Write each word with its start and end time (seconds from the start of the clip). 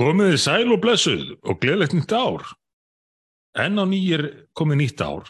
Komiði 0.00 0.38
sæl 0.40 0.70
og 0.72 0.78
blessuð 0.80 1.34
og 1.44 1.58
gleðilegt 1.60 1.92
nýtt 1.92 2.14
ár. 2.16 2.40
Enn 3.60 3.76
á 3.76 3.84
nýjir 3.84 4.48
komið 4.56 4.80
nýtt 4.80 4.96
ár. 5.04 5.28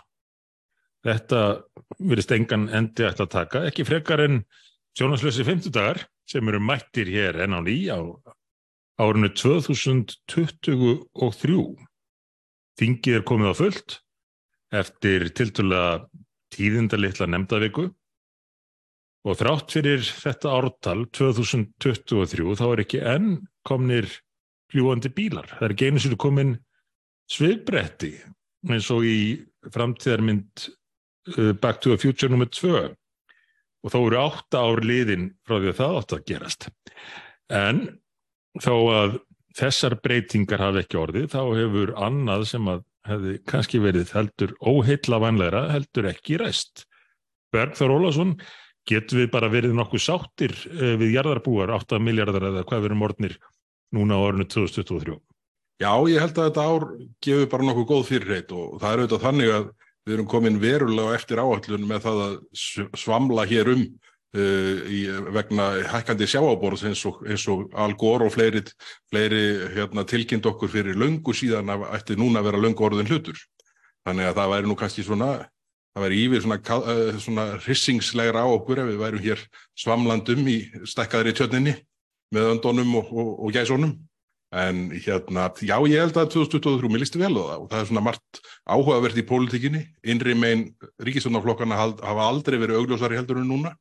Þetta 1.03 1.67
verðist 1.99 2.31
engan 2.37 2.69
endi 2.71 3.03
að 3.09 3.25
taka, 3.33 3.65
ekki 3.67 3.83
frekar 3.89 4.21
en 4.23 4.47
sjónaslösi 4.95 5.43
50 5.49 5.75
dagar 5.75 6.07
sem 6.31 6.47
eru 6.47 6.61
mættir 6.63 7.11
hér 7.11 7.43
enn 7.43 7.59
á 7.59 7.61
ný 7.67 7.91
á 7.91 7.99
árinu 9.03 9.35
2023. 9.35 11.59
Þingið 12.79 13.19
er 13.19 13.27
komið 13.27 13.51
á 13.51 13.55
fullt 13.59 14.07
eftir 14.71 15.35
tiltulega 15.35 16.07
tíðindalitla 16.55 17.27
nefndaviku 17.27 17.91
og 19.27 19.35
þrátt 19.37 19.75
fyrir 19.75 19.99
þetta 20.07 20.55
ártal 20.55 21.11
2023 21.11 22.55
þá 22.55 22.71
er 22.71 22.79
ekki 22.87 23.03
enn 23.03 23.51
komnir 23.67 24.07
fljúandi 24.71 25.13
bílar. 25.15 25.49
Það 25.57 25.67
er 25.67 25.75
ekki 25.75 25.91
einu 25.91 26.03
sér 26.03 26.19
komin 26.21 26.55
svifbretti 27.31 28.15
eins 28.69 28.91
og 28.93 29.07
í 29.07 29.21
framtíðarmynd 29.73 30.67
uh, 31.37 31.53
Back 31.61 31.81
to 31.81 31.95
the 31.95 32.01
Future 32.01 32.33
nr. 32.33 32.49
2 32.49 32.91
og 33.81 33.93
þá 33.95 33.99
eru 34.01 34.21
átta 34.21 34.61
ár 34.61 34.83
liðin 34.85 35.31
frá 35.49 35.57
því 35.57 35.73
að 35.73 35.79
það 35.79 35.99
átt 36.01 36.15
að 36.17 36.25
gerast. 36.29 36.69
En 37.49 37.83
þó 38.61 38.75
að 38.93 39.19
þessar 39.57 39.97
breytingar 40.05 40.63
hafi 40.63 40.85
ekki 40.85 41.01
orðið 41.01 41.29
þá 41.33 41.41
hefur 41.59 41.95
annað 41.99 42.47
sem 42.53 42.69
að 42.71 42.85
hefði 43.09 43.37
kannski 43.49 43.81
verið 43.83 44.13
heldur 44.15 44.53
óheitla 44.61 45.21
vanlegra 45.23 45.65
heldur 45.73 46.11
ekki 46.11 46.39
ræst. 46.41 46.85
Bergþór 47.55 47.95
Ólason, 47.97 48.35
getur 48.87 49.23
við 49.23 49.31
bara 49.33 49.49
verið 49.51 49.73
nokkuð 49.79 50.05
sáttir 50.05 50.55
uh, 50.75 50.95
við 51.01 51.17
jarðarbúar 51.17 51.73
8 51.81 52.01
miljardar 52.03 52.51
eða 52.51 52.67
hvað 52.69 52.87
verið 52.87 53.01
morgnir 53.01 53.39
núna 53.97 54.19
á 54.19 54.21
orðinu 54.21 54.47
2023? 54.51 55.19
Já, 55.81 55.93
ég 56.13 56.21
held 56.21 56.37
að 56.37 56.51
þetta 56.51 56.65
ár 56.69 56.85
gefur 57.25 57.49
bara 57.55 57.67
nokkuð 57.67 57.87
góð 57.89 58.03
fyrirreit 58.11 58.51
og 58.53 58.77
það 58.83 58.91
er 58.91 59.03
auðvitað 59.03 59.25
þannig 59.25 59.53
að 59.55 59.71
við 60.05 60.15
erum 60.17 60.29
komin 60.29 60.61
verulega 60.61 61.17
eftir 61.17 61.41
áallun 61.41 61.87
með 61.89 62.03
það 62.05 62.23
að 62.25 62.35
svamla 63.01 63.47
hér 63.49 63.71
um 63.73 63.85
uh, 63.87 64.83
í, 64.93 65.01
vegna 65.33 65.69
hækkandi 65.93 66.29
sjáaborðs 66.29 66.85
eins 66.89 67.05
og, 67.09 67.23
og 67.25 67.65
Al 67.73 67.95
Gore 68.01 68.29
og 68.29 68.35
fleiri, 68.35 68.63
fleiri 69.13 69.43
hérna, 69.77 70.05
tilkynnt 70.09 70.49
okkur 70.51 70.73
fyrir 70.73 71.01
löngu 71.01 71.35
síðan 71.37 71.73
að 71.73 71.89
ætti 71.97 72.19
núna 72.21 72.43
að 72.43 72.51
vera 72.51 72.63
löngu 72.67 72.87
orðin 72.87 73.11
hlutur. 73.11 73.41
Þannig 74.09 74.31
að 74.31 74.37
það 74.41 74.55
væri 74.55 74.71
nú 74.71 74.77
kannski 74.81 75.05
svona, 75.05 75.31
það 75.95 76.07
væri 76.07 76.25
yfir 76.27 76.45
svona, 76.45 76.61
uh, 76.81 77.21
svona 77.25 77.47
rissingslegra 77.65 78.45
á 78.45 78.49
okkur 78.53 78.85
ef 78.85 78.91
við 78.93 79.05
værum 79.05 79.25
hér 79.25 79.47
svamlandum 79.81 80.45
í 80.49 80.59
stekkaðri 80.89 81.37
tjörninni 81.37 81.77
með 82.35 82.55
öndunum 82.55 82.95
og, 83.01 83.11
og, 83.13 83.35
og 83.47 83.53
gæsónum. 83.55 83.97
En 84.51 84.89
hérna, 84.91 85.45
já 85.63 85.77
ég 85.87 86.01
held 86.03 86.17
að 86.19 86.33
2023 86.35 86.91
mér 86.91 87.05
lísti 87.05 87.21
vel 87.21 87.37
á 87.39 87.43
það 87.55 87.61
og 87.61 87.69
það 87.71 87.81
er 87.81 87.87
svona 87.87 88.03
margt 88.03 88.41
áhugavert 88.67 89.21
í 89.21 89.27
pólitíkinni, 89.29 89.83
innri 90.03 90.35
megin 90.35 90.65
ríkisvöndaflokkana 91.07 91.79
hafa 91.79 92.25
aldrei 92.27 92.59
verið 92.59 92.81
augljósari 92.81 93.21
heldur 93.21 93.39
en 93.39 93.47
núna. 93.47 93.77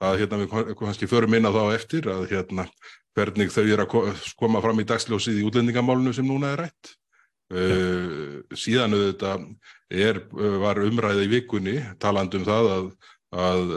Að 0.00 0.22
hérna 0.22 0.38
við 0.40 0.72
kannski 0.80 1.08
förum 1.10 1.36
inn 1.36 1.44
á 1.44 1.52
þá 1.52 1.64
eftir 1.74 2.08
að 2.08 2.30
hérna 2.30 2.64
hvernig 3.12 3.52
þau 3.52 3.66
er 3.66 3.84
að 3.84 4.24
koma 4.40 4.62
fram 4.64 4.80
í 4.80 4.88
dagsljósið 4.88 5.42
í 5.42 5.44
útlendingamálunum 5.50 6.16
sem 6.16 6.24
núna 6.24 6.54
er 6.54 6.64
rætt. 6.64 6.94
Uh, 7.50 8.40
síðan 8.54 8.94
auðvitað 8.94 9.48
er, 9.90 10.22
var 10.62 10.78
umræði 10.86 11.26
í 11.26 11.32
vikunni 11.32 11.80
talandum 12.00 12.46
það 12.46 12.68
að 12.76 12.92
að, 13.30 13.74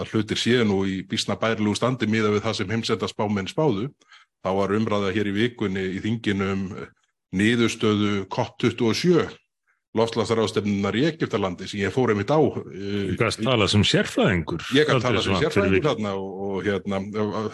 að 0.00 0.12
hlutir 0.12 0.40
séu 0.40 0.66
nú 0.66 0.82
í 0.86 1.00
bísna 1.08 1.36
bærilegu 1.40 1.74
standi 1.78 2.08
miða 2.10 2.32
við 2.34 2.44
það 2.46 2.58
sem 2.60 2.74
heimsendarspáminn 2.74 3.50
spáðu. 3.50 3.88
Þá 4.44 4.50
var 4.58 4.74
umræða 4.76 5.14
hér 5.16 5.30
í 5.30 5.38
vikunni 5.38 5.86
í 5.96 6.02
þinginum 6.04 6.68
niðurstöðu 7.34 8.26
COP27 8.30 9.32
lofslagsarástemnunar 9.94 10.96
í 10.98 11.04
Egiptalandi 11.06 11.68
sem 11.70 11.84
ég 11.84 11.94
fór 11.94 12.12
einmitt 12.12 12.32
á. 12.34 12.38
Þú 12.42 13.16
kannst 13.18 13.42
tala 13.46 13.68
sem 13.70 13.84
sérfræðingur. 13.86 14.64
Ég 14.74 14.88
kann 14.88 15.02
tala 15.02 15.22
sem 15.22 15.38
sérfræðingur 15.38 15.86
þarna 15.86 16.14
og, 16.18 16.40
og 16.48 16.66
hérna, 16.66 17.00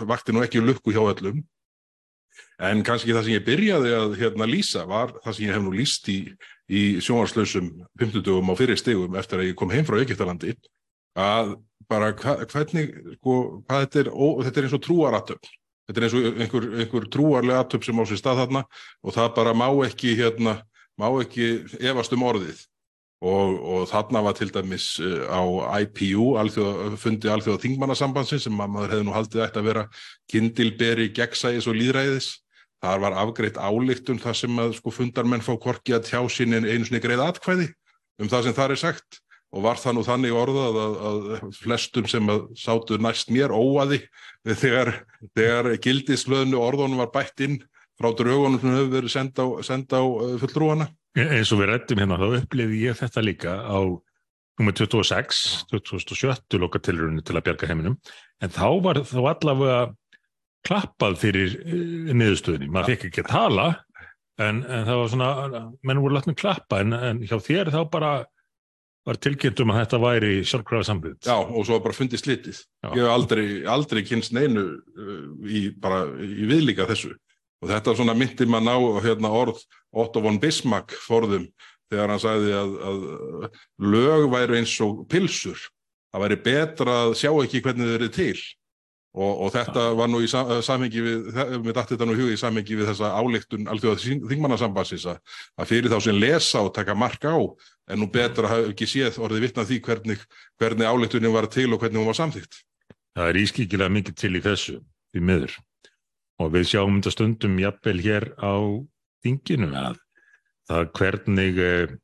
vakti 0.08 0.32
nú 0.32 0.44
ekki 0.44 0.62
lukku 0.64 0.94
hjá 0.94 1.02
öllum. 1.04 1.42
En 2.60 2.80
kannski 2.84 3.12
það 3.12 3.26
sem 3.26 3.36
ég 3.36 3.44
byrjaði 3.44 3.92
að 3.96 4.16
hérna, 4.20 4.48
lýsa 4.48 4.86
var 4.88 5.12
það 5.24 5.36
sem 5.36 5.46
ég 5.46 5.56
hef 5.56 5.64
nú 5.64 5.72
lýst 5.76 6.08
í, 6.12 6.18
í 6.68 6.82
sjónvarslausum 7.04 7.70
50 8.00 8.24
dögum 8.24 8.52
á 8.52 8.54
fyrir 8.56 8.80
stegum 8.80 9.16
eftir 9.20 9.40
að 9.40 9.50
ég 9.50 9.58
kom 9.60 9.72
heim 9.72 9.88
frá 9.88 10.00
Egiptalandi 10.00 10.54
að 11.18 11.56
bara 11.90 12.12
hva, 12.14 12.36
hvernig, 12.50 12.92
sko, 13.18 13.36
hvað 13.66 13.84
þetta 13.84 14.02
er, 14.04 14.10
ó, 14.14 14.26
þetta 14.46 14.60
er 14.60 14.66
eins 14.68 14.76
og 14.76 14.82
trúaratöfn. 14.86 15.52
Þetta 15.90 16.00
er 16.00 16.06
eins 16.06 16.16
og 16.16 16.26
einhver, 16.30 16.66
einhver 16.78 17.06
trúarlega 17.10 17.62
atöfn 17.64 17.88
sem 17.88 18.02
á 18.02 18.04
sér 18.06 18.20
stað 18.20 18.42
þarna 18.44 18.64
og 19.02 19.14
það 19.16 19.30
bara 19.38 19.54
má 19.58 19.66
ekki, 19.86 20.12
hérna, 20.18 20.60
má 21.00 21.08
ekki 21.22 21.48
efast 21.80 22.14
um 22.14 22.26
orðið. 22.28 22.60
Og, 23.20 23.56
og 23.60 23.82
þarna 23.90 24.22
var 24.24 24.36
til 24.38 24.48
dæmis 24.48 24.94
á 25.28 25.42
IPU, 25.82 26.38
alþjóð, 26.40 26.94
fundi 27.02 27.28
alþjóða 27.28 27.60
þingmannasambansin 27.66 28.40
sem 28.40 28.54
maður 28.56 28.94
hefði 28.94 29.08
nú 29.08 29.12
haldið 29.12 29.42
ætti 29.44 29.60
að 29.60 29.66
vera 29.68 29.82
kindilberi 30.32 31.10
gegnsæðis 31.18 31.68
og 31.68 31.76
líðræðis. 31.76 32.30
Þar 32.80 33.02
var 33.02 33.18
afgreitt 33.20 33.58
álíktun 33.60 34.22
þar 34.22 34.38
sem 34.40 34.62
að 34.62 34.78
sko 34.78 34.94
fundarmenn 34.94 35.44
fá 35.44 35.52
korki 35.60 35.92
að 35.92 36.06
tjá 36.06 36.22
sín 36.32 36.56
einu 36.56 36.86
snið 36.88 37.02
greið 37.04 37.26
atkvæði 37.26 37.66
um 38.22 38.30
það 38.30 38.46
sem 38.46 38.56
þar 38.56 38.72
er 38.72 38.80
sagt 38.80 39.20
og 39.50 39.64
var 39.64 39.80
það 39.82 39.96
nú 39.96 40.04
þannig 40.06 40.36
orðað 40.36 40.78
að, 40.80 40.98
að 41.08 41.46
flestum 41.58 42.06
sem 42.10 42.30
að 42.30 42.44
sátu 42.58 42.98
næst 43.02 43.32
mér 43.34 43.50
óaði 43.50 44.04
þegar, 44.46 44.92
þegar 45.34 45.70
gildislöðnu 45.82 46.60
orðunum 46.60 47.02
var 47.02 47.10
bætt 47.14 47.42
inn 47.46 47.58
frá 48.00 48.12
draugunum 48.16 48.60
sem 48.60 48.72
hefur 48.76 48.94
verið 48.94 49.14
senda 49.14 49.44
á, 49.44 49.48
senda 49.66 50.00
á 50.00 50.06
fullrúana. 50.40 50.86
Eins 51.18 51.50
og 51.50 51.60
við 51.60 51.72
rættum 51.72 52.00
hérna, 52.00 52.20
þá 52.20 52.38
upplifi 52.38 52.84
ég 52.84 52.96
þetta 53.00 53.24
líka 53.26 53.56
á 53.66 53.80
nummer 54.60 54.76
26, 54.76 55.66
2007 55.72 56.60
lokatilrunni 56.60 57.24
til 57.24 57.36
að 57.36 57.46
bjarga 57.48 57.68
heiminum, 57.70 57.96
en 58.44 58.52
þá 58.52 58.66
var 58.84 59.00
þá 59.08 59.20
allavega 59.32 59.80
klappað 60.68 61.16
fyrir 61.22 61.54
niðurstöðinni. 62.12 62.68
Maður 62.68 62.92
fekk 62.92 63.06
ekki 63.08 63.24
að 63.24 63.30
tala, 63.32 63.68
en, 64.40 64.60
en 64.60 64.84
það 64.86 65.00
var 65.00 65.12
svona, 65.14 65.62
menn 65.88 66.02
voru 66.04 66.18
látnum 66.18 66.36
klappa, 66.38 66.82
en, 66.84 66.92
en 66.94 67.22
hjá 67.24 67.38
þér 67.40 67.72
þá 67.72 67.80
bara 67.92 68.12
var 69.10 69.18
tilkynnt 69.18 69.60
um 69.64 69.72
að 69.72 69.80
þetta 69.80 70.00
væri 70.04 70.34
sjálfkrafa 70.46 70.86
sambund. 70.86 71.18
Já, 71.26 71.34
og 71.34 71.66
svo 71.66 71.80
bara 71.82 71.96
fundið 71.96 72.22
slitið. 72.22 72.60
Já. 72.84 72.90
Ég 72.94 73.02
hef 73.02 73.14
aldrei, 73.14 73.46
aldrei 73.74 74.04
kynst 74.06 74.34
neinu 74.36 74.66
uh, 74.76 75.24
í, 75.46 75.64
bara, 75.82 76.04
í 76.22 76.46
viðlíka 76.50 76.86
þessu. 76.90 77.16
Og 77.60 77.68
þetta 77.68 77.96
svona 77.98 78.14
myndir 78.16 78.48
maður 78.48 78.68
ná 78.68 79.02
hérna, 79.04 79.32
orð 79.36 79.60
Otto 79.90 80.22
von 80.24 80.38
Bismarck 80.40 80.94
forðum 81.04 81.48
þegar 81.90 82.14
hann 82.14 82.22
sagði 82.22 82.54
að, 82.56 82.76
að 82.86 83.00
lög 83.90 84.28
væri 84.32 84.60
eins 84.60 84.76
og 84.84 85.04
pilsur. 85.10 85.58
Það 86.10 86.24
væri 86.24 86.40
betra 86.46 86.96
að 87.06 87.16
sjá 87.20 87.30
ekki 87.32 87.62
hvernig 87.64 87.90
þau 87.90 87.96
eru 87.98 88.10
til. 88.14 88.38
Og, 89.10 89.30
og 89.42 89.48
þetta 89.50 89.88
var 89.98 90.06
nú 90.06 90.20
í 90.22 90.28
samhengi 90.30 91.00
við, 91.02 91.24
við 91.34 91.72
dætti 91.74 91.96
þetta 91.96 92.06
nú 92.06 92.14
huga 92.14 92.34
í 92.36 92.38
samhengi 92.38 92.76
við 92.78 92.92
þessa 92.92 93.08
álíktun 93.18 93.66
alþjóða 93.72 94.18
þingmannasambansins 94.30 95.06
að 95.10 95.64
fyrir 95.66 95.90
þá 95.90 95.96
sem 96.04 96.20
lesa 96.20 96.62
og 96.62 96.70
taka 96.76 96.94
mark 96.94 97.26
á 97.26 97.34
en 97.90 97.98
nú 97.98 98.06
betra 98.12 98.46
að 98.46 98.52
hafa 98.52 98.68
ekki 98.70 98.86
séð 98.86 99.18
orðið 99.18 99.48
vittna 99.48 99.64
því 99.66 99.80
hvernig, 99.88 100.22
hvernig 100.62 100.86
álíktunin 100.86 101.34
var 101.34 101.48
til 101.50 101.66
og 101.74 101.82
hvernig 101.82 101.98
hún 101.98 102.06
var 102.06 102.20
samþýtt. 102.20 102.60
Það 103.18 103.32
er 103.32 103.40
ískikilega 103.40 103.94
mikið 103.96 104.16
til 104.22 104.30
í 104.30 104.42
þessu 104.44 104.76
í 104.78 105.22
miður 105.26 105.56
og 106.40 106.54
við 106.54 106.68
sjáum 106.70 107.00
þetta 107.00 107.14
stundum 107.16 107.58
jafnvel 107.60 107.98
hér 108.04 108.28
á 108.38 108.54
þinginu 109.26 109.72
að 109.74 109.98
það 110.70 110.86
hvernig 111.00 111.58
eh, 111.64 111.96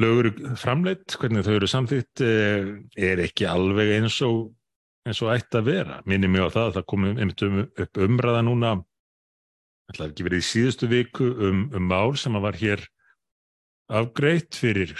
lögur 0.00 0.30
framleitt, 0.56 1.18
hvernig 1.20 1.44
þau 1.44 1.52
eru 1.58 1.68
samþýtt 1.68 2.24
eh, 2.24 2.72
er 2.96 3.22
ekki 3.26 3.44
alveg 3.50 3.92
eins 3.98 4.16
og 4.24 4.48
eins 5.10 5.20
og 5.24 5.34
ætti 5.34 5.60
að 5.60 5.68
vera. 5.68 5.98
Minni 6.08 6.30
mig 6.30 6.46
á 6.46 6.48
það 6.48 6.68
að 6.68 6.78
það 6.78 6.88
komi 6.92 7.12
um, 7.26 7.60
upp 7.84 8.00
umræða 8.06 8.46
núna, 8.46 8.72
ætlaði 9.90 10.14
ekki 10.14 10.26
verið 10.28 10.42
í 10.42 10.48
síðustu 10.48 10.90
viku 10.90 11.28
um, 11.50 11.68
um 11.74 11.86
mál 11.90 12.16
sem 12.20 12.38
að 12.38 12.46
var 12.46 12.58
hér 12.60 12.88
afgreitt 13.90 14.54
fyrir, 14.54 14.94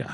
já, 0.00 0.08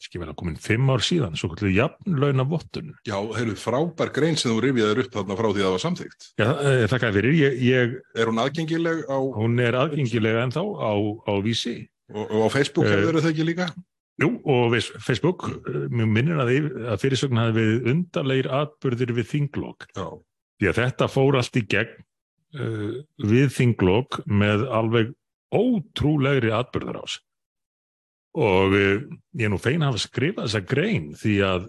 ekki 0.00 0.20
vel 0.20 0.30
að 0.30 0.38
komin 0.40 0.56
fimm 0.60 0.88
ár 0.92 1.02
síðan, 1.04 1.34
svo 1.36 1.50
kvöldu 1.52 1.72
jafnlauna 1.74 2.46
vottun. 2.48 2.94
Já, 3.08 3.16
heyrðu 3.36 3.56
frábær 3.60 4.12
grein 4.16 4.38
sem 4.40 4.52
þú 4.52 4.62
rifjaður 4.64 5.02
upp 5.04 5.18
þarna 5.18 5.36
frá 5.40 5.48
því 5.48 5.60
að 5.60 5.66
það 5.66 5.74
var 5.74 5.84
samþygt. 5.84 6.28
Já, 6.40 6.48
þakka 6.92 7.10
fyrir. 7.16 7.36
Ég, 7.40 7.58
ég, 7.66 7.98
er 8.16 8.30
hún 8.30 8.40
aðgengileg 8.40 9.04
á... 9.12 9.18
Hún 9.36 9.60
er 9.64 9.78
aðgengileg 9.82 10.40
ennþá 10.46 10.64
á, 10.64 10.92
á 11.28 11.32
vísi. 11.44 11.76
Og, 12.14 12.24
og 12.24 12.46
á 12.46 12.48
Facebook 12.54 12.88
hefur 12.88 13.20
þau 13.20 13.32
ekki 13.32 13.48
líka? 13.48 13.68
Jú, 14.16 14.30
og 14.48 14.70
við, 14.72 14.86
Facebook, 15.04 15.44
mjög 15.92 16.08
minnir 16.08 16.38
að, 16.40 16.50
að 16.88 17.00
fyrirsögn 17.02 17.40
hafi 17.40 17.56
við 17.58 17.88
undarleir 17.92 18.48
atbyrðir 18.62 19.12
við 19.18 19.28
þinglokk. 19.34 19.90
Því 20.56 20.70
að 20.70 20.78
þetta 20.80 21.08
fór 21.12 21.36
allt 21.36 21.58
í 21.60 21.64
gegn 21.68 21.98
uh, 22.56 22.94
við 23.20 23.50
þinglokk 23.58 24.22
með 24.24 24.64
alveg 24.72 25.12
ótrúlegri 25.52 26.54
atbyrðar 26.56 27.02
ás. 27.02 27.18
Og 28.40 28.72
uh, 28.72 29.04
ég 29.36 29.50
er 29.50 29.52
nú 29.52 29.60
feina 29.60 29.90
að 29.90 29.92
hafa 29.92 30.06
skrifað 30.06 30.48
þessa 30.48 30.64
grein 30.72 31.12
því 31.20 31.36
að 31.44 31.68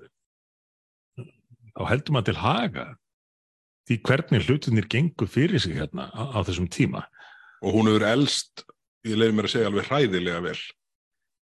þá 1.75 1.83
heldur 1.91 2.15
maður 2.15 2.29
til 2.31 2.41
haga 2.45 2.87
því 3.87 3.99
hvernig 4.07 4.47
hlutunir 4.47 4.87
gengur 4.91 5.29
fyrir 5.31 5.61
sig 5.63 5.75
hérna 5.75 6.07
á, 6.15 6.31
á 6.31 6.39
þessum 6.47 6.71
tíma. 6.71 7.03
Og 7.59 7.75
hún 7.75 7.91
hefur 7.91 8.07
elst, 8.07 8.63
ég 9.07 9.19
leiði 9.19 9.35
mér 9.35 9.47
að 9.47 9.53
segja 9.55 9.69
alveg 9.71 9.91
hræðilega 9.91 10.41
vel. 10.47 10.59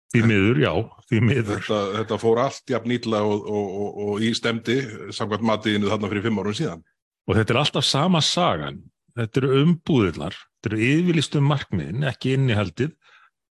Því 0.09 0.21
miður, 0.25 0.59
já, 0.63 0.71
því 1.09 1.19
miður. 1.21 1.59
Þetta, 1.61 1.79
þetta 1.99 2.17
fór 2.21 2.39
allt 2.41 2.71
jafn 2.73 2.89
nýtla 2.89 3.19
og, 3.27 3.43
og, 3.45 3.67
og, 3.81 3.99
og 4.05 4.23
í 4.25 4.31
stemdi 4.37 4.79
samkvæmt 5.13 5.45
matiðinu 5.45 5.91
þarna 5.91 6.09
fyrir 6.09 6.25
fimm 6.25 6.41
árum 6.41 6.55
síðan. 6.57 6.81
Og 7.29 7.37
þetta 7.37 7.53
er 7.53 7.59
alltaf 7.61 7.85
sama 7.85 8.21
sagan. 8.25 8.79
Þetta 9.19 9.41
eru 9.41 9.51
umbúðilar, 9.61 10.37
þetta 10.57 10.71
eru 10.71 10.81
yfirlistum 10.87 11.45
markmiðin, 11.49 12.07
ekki 12.09 12.33
innihaldið 12.37 12.95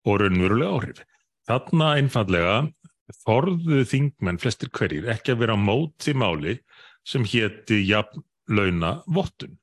og 0.09 0.21
raunverulega 0.21 0.77
áhrif. 0.77 1.03
Þarna 1.49 1.91
einfallega 2.03 2.57
þorðu 3.23 3.83
þingmenn 3.89 4.41
flestir 4.43 4.73
hverjir 4.77 5.09
ekki 5.13 5.33
að 5.33 5.45
vera 5.45 5.57
á 5.57 5.61
móti 5.61 6.13
máli 6.17 6.59
sem 7.09 7.25
hétti 7.29 7.81
jafn 7.89 8.25
launa 8.53 8.99
vottun. 9.09 9.57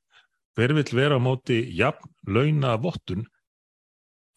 Hver 0.58 0.74
vill 0.74 0.90
vera 0.96 1.18
á 1.18 1.20
móti 1.22 1.62
jafn 1.76 2.10
launa 2.26 2.74
vottun 2.82 3.28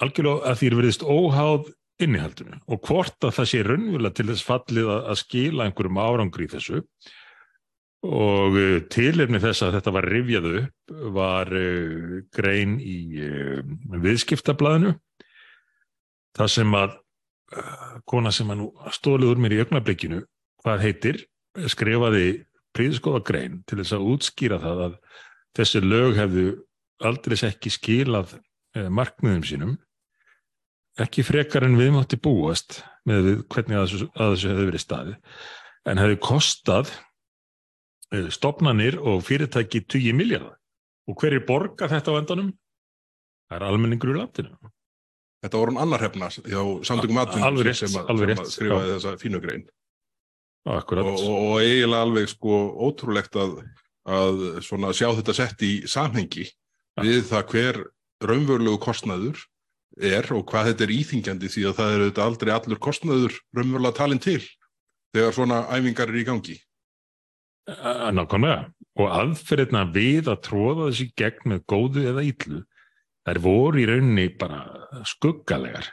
algjörlega 0.03 0.50
að 0.50 0.59
því 0.59 0.69
er 0.69 0.77
veriðist 0.79 1.05
óháð 1.05 1.71
innihaldinu 2.05 2.59
og 2.67 2.88
hvort 2.88 3.25
að 3.25 3.35
það 3.38 3.50
sé 3.50 3.61
raunverulega 3.65 4.17
til 4.17 4.27
þess 4.29 4.47
fallið 4.47 4.89
að 4.95 5.19
skila 5.21 5.67
einhverjum 5.67 6.01
árangri 6.03 6.47
í 6.47 6.51
þessu. 6.53 6.81
Og 8.03 8.57
uh, 8.59 8.79
tilefni 8.91 9.39
þess 9.39 9.63
að 9.63 9.77
þetta 9.77 9.94
var 9.95 10.07
rifjað 10.11 10.47
upp 10.59 10.95
var 11.15 11.51
uh, 11.55 12.17
grein 12.35 12.75
í 12.83 12.97
uh, 13.23 13.61
viðskiptablaðinu 14.03 14.97
það 16.35 16.53
sem 16.57 16.75
að 16.79 17.00
kona 18.09 18.31
sem 18.33 18.50
að 18.50 18.57
nú 18.57 18.67
stóliður 18.95 19.38
mér 19.38 19.53
í 19.53 19.57
augnablikkinu 19.61 20.23
hvað 20.63 20.79
heitir 20.81 21.19
skrifaði 21.69 22.23
príðskoða 22.73 23.19
grein 23.27 23.59
til 23.69 23.77
þess 23.77 23.94
að 23.94 24.07
útskýra 24.09 24.57
það 24.63 24.81
að 24.88 24.95
þessi 25.59 25.81
lög 25.83 26.17
hefðu 26.17 26.45
aldrei 27.05 27.35
ekki 27.45 27.69
skilað 27.75 28.33
markmiðum 28.73 29.45
sínum 29.45 29.75
ekki 31.01 31.25
frekar 31.25 31.65
en 31.65 31.77
við 31.79 31.93
mátti 31.95 32.19
búast 32.21 32.81
með 33.09 33.45
hvernig 33.51 33.79
að 33.79 33.87
þessu, 33.87 34.09
að 34.13 34.35
þessu 34.35 34.51
hefði 34.51 34.67
verið 34.69 34.83
staði 34.83 35.15
en 35.89 36.01
hefði 36.01 36.19
kostað 36.23 36.91
eh, 38.13 38.29
stopnanir 38.33 38.99
og 39.01 39.23
fyrirtæki 39.27 39.83
20 39.87 40.19
miljardar 40.19 40.57
og 41.09 41.19
hver 41.19 41.35
er 41.35 41.45
borga 41.47 41.89
þetta 41.91 42.13
á 42.15 42.19
endanum? 42.21 42.53
Það 43.49 43.57
er 43.57 43.65
almenningur 43.67 44.13
í 44.13 44.17
landinu. 44.17 44.53
Þetta 45.43 45.59
voru 45.59 45.73
hann 45.73 45.83
annar 45.83 46.03
hefna 46.05 46.29
hjá 46.31 46.61
samtökum 46.87 47.19
aðvunum 47.19 47.75
sem, 47.75 47.91
sem 47.91 47.97
að 47.99 48.45
skrifaði 48.47 48.93
já. 48.93 48.93
þessa 48.95 49.15
fínu 49.19 49.41
grein 49.43 49.65
og, 50.63 50.93
og, 50.95 51.57
eiginlega 51.59 52.05
alveg 52.05 52.29
sko 52.31 52.59
ótrúlegt 52.87 53.35
að, 53.35 53.57
að 54.07 54.45
sjá 54.95 55.09
þetta 55.17 55.35
sett 55.35 55.65
í 55.67 55.73
samhengi 55.91 56.45
ja. 56.47 57.03
við 57.03 57.25
það 57.27 57.49
hver 57.51 57.79
raunverulegu 58.23 58.79
kostnaður 58.85 59.41
er 60.01 60.27
og 60.33 60.45
hvað 60.49 60.71
þetta 60.71 60.85
er 60.85 60.93
íþingjandi 60.97 61.49
því 61.53 61.63
að 61.69 61.79
það 61.79 61.95
eru 61.95 62.09
þetta 62.09 62.27
aldrei 62.27 62.51
allur 62.53 62.81
kostnaður 62.81 63.39
raunverulega 63.53 63.97
talin 63.99 64.21
til 64.23 64.41
þegar 65.13 65.35
svona 65.35 65.59
æfingar 65.69 66.09
er 66.09 66.19
í 66.19 66.27
gangi. 66.27 66.55
Nákvæmlega 67.63 68.71
og 68.99 69.09
aðferðina 69.09 69.83
við 69.93 70.29
að 70.33 70.41
tróða 70.47 70.87
þessi 70.89 71.09
gegn 71.17 71.51
með 71.53 71.65
góðu 71.69 72.07
eða 72.11 72.25
ítlu 72.27 72.63
þær 73.23 73.39
voru 73.43 73.81
í 73.81 73.85
rauninni 73.87 74.27
bara 74.39 74.63
skuggalegar. 75.07 75.87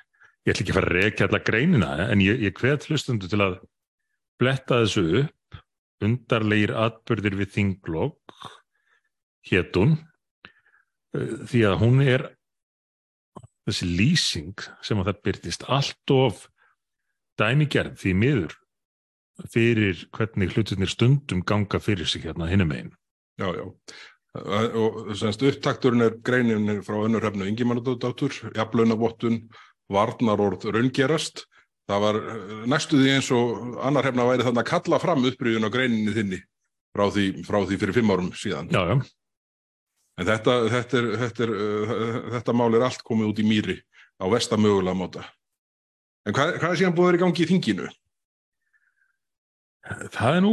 Ég 0.45 0.55
ætla 0.55 0.65
ekki 0.65 0.73
að 0.73 0.79
fara 0.81 0.91
að 0.91 0.97
rekja 0.97 1.29
alla 1.29 1.43
greinina 1.47 1.91
en 2.09 2.25
ég, 2.25 2.41
ég 2.43 2.57
hvet 2.57 2.89
hlustundu 2.89 3.29
til 3.31 3.43
að 3.45 3.61
bletta 4.41 4.81
þessu 4.83 5.25
upp 5.25 5.61
undarleir 6.05 6.73
atbyrðir 6.81 7.37
við 7.43 7.53
þinglokk 7.59 8.49
héttun 9.51 9.99
því 11.13 11.65
að 11.69 11.81
hún 11.83 12.01
er 12.05 12.27
þessi 13.69 13.89
lýsing 13.89 14.65
sem 14.85 15.01
að 15.01 15.11
það 15.11 15.23
byrtist 15.27 15.67
allt 15.69 16.15
of 16.15 16.47
dæmigerð 17.41 17.99
því 18.01 18.15
miður 18.17 18.57
fyrir 19.49 20.05
hvernig 20.17 20.55
hlutinir 20.55 20.91
stundum 20.91 21.45
ganga 21.47 21.81
fyrir 21.81 22.09
sig 22.09 22.27
hérna 22.27 22.49
hinnum 22.51 22.73
einn. 22.77 22.91
Já, 23.41 23.49
já. 23.57 23.65
Og 24.41 25.15
semst 25.19 25.43
upptakturinn 25.43 26.05
er 26.05 26.19
greinin 26.23 26.83
frá 26.87 27.01
önnur 27.03 27.25
hefnu 27.25 27.49
yngimannadátur, 27.51 28.37
jafnlaunavottun, 28.55 29.41
varnarorð 29.91 30.69
raungerast. 30.71 31.47
Það 31.91 32.05
var 32.05 32.19
eh, 32.21 32.51
næstuði 32.71 33.15
eins 33.17 33.31
og 33.35 33.81
annar 33.83 34.07
hefna 34.07 34.29
væri 34.29 34.47
þannig 34.47 34.63
að 34.63 34.71
kalla 34.71 35.01
fram 35.03 35.25
uppbríðun 35.27 35.67
á 35.67 35.75
greininni 35.75 36.15
þinni 36.15 36.39
frá 36.95 37.09
því, 37.11 37.25
frá 37.47 37.59
því 37.65 37.79
fyrir 37.81 37.97
fimm 37.97 38.13
árum 38.15 38.31
síðan. 38.37 38.71
Já, 38.71 38.85
já. 38.93 39.01
En 40.21 40.29
þetta, 40.29 40.57
þetta, 40.69 40.99
er, 41.01 41.07
þetta, 41.23 41.47
er, 41.47 41.53
uh, 41.55 42.19
þetta 42.37 42.55
mál 42.57 42.75
er 42.77 42.85
allt 42.85 43.05
komið 43.07 43.31
út 43.31 43.41
í 43.41 43.47
mýri 43.49 43.79
á 44.21 44.25
vestamögulega 44.29 44.99
móta. 44.99 45.25
En 46.29 46.37
hvað, 46.37 46.59
hvað 46.61 46.75
er 46.75 46.81
síðan 46.83 46.97
búið 46.97 47.07
að 47.07 47.11
vera 47.11 47.21
í 47.21 47.23
gangi 47.25 47.43
í 47.43 47.49
þinginu? 47.49 47.89
Það 50.13 50.37
er 50.37 50.45
nú 50.45 50.53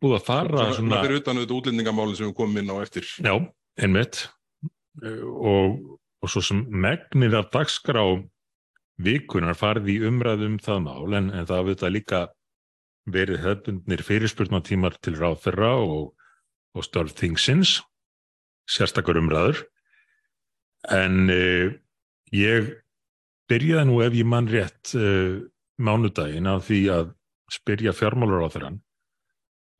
búið 0.00 0.16
að 0.16 0.24
fara 0.24 0.56
svona... 0.56 0.78
svona... 0.78 0.94
Það 0.96 1.06
fyrir 1.06 1.20
utan 1.20 1.38
auðvitað 1.38 1.58
útlendingamáli 1.58 2.16
sem 2.16 2.30
við 2.30 2.36
komum 2.40 2.62
inn 2.62 2.72
á 2.72 2.76
eftir. 2.80 3.12
Já, 3.20 3.34
einmitt. 3.84 4.22
Og, 5.04 5.76
og 6.24 6.32
svo 6.32 6.42
sem 6.42 6.64
megnir 6.72 7.36
af 7.38 7.52
dagskrá 7.52 8.02
vikunar 8.98 9.58
farið 9.58 9.92
í 9.92 9.98
umræðum 10.08 10.56
um 10.56 10.62
það 10.62 10.80
mál 10.88 11.18
en, 11.20 11.28
en 11.30 11.46
það 11.46 11.60
auðvitað 11.60 11.94
líka 11.94 12.22
verið 13.08 13.44
hefðbundnir 13.44 14.02
fyrirspurnatímar 14.04 14.96
til 15.04 15.14
ráðferra 15.20 15.76
og, 15.84 16.10
og 16.74 16.86
störf 16.88 17.14
þingsins 17.20 17.78
sérstakar 18.68 19.20
umræður 19.20 19.62
en 20.94 21.30
uh, 21.32 21.70
ég 22.34 22.74
byrjaði 23.48 23.88
nú 23.88 24.02
ef 24.04 24.16
ég 24.16 24.28
mann 24.28 24.50
rétt 24.50 24.92
uh, 24.98 25.40
mánudaginn 25.78 26.50
af 26.50 26.68
því 26.68 26.82
að 26.92 27.14
spyrja 27.52 27.94
fjármálur 27.96 28.44
á 28.44 28.52
þeirran 28.52 28.78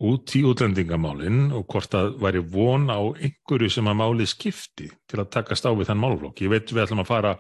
út 0.09 0.31
í 0.39 0.45
útlendingamálinn 0.47 1.49
og 1.59 1.65
hvort 1.73 1.95
að 1.99 2.13
væri 2.23 2.43
von 2.55 2.87
á 2.87 3.03
einhverju 3.03 3.71
sem 3.73 3.89
að 3.91 3.99
máli 3.99 4.27
skipti 4.31 4.87
til 5.11 5.19
að 5.19 5.33
takast 5.35 5.67
á 5.67 5.75
við 5.75 5.91
þann 5.91 6.03
málflokk. 6.05 6.43
Ég 6.45 6.53
veit 6.53 6.71
við 6.71 6.85
ætlum 6.85 7.03
að 7.03 7.11
fara 7.11 7.33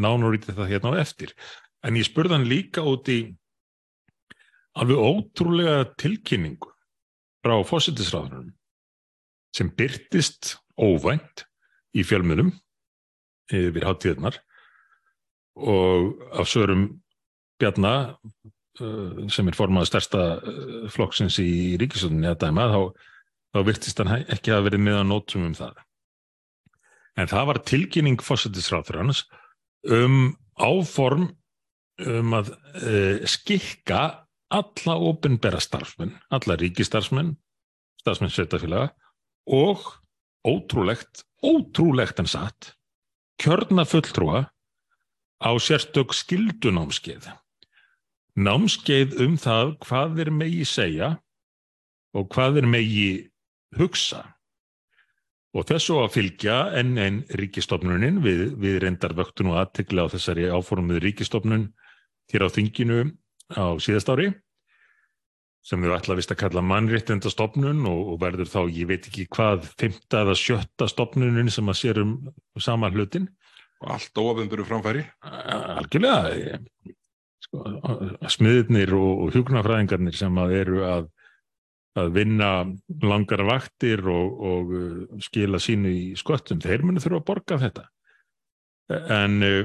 nánur 0.00 0.36
í 0.38 0.40
þetta 0.40 0.68
hérna 0.70 0.94
á 0.96 1.00
eftir. 1.04 1.34
En 1.84 1.98
ég 2.00 2.08
spurði 2.08 2.38
hann 2.38 2.48
líka 2.48 2.84
út 2.88 3.10
í 3.12 3.18
alveg 4.78 5.02
ótrúlega 5.02 5.82
tilkynningu 6.00 6.72
frá 7.44 7.58
fósittisráðunum 7.66 8.54
sem 9.54 9.68
byrtist 9.76 10.56
óvænt 10.78 11.44
í 11.96 12.04
fjölmunum 12.06 12.52
yfir 13.52 13.86
háttíðnar 13.88 14.38
og 15.58 16.22
af 16.38 16.48
sögurum 16.50 16.88
Bjarnar 17.58 18.14
uh, 18.80 19.26
sem 19.32 19.48
er 19.50 19.56
formað 19.58 19.88
stærsta 19.90 20.24
uh, 20.38 20.86
flokksins 20.92 21.40
í 21.42 21.76
ríkisöndinni 21.80 22.30
að 22.30 22.44
dæma 22.44 22.68
þá, 22.70 22.80
þá 23.54 23.60
virtist 23.66 24.02
hann 24.02 24.12
ekki 24.20 24.54
að 24.54 24.68
verið 24.68 24.84
með 24.86 25.00
að 25.00 25.08
nótum 25.10 25.48
um 25.48 25.56
það. 25.58 25.82
En 27.18 27.30
það 27.30 27.48
var 27.50 27.62
tilkynning 27.66 28.22
fósættisráþurans 28.22 29.24
um 29.90 30.36
áform 30.58 31.32
um 32.06 32.38
að 32.38 32.52
uh, 32.54 33.26
skikka 33.26 34.02
alla 34.54 34.94
ofinbæra 35.10 35.58
starfsmenn, 35.60 36.14
alla 36.32 36.56
ríkistarfsmenn, 36.60 37.34
starfsmenn 38.00 38.32
sveitafélaga 38.32 38.92
og 39.50 39.82
ótrúlegt, 40.48 41.24
ótrúlegt 41.44 42.20
en 42.22 42.30
satt, 42.30 42.72
kjörna 43.40 43.84
fulltrúa 43.88 44.46
á 45.38 45.50
sérstök 45.60 46.14
skildunámskeið. 46.16 47.28
Námskeið 48.38 49.18
um 49.24 49.36
það 49.38 49.76
hvað 49.84 50.24
er 50.24 50.30
megi 50.34 50.64
segja 50.66 51.12
og 52.16 52.28
hvað 52.34 52.62
er 52.62 52.68
megi 52.70 53.10
hugsa. 53.78 54.24
Og 55.56 55.64
þessu 55.66 55.96
að 56.02 56.12
fylgja 56.14 56.56
enn 56.78 56.98
einn 57.00 57.22
ríkistofnunin 57.40 58.20
við, 58.22 58.42
við 58.60 58.82
reyndar 58.84 59.14
vöktun 59.16 59.52
og 59.52 59.62
aðtegla 59.62 60.06
á 60.06 60.12
þessari 60.12 60.50
áformið 60.52 61.00
ríkistofnun 61.06 61.70
hér 62.32 62.46
á 62.46 62.48
þinginu 62.52 63.00
á 63.56 63.74
síðast 63.80 64.12
ári 64.12 64.28
sem 65.68 65.82
við 65.84 65.92
ætla 65.92 66.16
vist 66.16 66.32
að 66.32 66.40
kalla 66.44 66.62
mannréttindastofnun 66.64 67.82
og, 67.90 68.14
og 68.14 68.22
verður 68.22 68.48
þá, 68.48 68.60
ég 68.72 68.88
veit 68.88 69.08
ekki 69.10 69.26
hvað, 69.34 69.66
fymta 69.80 70.22
eða 70.24 70.36
sjötta 70.40 70.88
stofnunin 70.88 71.52
sem 71.52 71.68
að 71.68 71.78
sér 71.82 72.00
um 72.04 72.14
sama 72.62 72.88
hlutin. 72.94 73.28
Og 73.82 73.92
allt 73.94 74.22
ofinburu 74.22 74.64
framfæri? 74.66 75.04
Algjörlega. 75.28 76.58
Sko, 77.44 77.62
smiðirnir 78.32 78.94
og, 78.96 79.26
og 79.26 79.36
hjúknarfræðingarnir 79.36 80.16
sem 80.16 80.40
að 80.40 80.56
eru 80.62 80.82
að, 80.88 81.06
að 82.00 82.10
vinna 82.16 82.50
langar 83.04 83.44
vaktir 83.46 84.02
og, 84.08 84.42
og 84.52 84.74
uh, 84.74 85.22
skila 85.22 85.60
sínu 85.62 85.92
í 85.92 86.02
sköttum, 86.18 86.64
þeir 86.64 86.86
munu 86.86 87.04
þurfa 87.04 87.22
að 87.22 87.28
borga 87.28 87.62
þetta. 87.62 87.88
En 89.20 89.42
uh, 89.44 89.64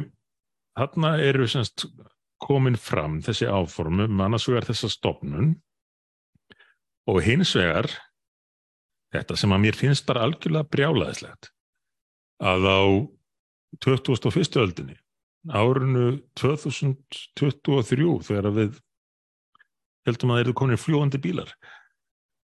þarna 0.77 1.15
eru 1.23 1.47
semst 1.49 1.87
komin 2.43 2.75
fram 2.75 3.21
þessi 3.23 3.47
áformu, 3.47 4.11
um 4.11 4.25
annars 4.25 4.51
vegar 4.51 4.67
þessa 4.67 4.91
stofnun 4.91 5.55
og 7.09 7.19
hins 7.25 7.53
vegar 7.57 7.89
þetta 9.13 9.37
sem 9.37 9.53
að 9.53 9.63
mér 9.65 9.77
finnst 9.77 10.05
bara 10.07 10.25
algjörlega 10.27 10.69
brjálaðislegt 10.73 11.51
að 12.43 12.67
á 12.69 12.81
2001. 13.83 14.57
öldinni 14.61 14.97
árinu 15.51 16.19
2023 16.39 18.09
þegar 18.27 18.49
við 18.55 18.79
heldum 20.07 20.31
að 20.31 20.37
það 20.37 20.43
eru 20.45 20.55
komin 20.59 20.79
fljóandi 20.79 21.19
bílar 21.23 21.51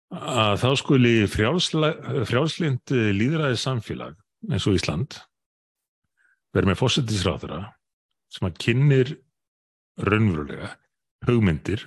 að 0.09 0.55
þá 0.63 0.69
skuli 0.81 1.13
frjálslind 1.29 2.93
líðræði 3.15 3.59
samfélag 3.61 4.17
eins 4.49 4.67
og 4.67 4.79
Ísland 4.79 5.19
verið 6.55 6.71
með 6.71 6.79
fósittisráðura 6.81 7.59
sem 8.33 8.47
að 8.49 8.59
kynir 8.63 9.15
raunverulega 10.01 10.73
hugmyndir 11.27 11.85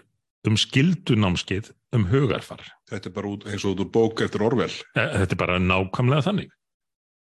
um 0.49 0.59
skildunámskeið 0.59 1.73
um 1.97 2.07
hugarfar. 2.09 2.65
Þetta 2.89 3.11
er 3.11 3.15
bara 3.15 3.31
út, 3.35 3.47
eins 3.51 3.65
og 3.67 3.75
út 3.75 3.85
úr 3.85 3.93
bók 3.93 4.25
eftir 4.25 4.45
orvel. 4.47 4.71
E, 4.97 5.05
þetta 5.23 5.37
er 5.37 5.41
bara 5.41 5.61
nákvæmlega 5.61 6.27
þannig. 6.29 6.51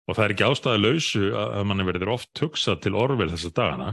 Og 0.07 0.15
það 0.15 0.23
er 0.23 0.33
ekki 0.33 0.47
ástæði 0.47 0.83
lausu 0.83 1.23
að 1.35 1.63
manni 1.67 1.87
verður 1.87 2.13
oft 2.15 2.41
hugsað 2.41 2.81
til 2.85 2.95
orvel 2.97 3.29
þessa 3.33 3.53
dagana 3.53 3.89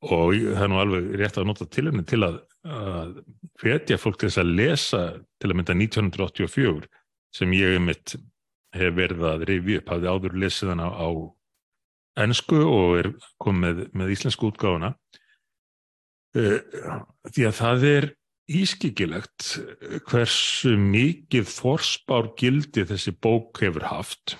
og 0.00 0.32
það 0.32 0.64
er 0.64 0.70
nú 0.72 0.78
alveg 0.80 1.10
rétt 1.20 1.38
að 1.38 1.48
nota 1.50 1.66
til 1.68 1.86
henni 1.90 2.04
til 2.08 2.22
að, 2.24 2.38
að 2.64 3.18
hvetja 3.60 3.98
fólk 4.00 4.16
til 4.20 4.30
þess 4.30 4.40
að 4.40 4.54
lesa 4.56 5.02
til 5.40 5.50
að 5.50 5.58
mynda 5.58 5.76
1984 5.76 6.88
sem 7.36 7.52
ég 7.54 7.76
um 7.76 7.86
mitt 7.90 8.16
hef 8.76 8.94
verið 8.96 9.26
að 9.26 9.44
reyfi 9.50 9.76
upp, 9.80 9.92
hafði 9.92 10.10
áður 10.10 10.38
lesið 10.40 10.72
hana 10.72 10.88
á 10.88 11.08
ennsku 12.24 12.60
og 12.64 12.96
er 13.00 13.10
komið 13.42 13.84
með 13.96 14.14
íslensku 14.14 14.48
útgáfuna 14.50 14.94
uh, 16.38 16.58
því 17.30 17.46
að 17.50 17.58
það 17.60 17.86
er 17.90 18.08
ískikilegt 18.50 19.54
hversu 20.10 20.74
mikið 20.80 21.46
forspár 21.46 22.32
gildi 22.38 22.84
þessi 22.88 23.14
bók 23.14 23.60
hefur 23.62 23.86
haft 23.90 24.36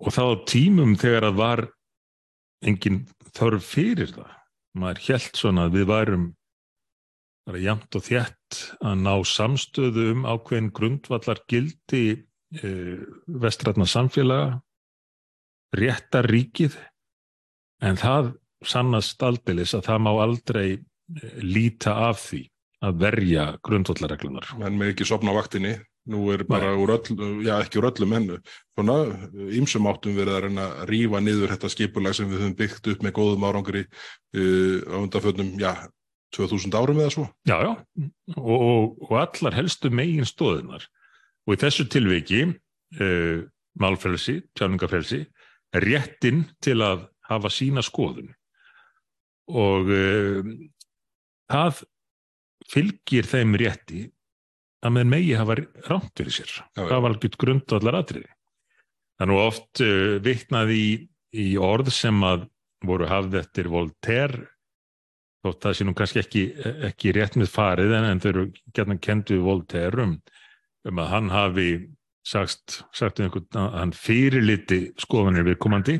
og 0.00 0.14
þá 0.16 0.24
tímum 0.48 0.96
þegar 0.98 1.28
að 1.28 1.38
var 1.40 1.62
engin 2.66 3.02
þörf 3.36 3.72
fyrir 3.76 4.12
það. 4.14 4.36
Maður 4.80 5.02
held 5.08 5.38
svona 5.38 5.66
að 5.66 5.76
við 5.78 5.86
værum 5.90 6.26
jæmt 7.60 7.96
og 7.98 8.04
þjætt 8.06 8.58
að 8.86 9.00
ná 9.02 9.14
samstöðu 9.26 10.04
um 10.14 10.26
ákveðin 10.28 10.70
grundvallar 10.76 11.40
gildi 11.50 12.04
e, 12.14 12.70
vestrætna 13.26 13.88
samfélaga, 13.90 14.60
réttar 15.74 16.28
ríkið, 16.30 16.76
en 17.82 17.98
það 17.98 18.34
sannast 18.66 19.22
aldilis 19.24 19.74
að 19.74 19.88
það 19.88 20.04
má 20.06 20.10
aldrei 20.22 20.68
líta 21.42 21.94
af 22.08 22.24
því 22.28 22.44
að 22.86 23.00
verja 23.02 23.46
grundvallarreglunar. 23.66 24.52
Menn 24.60 24.78
með 24.80 24.94
ekki 24.94 25.08
sopna 25.08 25.34
vaktinni. 25.36 25.76
Nú 26.10 26.30
er 26.32 26.46
bara 26.48 26.72
úr 26.80 26.94
öll, 26.94 27.42
já 27.44 27.58
ekki 27.60 27.78
úr 27.78 27.90
öllum 27.90 28.14
hennu, 28.16 28.38
svona 28.72 28.94
ýmsum 29.52 29.84
áttum 29.90 30.16
verið 30.16 30.32
að 30.32 30.44
reyna 30.46 30.64
að 30.80 30.86
rýfa 30.88 31.20
niður 31.20 31.52
þetta 31.52 31.70
skipulag 31.70 32.16
sem 32.16 32.30
við 32.30 32.40
höfum 32.40 32.54
byggt 32.56 32.88
upp 32.94 33.04
með 33.04 33.14
góðum 33.18 33.44
árangri 33.44 33.82
uh, 33.84 34.78
á 34.88 34.96
undanföldum, 34.96 35.52
já, 35.60 35.74
2000 36.34 36.78
árum 36.80 37.02
eða 37.04 37.12
svo. 37.14 37.26
Já, 37.46 37.58
já, 37.66 37.70
og, 38.38 38.56
og, 38.56 38.96
og 39.10 39.14
allar 39.20 39.58
helstu 39.60 39.92
megin 39.92 40.26
stóðunar 40.26 40.88
og 41.44 41.54
í 41.54 41.60
þessu 41.60 41.86
tilviki, 41.92 42.42
uh, 42.96 43.44
málfrelsi, 43.84 44.40
tjáningafrelsi, 44.56 45.22
er 45.76 45.86
réttin 45.86 46.46
til 46.64 46.80
að 46.86 47.06
hafa 47.28 47.52
sína 47.52 47.84
skoðun. 47.86 48.32
Og 49.52 49.92
uh, 49.92 50.54
það 51.50 51.82
fylgir 52.70 53.28
þeim 53.28 53.56
rétti 53.60 54.04
að 54.80 54.94
með 54.96 55.10
megi 55.12 55.34
hafa 55.36 55.56
rámt 55.90 56.12
fyrir 56.16 56.34
sér. 56.34 56.52
Já, 56.76 56.84
það 56.84 57.02
var 57.02 57.14
alveg 57.14 57.36
grundvallar 57.40 57.98
atriði. 58.00 58.30
Það 59.18 59.26
er 59.26 59.30
nú 59.30 59.40
oft 59.42 59.82
uh, 59.84 60.14
vittnað 60.24 60.72
í, 60.72 60.86
í 61.36 61.48
orð 61.60 61.90
sem 61.92 62.22
að 62.24 62.46
voru 62.86 63.08
hafð 63.10 63.36
eftir 63.42 63.68
Voltaire 63.68 64.46
þótt 65.44 65.64
það 65.64 65.76
sé 65.76 65.86
nú 65.86 65.94
kannski 65.96 66.20
ekki, 66.20 66.42
ekki 66.90 67.14
rétt 67.16 67.36
með 67.40 67.52
farið 67.52 67.94
en, 67.96 68.08
en 68.10 68.20
þau 68.20 68.30
eru 68.30 68.46
gætna 68.76 68.96
kenduð 69.00 69.44
Voltaire 69.46 70.04
um, 70.04 70.16
um 70.88 71.00
að 71.00 71.12
hann 71.14 71.30
hafi 71.32 71.68
sagt, 72.26 72.82
sagt 72.96 73.20
um 73.20 73.28
einhvern 73.28 73.62
að 73.62 73.78
hann 73.78 73.94
fyrirliti 73.96 74.80
skoðanir 75.00 75.48
viðkomandi 75.48 75.98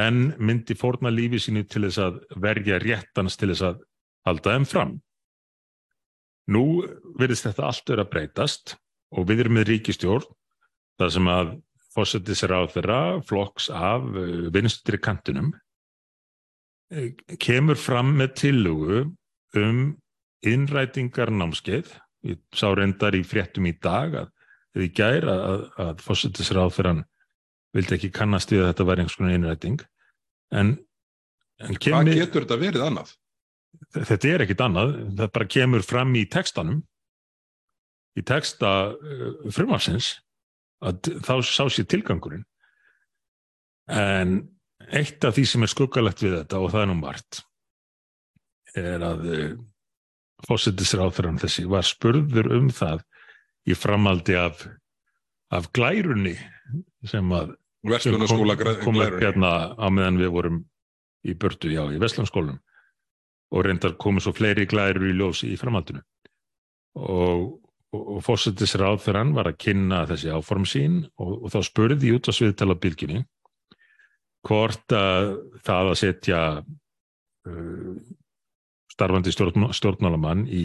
en 0.00 0.28
myndi 0.38 0.76
fórna 0.78 1.10
lífi 1.10 1.40
sínu 1.42 1.64
til 1.66 1.88
þess 1.88 2.02
að 2.04 2.20
verja 2.42 2.78
réttans 2.82 3.38
til 3.38 3.50
þess 3.50 3.66
að 3.72 3.80
halda 4.26 4.56
þeim 4.56 4.66
fram. 4.68 4.92
Nú 6.50 6.64
verðist 7.18 7.46
þetta 7.46 7.66
allt 7.68 7.90
verið 7.90 8.04
að 8.04 8.12
breytast 8.14 8.76
og 9.14 9.26
við 9.28 9.44
erum 9.44 9.58
með 9.58 9.68
ríkistjórn 9.70 10.26
þar 11.00 11.12
sem 11.14 11.30
að 11.30 11.52
fósettis 11.94 12.44
er 12.46 12.54
á 12.54 12.60
þeirra 12.70 13.00
flokks 13.26 13.68
af 13.74 14.04
eh, 14.14 14.48
vinstri 14.54 14.98
kantinum 15.02 15.52
eh, 16.94 17.12
kemur 17.42 17.78
fram 17.78 18.14
með 18.18 18.34
tillugu 18.44 19.04
um 19.58 19.80
innrætingar 20.46 21.32
námskeið. 21.34 21.90
Ég 22.28 22.40
sá 22.54 22.68
reyndar 22.76 23.16
í 23.16 23.24
fréttum 23.26 23.66
í 23.68 23.74
dag 23.82 24.14
að 24.22 24.28
þið 24.76 24.92
gæra 24.96 25.38
að, 25.48 25.64
að 25.82 26.04
fósettis 26.04 26.52
er 26.52 26.60
á 26.62 26.66
þeirra 26.70 27.00
vildi 27.76 27.96
ekki 27.96 28.12
kannast 28.14 28.52
við 28.52 28.64
að 28.64 28.72
þetta 28.72 28.86
var 28.88 29.00
einhvers 29.00 29.18
konar 29.18 29.34
innræting 29.36 29.82
en, 30.54 30.72
en 31.62 31.76
kemur... 31.76 32.06
Hvað 32.06 32.20
getur 32.20 32.46
þetta 32.46 32.60
verið 32.60 32.86
annað? 32.86 33.12
Þetta 33.96 34.30
er 34.30 34.44
ekkit 34.44 34.64
annað, 34.64 34.94
það 35.18 35.34
bara 35.36 35.50
kemur 35.56 35.84
fram 35.86 36.14
í 36.18 36.24
tekstanum 36.30 36.80
í 38.18 38.24
teksta 38.26 38.70
uh, 38.94 39.28
frumarsins 39.54 40.16
að 40.84 41.12
þá 41.22 41.34
sá 41.44 41.64
sér 41.68 41.86
tilgangurinn. 41.92 42.46
En 43.90 44.40
eitt 44.96 45.24
af 45.26 45.36
því 45.36 45.44
sem 45.46 45.64
er 45.66 45.72
skuggalegt 45.72 46.22
við 46.24 46.38
þetta 46.38 46.60
og 46.62 46.72
það 46.72 46.84
er 46.84 46.90
nú 46.90 46.98
margt 47.02 47.42
er 48.78 49.02
að 49.04 49.24
uh, 49.28 49.54
fósittisráþurann 50.46 51.40
þessi 51.42 51.66
var 51.68 51.86
spurður 51.86 52.52
um 52.56 52.70
það 52.72 53.02
í 53.68 53.76
framaldi 53.76 54.36
af, 54.40 54.62
af 55.52 55.68
glærunni 55.76 56.36
sem 57.10 57.34
að 57.34 57.54
kom, 57.82 58.54
kom 58.84 59.00
upp 59.02 59.18
hérna 59.20 59.52
á 59.76 59.86
meðan 59.92 60.20
við 60.20 60.32
vorum 60.32 60.58
í 61.26 61.34
burtu, 61.36 61.68
já, 61.72 61.82
í 61.92 62.00
Vestlandskólum 62.00 62.58
og 63.50 63.66
reyndar 63.66 63.96
komið 64.00 64.26
svo 64.26 64.34
fleiri 64.36 64.68
glæður 64.70 65.08
í 65.10 65.16
ljósi 65.18 65.50
í 65.54 65.58
framhaldinu. 65.58 66.02
Og, 67.00 67.42
og, 67.94 68.00
og 68.16 68.22
fósættisráð 68.26 69.00
fyrir 69.04 69.20
hann 69.20 69.34
var 69.36 69.50
að 69.50 69.60
kynna 69.64 70.04
þessi 70.10 70.32
áform 70.34 70.66
sín 70.68 71.02
og, 71.18 71.36
og 71.44 71.52
þá 71.54 71.60
spurði 71.66 72.14
út 72.16 72.30
á 72.30 72.32
sviðtala 72.34 72.78
bylginni 72.80 73.24
hvort 74.46 74.94
að 74.96 75.34
það 75.66 75.90
að 75.90 75.98
setja 76.00 76.40
uh, 76.60 77.94
starfandi 78.90 79.34
stjórn, 79.34 79.68
stjórnmálamann 79.76 80.46
í, 80.48 80.64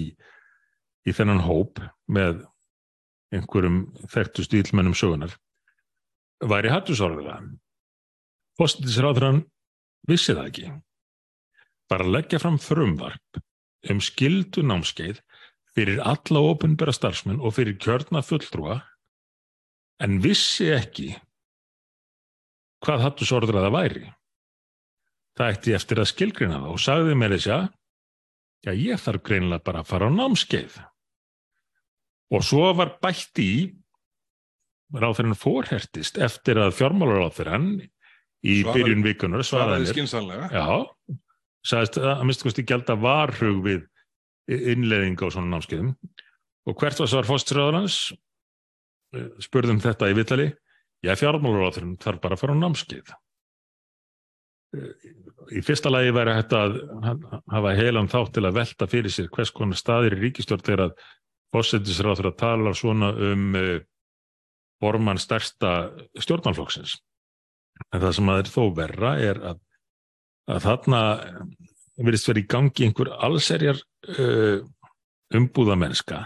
í 1.06 1.15
þennan 1.15 1.44
hóp 1.46 1.82
með 2.08 2.46
einhverjum 3.36 3.82
þekktu 4.12 4.46
stílmennum 4.46 4.96
sögunar 4.98 5.36
væri 6.46 6.72
hattusorðilega 6.72 7.42
fósættisráð 8.60 9.18
fyrir 9.18 9.30
hann 9.30 9.42
vissi 10.10 10.36
það 10.36 10.50
ekki 10.51 10.74
bara 11.92 12.08
leggja 12.08 12.42
fram 12.42 12.58
frumvarp 12.62 13.42
um 13.92 14.01
skildu 14.01 14.63
námskeið 14.65 15.22
fyrir 15.75 16.01
alla 16.01 16.42
ofinbæra 16.51 16.94
starfsmenn 16.96 17.42
og 17.44 17.58
fyrir 17.58 17.77
kjörna 17.82 18.24
fulltrúa 18.25 18.80
en 20.04 20.20
vissi 20.24 20.72
ekki 20.75 21.13
hvað 22.86 23.06
hattu 23.06 23.27
sorður 23.27 23.60
að 23.60 23.68
það 23.68 23.75
væri. 23.75 24.04
Það 25.36 25.56
ætti 25.56 25.74
eftir 25.75 26.01
að 26.01 26.12
skilgrina 26.12 26.60
það 26.62 26.75
og 26.75 26.84
sagði 26.84 27.15
mér 27.20 27.36
þess 27.36 27.51
að 27.56 27.65
já 28.65 28.72
ég 28.82 29.01
þarf 29.01 29.25
greinilega 29.27 29.65
bara 29.65 29.82
að 29.82 29.89
fara 29.92 30.08
á 30.08 30.12
námskeið. 30.15 30.77
Og 32.36 32.46
svo 32.46 32.70
var 32.77 32.96
bætt 33.04 33.42
í 33.42 33.51
ráðferðin 34.96 35.38
fórhertist 35.38 36.18
eftir 36.22 36.60
að 36.62 36.75
fjármálaráðferðan 36.80 37.68
í 38.46 38.56
byrjun 38.68 39.04
vikunar 39.06 39.46
svaraði 39.46 39.92
skinsanlega. 39.92 40.50
Já, 40.54 40.65
sagðist 41.65 42.00
að 42.00 42.24
minnst 42.27 42.45
kosti 42.45 42.65
gælda 42.67 42.98
varhug 43.01 43.63
við 43.65 43.84
innleðing 44.51 45.17
á 45.17 45.27
svona 45.34 45.55
námskeiðum. 45.55 45.95
Og 46.69 46.77
hvert 46.79 47.01
var 47.01 47.10
svar 47.10 47.27
fóstsröðarans 47.27 48.00
eh, 49.15 49.29
spurðum 49.43 49.81
þetta 49.84 50.10
í 50.12 50.17
vittali 50.17 50.48
ég 51.05 51.19
fjármálaráðurum 51.19 51.98
þarf 52.01 52.22
bara 52.24 52.38
að 52.38 52.41
fara 52.41 52.55
á 52.57 52.62
námskeið. 52.62 53.12
Eh, 54.77 55.10
í 55.57 55.62
fyrsta 55.65 55.91
lagi 55.91 56.13
væri 56.15 56.38
hægt 56.38 56.55
að 56.57 56.79
hafa 57.53 57.75
heilan 57.77 58.10
þátt 58.12 58.38
til 58.38 58.45
að 58.48 58.57
velta 58.60 58.89
fyrir 58.89 59.13
sér 59.13 59.29
hvers 59.34 59.53
konar 59.53 59.79
staðir 59.79 60.17
í 60.17 60.24
ríkistjórn 60.24 60.65
þegar 60.65 60.88
að 60.88 60.95
fósettisráður 61.55 62.31
að 62.31 62.39
tala 62.41 62.74
svona 62.75 63.12
um 63.13 63.43
uh, 63.55 63.75
bormann 64.81 65.22
stærsta 65.22 65.91
stjórnálflokksins 66.19 66.98
en 67.93 68.01
það 68.01 68.15
sem 68.17 68.31
að 68.31 68.41
er 68.41 68.51
þó 68.51 68.63
verra 68.75 69.13
er 69.22 69.39
að 69.51 69.62
að 70.52 70.64
þarna 70.68 71.02
verðist 71.96 72.30
verið 72.30 72.44
í 72.44 72.50
gangi 72.52 72.88
einhver 72.88 73.12
allserjar 73.25 73.80
uh, 74.12 74.62
umbúðamennska 75.36 76.22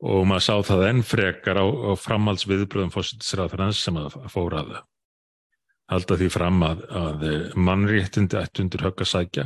og 0.00 0.22
maður 0.28 0.46
sá 0.46 0.54
það 0.70 0.86
enn 0.88 1.02
frekar 1.04 1.60
á, 1.60 1.66
á 1.68 1.92
framhaldsviðbröðum 2.00 2.92
fósittisræðarans 2.94 3.82
sem 3.84 3.98
að 4.00 4.16
fóra 4.32 4.62
að 4.64 4.78
halda 5.90 6.16
því 6.16 6.28
fram 6.32 6.62
að, 6.64 6.84
að 6.94 7.26
mannréttindi 7.58 8.38
ætti 8.40 8.64
undir 8.64 8.86
högg 8.86 9.02
að 9.04 9.10
sækja. 9.10 9.44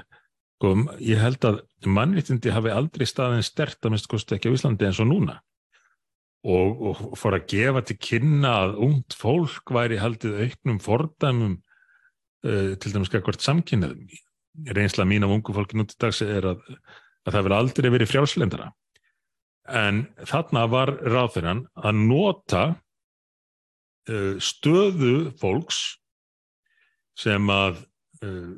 Og 0.64 0.84
ég 1.02 1.20
held 1.20 1.44
að 1.48 1.58
mannréttindi 1.90 2.52
hafi 2.54 2.70
aldrei 2.72 3.06
staðin 3.08 3.44
stert 3.44 3.82
að 3.84 3.96
mista 3.96 4.12
kosti 4.12 4.36
ekki 4.36 4.52
á 4.52 4.56
Íslandi 4.56 4.86
eins 4.86 5.00
og 5.02 5.10
núna. 5.10 5.40
Og, 6.44 6.82
og 6.90 7.16
fór 7.18 7.38
að 7.38 7.46
gefa 7.50 7.82
til 7.88 7.96
kynna 7.98 8.52
að 8.66 8.78
ungt 8.86 9.16
fólk 9.16 9.72
væri 9.74 9.98
haldið 9.98 10.42
auknum 10.44 10.80
fordæmum 10.84 11.56
uh, 12.44 12.74
til 12.80 12.94
dæmis 12.94 13.12
ekkert 13.12 13.44
samkynnaðum. 13.44 14.06
Reynsla 14.76 15.06
mín 15.08 15.26
af 15.26 15.32
ungu 15.34 15.54
fólki 15.54 15.78
núti 15.78 15.96
dags 16.00 16.22
er 16.22 16.46
að, 16.52 16.62
að 17.26 17.36
það 17.36 17.46
verið 17.46 17.58
aldrei 17.58 17.90
verið 17.94 18.10
frjálslendara. 18.12 18.70
En 19.64 20.04
þarna 20.28 20.66
var 20.70 20.92
ráþurann 21.02 21.64
að 21.74 22.02
nota 22.10 22.64
uh, 24.10 24.34
stöðu 24.38 25.32
fólks 25.40 25.80
sem 27.18 27.50
að 27.50 27.80
uh, 28.26 28.54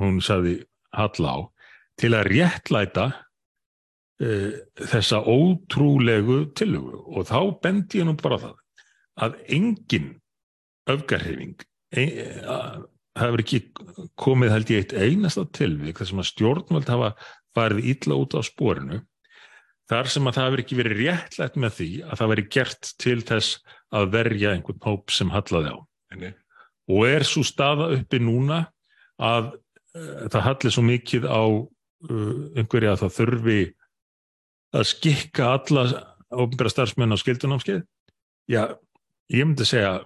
hún 0.00 0.18
saði 0.24 0.62
hall 0.94 1.28
á 1.28 1.36
til 2.00 2.14
að 2.16 2.32
réttlæta 2.32 3.12
þessa 4.78 5.18
ótrúlegu 5.26 6.36
tilhugu 6.54 7.00
og 7.18 7.26
þá 7.26 7.38
bendi 7.62 7.98
ég 7.98 8.06
nú 8.06 8.14
bara 8.18 8.38
það 8.40 8.60
að 9.26 9.34
engin 9.56 10.06
öfgarhefing 10.90 11.64
það 11.94 13.24
hefur 13.24 13.42
ekki 13.44 13.60
komið 14.18 14.54
held 14.54 14.70
ég 14.74 14.82
eitt 14.82 14.94
einasta 14.98 15.44
tilvík 15.54 16.00
þar 16.00 16.10
sem 16.10 16.22
að 16.22 16.30
stjórnvöld 16.30 16.90
hafa 16.90 17.10
farið 17.54 17.90
ítla 17.92 18.18
út 18.18 18.34
á 18.34 18.40
spórinu 18.42 19.00
þar 19.90 20.10
sem 20.10 20.28
að 20.28 20.38
það 20.38 20.48
hefur 20.48 20.62
ekki 20.64 20.78
verið 20.78 21.02
réttlætt 21.02 21.58
með 21.60 21.76
því 21.78 21.90
að 22.06 22.20
það 22.20 22.32
veri 22.32 22.46
gert 22.56 22.90
til 23.02 23.18
þess 23.28 23.58
að 23.94 24.08
verja 24.14 24.54
einhvern 24.54 24.82
hóp 24.86 25.14
sem 25.14 25.30
hallaði 25.32 25.74
á 25.74 25.78
Enni. 26.14 26.30
og 26.90 27.06
er 27.08 27.26
svo 27.28 27.44
staða 27.46 27.90
uppi 27.98 28.20
núna 28.22 28.64
að 29.22 29.52
uh, 29.54 30.26
það 30.32 30.46
halli 30.48 30.74
svo 30.74 30.84
mikið 30.88 31.28
á 31.28 31.42
uh, 31.44 32.40
einhverja 32.58 32.94
að 32.94 33.04
það 33.04 33.16
þurfi 33.18 33.60
að 34.74 34.88
skikka 34.90 35.52
alla 35.54 35.84
ofnbæra 36.34 36.72
starfsmenn 36.72 37.14
á 37.14 37.18
skildunámskeið 37.20 37.84
já, 38.50 38.74
ég 39.30 39.46
myndi 39.46 39.68
segja 39.68 40.00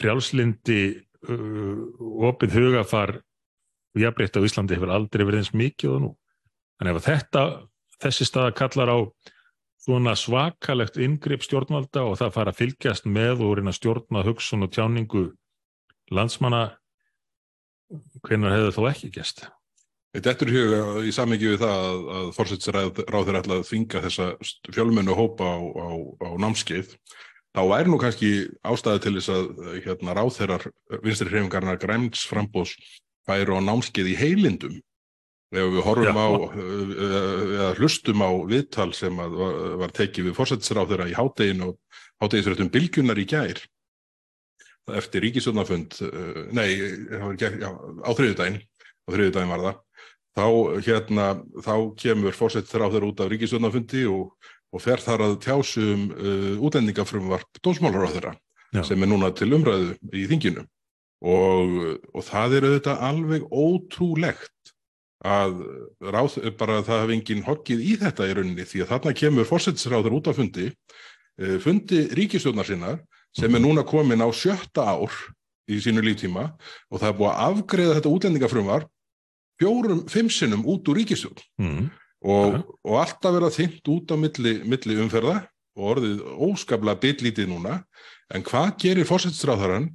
frjálslindi 0.00 0.80
uh, 1.28 1.82
opið 2.28 2.58
hugafar 2.58 3.18
og 3.92 4.00
jafnbreytt 4.00 4.38
á 4.38 4.46
Íslandi 4.46 4.78
hefur 4.78 4.94
aldrei 4.94 5.24
verið 5.26 5.42
eins 5.42 5.54
mikið 5.56 5.96
og 5.96 6.02
nú 6.06 6.10
en 6.82 6.90
ef 6.90 7.04
þetta, 7.04 7.44
þessi 8.02 8.26
staða 8.26 8.54
kallar 8.58 8.90
á 8.90 8.98
svona 9.82 10.14
svakalegt 10.18 10.98
yngripp 11.02 11.42
stjórnvalda 11.46 12.04
og 12.06 12.18
það 12.20 12.36
fara 12.36 12.52
að 12.54 12.60
fylgjast 12.60 13.08
með 13.10 13.42
og 13.46 13.56
reyna 13.58 13.74
stjórna 13.74 14.22
hugsun 14.26 14.66
og 14.66 14.72
tjáningu 14.74 15.24
landsmanna 16.14 16.68
hvenar 18.22 18.54
hefur 18.56 18.78
þó 18.78 18.88
ekki 18.92 19.12
gæst 19.18 19.44
Þetta 20.12 20.32
er 20.44 20.50
huga 20.52 20.80
í 21.08 21.12
sammingi 21.14 21.54
við 21.54 21.62
það 21.62 21.86
að, 21.88 22.00
að 22.16 22.26
fórsættisræð 22.36 22.88
þeir 22.98 23.36
ætla 23.38 23.56
að 23.56 23.62
þvinga 23.64 24.02
þessa 24.04 24.26
fjölmennu 24.68 25.14
hópa 25.16 25.46
á, 25.48 25.56
á, 25.56 25.88
á 26.20 26.28
námskeið. 26.36 26.90
Þá 27.52 27.62
væri 27.68 27.92
nú 27.92 27.98
kannski 28.00 28.30
ástæði 28.64 29.02
til 29.04 29.14
þess 29.18 29.32
að 29.32 29.48
hérna, 29.84 30.14
ráð 30.16 30.30
þeirrar 30.38 30.64
vinstri 31.02 31.28
hreifingarna 31.28 31.76
græns 31.80 32.24
frambós 32.28 32.72
væri 33.28 33.52
á 33.52 33.60
námskeið 33.60 34.08
í 34.14 34.16
heilindum. 34.16 34.78
Ef 35.52 35.68
við 35.74 35.84
horfum 35.84 36.16
Já. 36.16 36.24
á, 36.24 36.28
eða 37.58 37.68
hlustum 37.76 38.24
á 38.24 38.30
viðtal 38.48 38.88
sem 38.96 39.20
var, 39.20 39.58
var 39.82 39.92
tekið 39.92 40.30
við 40.30 40.38
fórsættisræð 40.38 40.94
þeirra 40.94 41.10
í 41.12 41.18
háttegin 41.18 41.66
og 41.66 42.00
háttegisrættum 42.24 42.72
bylgunar 42.72 43.20
í 43.20 43.28
gær 43.28 43.60
eftir 44.90 45.22
ríkisvöldnafund, 45.22 45.94
nei, 46.56 46.72
á 48.02 48.10
þriðudaginn, 48.10 48.58
á 48.58 49.08
þriðudaginn 49.12 49.52
var 49.52 49.62
það 49.62 49.76
þá, 50.32 50.46
hérna, 50.88 51.26
þá 51.62 51.74
kemur 52.00 52.38
þeirra 52.38 53.06
út 53.06 53.22
af 53.22 53.30
ríkisvöldnafundi 53.30 54.06
og, 54.10 54.32
og 54.72 54.82
fer 54.82 55.02
þar 55.04 55.26
að 55.26 55.38
tjásum 55.44 56.06
uh, 56.12 56.54
útlendingafrumvarp 56.64 57.60
dómsmálar 57.62 58.08
á 58.08 58.14
þeirra 58.14 58.32
Já. 58.72 58.82
sem 58.88 59.02
er 59.04 59.10
núna 59.10 59.32
til 59.36 59.50
umræðu 59.52 59.96
í 60.16 60.24
þinginu 60.30 60.64
og, 61.22 61.74
og 62.12 62.24
það 62.26 62.56
er 62.56 62.68
auðvitað 62.68 63.02
alveg 63.08 63.44
ótrúlegt 63.50 64.72
að 65.22 65.60
ráð, 66.02 66.38
bara 66.58 66.80
það 66.82 67.04
hefði 67.04 67.16
enginn 67.18 67.44
hokkið 67.46 67.82
í 67.84 67.92
þetta 68.00 68.26
í 68.26 68.32
rauninni 68.38 68.66
því 68.66 68.82
að 68.82 68.94
þarna 68.94 69.14
kemur 69.20 69.46
fórsettisráður 69.46 70.16
út 70.18 70.32
af 70.32 70.40
fundi 70.40 70.70
uh, 70.72 71.58
fundi 71.62 72.06
ríkisvöldnar 72.16 72.68
sinna 72.68 72.96
sem 73.32 73.48
er 73.48 73.60
mhm. 73.60 73.68
núna 73.68 73.86
komin 73.88 74.24
á 74.24 74.28
sjötta 74.34 74.88
ár 74.96 75.14
í 75.70 75.78
sínu 75.80 76.02
líftíma 76.04 76.48
og 76.90 76.98
það 76.98 77.08
er 77.08 77.18
búið 77.20 77.30
að 77.30 77.44
afgreða 77.46 77.96
þetta 77.98 78.12
útlendingafrumvarp 78.16 78.90
fjórum, 79.60 80.02
fimm 80.10 80.30
sinnum 80.32 80.64
út 80.68 80.88
úr 80.90 80.98
ríkistjón 81.00 81.38
mm. 81.60 81.86
Og, 82.22 82.54
ja. 82.54 82.62
og 82.86 83.00
alltaf 83.02 83.34
verða 83.34 83.50
þynt 83.54 83.90
út 83.92 84.14
á 84.14 84.16
milli, 84.20 84.54
milli 84.68 84.98
umferða 85.02 85.40
og 85.78 85.88
orðið 85.96 86.22
óskaplega 86.48 87.02
bitlítið 87.02 87.50
núna. 87.50 87.80
En 88.32 88.44
hvað 88.46 88.76
gerir 88.84 89.08
fórsetstráðarann 89.08 89.90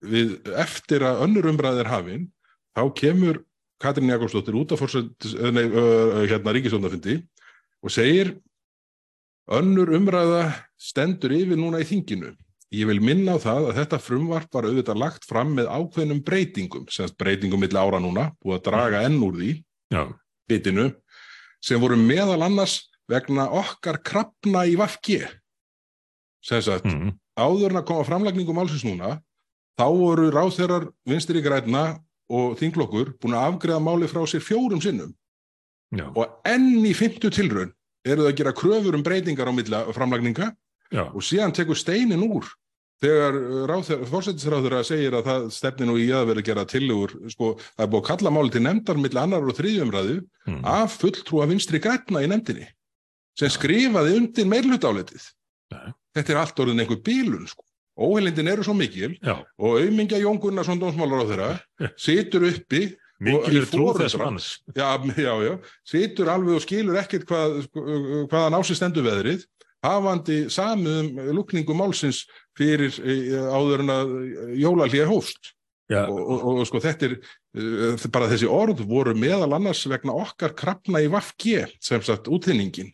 við 0.00 0.38
eftir 0.58 1.04
að 1.04 1.24
önnur 1.26 1.50
umræðir 1.52 1.90
hafinn 1.90 2.28
þá 2.76 2.84
kemur 2.96 3.42
Katrín 3.80 4.12
Jakobsdóttir 4.12 4.56
út 4.60 4.74
af 4.74 4.82
hérna, 4.84 6.52
ríkistjónafindi 6.52 7.20
og 7.80 7.92
segir 7.92 8.34
önnur 9.50 9.92
umræða 9.96 10.50
stendur 10.80 11.32
yfir 11.34 11.58
núna 11.58 11.80
í 11.80 11.88
þinginu. 11.88 12.34
Ég 12.70 12.86
vil 12.86 13.00
minna 13.02 13.34
á 13.34 13.38
það 13.42 13.70
að 13.70 13.78
þetta 13.80 13.98
frumvarp 14.04 14.52
var 14.54 14.68
auðvitað 14.68 15.00
lagt 15.00 15.24
fram 15.26 15.56
með 15.56 15.70
ákveðnum 15.72 16.20
breytingum, 16.22 16.84
semst 16.92 17.16
breytingum 17.18 17.64
millir 17.64 17.80
ára 17.80 17.98
núna, 17.98 18.28
búið 18.38 18.60
að 18.60 18.66
draga 18.68 19.00
enn 19.08 19.16
úr 19.26 19.40
því, 19.40 19.50
bitinu, 20.50 20.84
sem 21.64 21.80
voru 21.80 21.98
meðal 21.98 22.40
annars 22.46 22.80
vegna 23.10 23.48
okkar 23.60 24.00
krafna 24.04 24.64
í 24.68 24.76
Vafki. 24.80 25.20
Semst 26.44 26.70
að 26.72 26.86
mm. 26.88 27.10
áðurinn 27.40 27.80
að 27.80 27.88
koma 27.90 28.06
framlækningum 28.08 28.60
álsins 28.62 28.84
núna, 28.86 29.18
þá 29.76 29.86
voru 29.92 30.30
ráþeirar 30.32 30.88
vinstir 31.08 31.40
í 31.40 31.44
græna 31.44 31.98
og 32.30 32.56
þinglokkur 32.60 33.14
búin 33.20 33.36
að 33.36 33.48
afgreða 33.50 33.82
máli 33.82 34.08
frá 34.10 34.22
sér 34.28 34.44
fjórum 34.44 34.80
sinnum. 34.82 35.12
Já. 35.90 36.06
Og 36.14 36.38
enn 36.46 36.84
í 36.86 36.94
fymtu 36.94 37.32
tilraun 37.34 37.72
eru 38.06 38.24
það 38.24 38.30
að 38.30 38.38
gera 38.40 38.56
kröfur 38.56 38.96
um 38.96 39.04
breytingar 39.04 39.50
á 39.50 39.52
milla 39.52 39.82
framlækninga 39.92 40.52
Já. 40.94 41.04
og 41.10 41.22
síðan 41.26 41.54
tekur 41.56 41.78
steinin 41.78 42.22
úr 42.24 42.46
þegar 43.00 43.38
uh, 43.38 44.04
fórsættisráður 44.10 44.76
að 44.80 44.88
segja 44.90 45.12
að 45.14 45.28
það 45.30 45.46
stefni 45.56 45.88
nú 45.88 45.96
í 46.00 46.10
að 46.12 46.26
vera 46.30 46.42
að 46.42 46.48
gera 46.50 46.66
tillegur 46.68 47.14
sko, 47.32 47.54
það 47.76 47.84
er 47.86 47.90
búið 47.94 48.02
að 48.02 48.08
kalla 48.10 48.34
máli 48.36 48.54
til 48.54 48.62
nefndar 48.66 49.00
millir 49.00 49.22
annar 49.22 49.48
og 49.48 49.56
þriðjumræðu 49.56 50.18
mm. 50.20 50.60
af 50.68 50.98
fulltrúa 51.00 51.48
vinstri 51.50 51.80
græna 51.82 52.24
í 52.24 52.30
nefndinni 52.30 52.68
sem 53.38 53.52
skrifaði 53.52 54.16
undir 54.18 54.48
meirlutáletið 54.50 55.28
þetta 55.70 56.34
er 56.34 56.40
allt 56.42 56.62
orðin 56.62 56.82
einhver 56.84 57.00
bílun 57.06 57.46
sko. 57.48 57.64
óheilindin 58.00 58.50
eru 58.52 58.66
svo 58.66 58.74
mikil 58.76 59.14
Já. 59.22 59.38
og 59.38 59.78
auðmingja 59.78 60.20
Jón 60.20 60.40
Gunnarsson 60.42 60.80
dómsmálar 60.82 61.24
á 61.24 61.30
þeirra 61.30 61.50
situr 62.06 62.48
uppi 62.50 62.90
mikil 63.20 63.62
er 63.62 63.68
trúð 63.70 64.02
þess 64.02 64.18
manns 64.20 64.50
já, 64.74 64.90
já, 65.16 65.32
já, 65.44 65.54
situr 65.88 66.32
alveg 66.32 66.58
og 66.58 66.64
skilur 66.64 67.00
ekkert 67.00 67.26
hvað, 67.28 67.62
hvaðan 68.28 68.60
ásist 68.60 68.84
endur 68.84 69.08
veðrið 69.08 69.46
hafandi 69.84 70.42
samum 70.52 71.16
lukningu 71.36 71.76
málsins 71.76 72.26
fyrir 72.60 73.00
eh, 73.00 73.40
áður 73.50 73.84
en 73.84 73.94
að 73.96 74.14
jólalíja 74.60 75.08
hófst. 75.10 75.54
Og, 75.90 76.18
og, 76.20 76.42
og 76.60 76.66
sko 76.68 76.78
þetta 76.78 77.08
er 77.08 77.14
uh, 77.18 78.02
bara 78.14 78.28
þessi 78.30 78.46
orð 78.46 78.84
voru 78.86 79.10
meðal 79.18 79.56
annars 79.56 79.80
vegna 79.90 80.14
okkar 80.14 80.52
krafna 80.54 81.00
í 81.02 81.08
Vafge 81.10 81.64
sem 81.82 82.04
sagt 82.06 82.30
útþenningin 82.30 82.92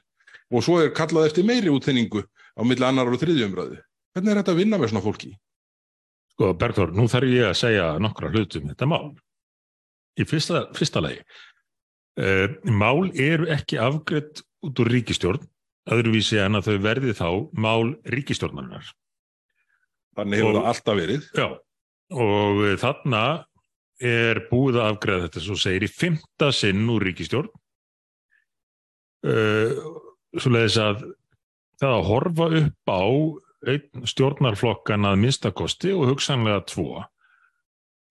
og 0.49 0.65
svo 0.65 0.79
er 0.81 0.95
kallað 0.97 1.29
eftir 1.29 1.45
meiri 1.45 1.69
útþenningu 1.69 2.23
á 2.25 2.63
milli 2.65 2.87
annar 2.89 3.11
og 3.13 3.21
þriðjumræðu 3.21 3.83
hvernig 4.17 4.33
er 4.33 4.41
þetta 4.41 4.55
að 4.55 4.63
vinna 4.63 4.81
með 4.81 4.95
svona 4.95 5.05
fólki? 5.05 5.35
Sko 6.33 6.55
Bergþór, 6.57 6.95
nú 6.97 7.05
þarf 7.13 7.35
ég 7.35 7.51
að 7.51 7.61
segja 7.61 7.91
nokkra 8.01 8.33
hlutum 8.33 8.73
þetta 8.73 8.89
mál. 8.89 9.13
Í 10.17 10.25
fyrsta, 10.25 10.65
fyrsta 10.77 11.05
lagi 11.05 11.21
uh, 11.21 12.49
mál 12.65 13.11
eru 13.13 13.51
ekki 13.53 13.77
afgriðt 13.77 14.41
út 14.65 14.81
úr 14.81 14.93
ríkistjórn 14.97 15.45
öðruvísi 15.93 16.41
en 16.43 16.59
að 16.59 16.71
þau 16.71 16.79
verði 16.83 17.15
þá 17.17 17.29
mál 17.55 17.93
ríkistjórnarinnar. 18.11 18.89
Þannig 20.17 20.43
hefur 20.43 20.51
og, 20.51 20.57
það 20.59 20.71
alltaf 20.73 20.99
verið. 21.01 21.29
Já, 21.37 21.47
og 22.17 22.65
þarna 22.83 23.23
er 24.03 24.43
búið 24.51 24.81
að 24.81 24.91
afgreða 24.91 25.27
þetta 25.27 25.45
svo 25.47 25.57
segir 25.61 25.87
í 25.87 25.93
fymta 25.93 26.51
sinn 26.53 26.85
úr 26.93 27.07
ríkistjórn 27.09 27.49
uh, 29.25 29.71
svo 30.37 30.53
leiðis 30.53 30.77
að 30.83 31.07
það 31.81 31.95
að 31.95 32.09
horfa 32.11 32.49
upp 32.61 32.93
á 32.93 33.05
stjórnarflokkan 34.07 35.09
að 35.09 35.21
minnstakosti 35.23 35.95
og 35.97 36.13
hugsanlega 36.13 36.61
tvo 36.69 37.03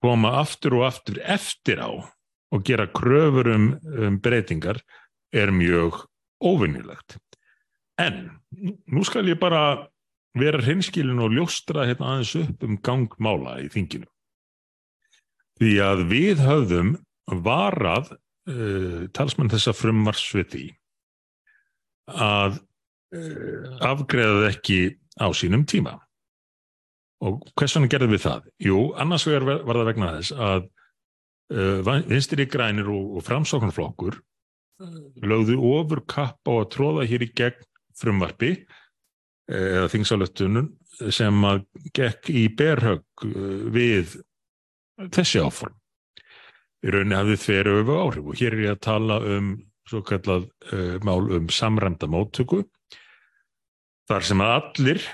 koma 0.04 0.34
aftur 0.42 0.80
og 0.80 0.88
aftur 0.90 1.22
eftir 1.22 1.82
á 1.82 1.90
og 1.94 2.66
gera 2.66 2.90
kröfur 2.90 3.48
um, 3.54 3.70
um 3.86 4.18
breytingar 4.22 4.82
er 5.34 5.54
mjög 5.54 6.02
óvinnilegt 6.42 7.20
En 7.96 8.28
nú 8.92 9.06
skal 9.08 9.30
ég 9.30 9.40
bara 9.40 9.88
vera 10.36 10.62
hreinskilin 10.62 11.24
og 11.24 11.34
ljóstra 11.36 11.88
hérna 11.88 12.14
aðeins 12.14 12.36
upp 12.42 12.64
um 12.68 12.78
gangmála 12.84 13.58
í 13.64 13.70
þinginu. 13.74 14.08
Því 15.56 15.74
að 15.84 16.04
við 16.12 16.44
höfðum 16.44 16.96
varað 17.46 18.12
uh, 18.16 19.06
talsmann 19.16 19.52
þessa 19.54 19.74
frumvarsviti 19.76 20.68
að 22.12 22.60
uh, 22.60 23.70
afgreðað 23.88 24.50
ekki 24.52 24.80
á 25.16 25.32
sínum 25.32 25.64
tíma. 25.68 25.96
Og 27.24 27.40
hvers 27.56 27.78
vegna 27.78 27.90
gerðum 27.94 28.14
við 28.18 28.26
það? 28.26 28.50
Jú, 28.62 28.80
annars 29.00 29.26
vegar 29.30 29.64
var 29.64 29.80
það 29.80 29.90
vegna 29.94 30.14
þess 30.18 30.36
að 30.36 30.68
uh, 31.56 32.02
vinstri 32.12 32.48
grænir 32.52 32.92
og, 32.92 33.16
og 33.16 33.26
framsóknarflokkur 33.26 34.20
lögðu 35.24 35.56
ofur 35.72 36.02
kapp 36.04 36.44
á 36.44 36.54
að 36.60 36.70
tróða 36.74 37.06
hér 37.08 37.24
í 37.24 37.30
gegn 37.32 37.64
frumvarpi 37.96 38.50
eða 39.52 39.90
þingsáletunum 39.94 40.72
sem 41.14 41.46
að 41.46 41.66
gekk 41.94 42.32
í 42.34 42.46
berhögg 42.56 43.26
við 43.76 44.16
þessi 45.14 45.44
áform. 45.44 45.76
Í 46.86 46.94
rauninni 46.94 47.18
hafði 47.18 47.38
þeir 47.42 47.72
öfu 47.80 47.98
áhrif 48.00 48.30
og 48.30 48.40
hér 48.40 48.56
er 48.56 48.64
ég 48.64 48.76
að 48.76 48.84
tala 48.86 49.20
um 49.36 49.54
svo 49.90 50.02
kallað 50.06 50.48
uh, 50.74 50.98
mál 51.06 51.30
um 51.38 51.50
samræmda 51.54 52.10
móttöku 52.10 52.64
þar 54.10 54.26
sem 54.26 54.42
að 54.42 54.56
allir 54.56 55.06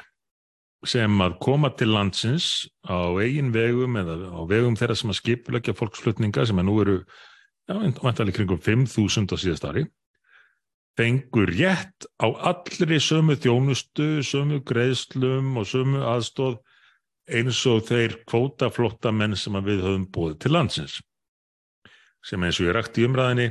sem 0.87 1.23
að 1.23 1.37
koma 1.43 1.69
til 1.77 1.91
landsins 1.91 2.67
á 2.87 3.13
eigin 3.21 3.51
vegum 3.53 3.99
eða 4.01 4.15
á 4.33 4.41
vegum 4.49 4.77
þeirra 4.79 4.97
sem 4.97 5.11
að 5.13 5.19
skipulegja 5.19 5.75
fólksflutninga 5.77 6.45
sem 6.47 6.61
að 6.61 6.67
nú 6.67 6.77
eru 6.81 6.95
já, 7.01 7.75
vantarlega 7.75 8.39
kringum 8.39 8.61
5.000 8.63 9.35
á 9.35 9.37
síðast 9.37 9.67
ári 9.67 9.85
fengur 11.01 11.49
rétt 11.49 12.05
á 12.21 12.29
allri 12.51 12.99
sömu 13.01 13.33
þjónustu, 13.41 14.21
sömu 14.21 14.59
greiðslum 14.61 15.55
og 15.57 15.65
sömu 15.65 16.03
aðstóð 16.05 16.59
eins 17.31 17.61
og 17.69 17.87
þeir 17.87 18.19
kvótaflotta 18.29 19.13
menn 19.15 19.33
sem 19.39 19.57
við 19.65 19.81
höfum 19.81 20.05
búið 20.13 20.37
til 20.43 20.53
landsins. 20.53 20.99
Sem 22.21 22.43
eins 22.45 22.59
og 22.61 22.69
ég 22.69 22.75
rætti 22.77 23.07
umræðinni 23.07 23.49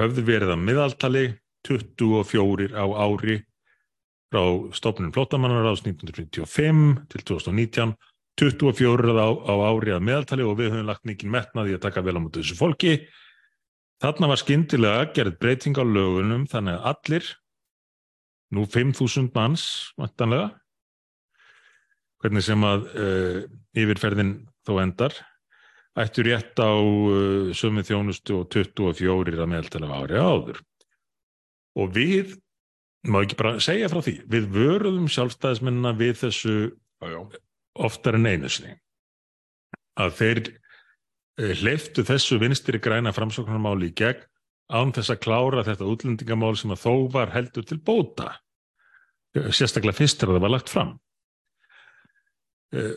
höfðu 0.00 0.24
verið 0.30 0.54
að 0.54 0.62
miðaltali 0.64 1.24
24 1.68 2.72
á 2.72 2.86
ári 2.88 3.42
frá 4.32 4.42
stofnun 4.72 5.12
flottamannar 5.12 5.68
ás 5.68 5.84
1995 5.84 7.02
til 7.12 7.26
2019 7.34 7.92
24 8.40 9.12
á, 9.20 9.28
á 9.28 9.54
ári 9.68 9.92
að 9.92 10.06
meðaltali 10.08 10.46
og 10.48 10.56
við 10.56 10.72
höfum 10.72 10.88
lagt 10.88 11.04
mikið 11.04 11.34
metnaði 11.36 11.76
að 11.76 11.84
taka 11.84 12.00
vel 12.06 12.16
á 12.16 12.20
mútið 12.24 12.46
þessu 12.46 12.56
fólki 12.56 12.94
Þarna 14.02 14.32
var 14.32 14.40
skyndilega 14.40 15.02
gerð 15.14 15.36
breyting 15.38 15.76
á 15.78 15.84
lögunum 15.86 16.42
þannig 16.50 16.74
að 16.74 16.86
allir, 16.90 17.26
nú 18.50 18.64
5.000 18.66 19.30
manns, 19.36 19.66
vantanlega, 19.94 20.48
hvernig 22.22 22.42
sem 22.42 22.64
að 22.66 22.88
uh, 22.90 23.38
yfirferðin 23.78 24.32
þó 24.66 24.72
endar, 24.82 25.14
ættu 26.02 26.24
rétt 26.26 26.58
á 26.58 26.74
uh, 26.74 27.52
sömu 27.54 27.84
þjónustu 27.86 28.40
og 28.40 28.50
24 28.50 29.38
að 29.38 29.50
meðaltala 29.52 30.00
ári 30.00 30.18
áður. 30.18 30.58
Og 31.78 31.94
við, 31.94 32.34
má 33.06 33.20
ekki 33.22 33.38
bara 33.38 33.62
segja 33.62 33.90
frá 33.92 34.02
því, 34.02 34.16
við 34.26 34.50
vörðum 34.56 35.06
sjálfstæðismennina 35.14 35.94
við 35.98 36.18
þessu 36.24 36.56
já, 36.58 37.06
já. 37.06 37.20
oftar 37.86 38.18
en 38.18 38.26
einu 38.26 38.50
sinni. 38.50 38.74
Að 40.02 40.18
þeir 40.18 40.42
hleyftu 41.38 42.04
þessu 42.04 42.38
vinstri 42.42 42.80
græna 42.82 43.12
framsóknarmáli 43.16 43.90
í 43.90 43.96
gegn 43.96 44.26
án 44.72 44.92
þess 44.94 45.12
að 45.12 45.22
klára 45.24 45.64
þetta 45.66 45.88
útlendingamál 45.88 46.54
sem 46.56 46.72
að 46.72 46.84
þó 46.84 46.94
var 47.12 47.32
heldur 47.34 47.64
til 47.68 47.78
bóta. 47.80 48.28
Eh, 49.36 49.50
sérstaklega 49.52 49.96
fyrst 49.96 50.20
þegar 50.20 50.38
það 50.38 50.46
var 50.46 50.54
lagt 50.54 50.72
fram. 50.72 50.92
Eh, 52.72 52.94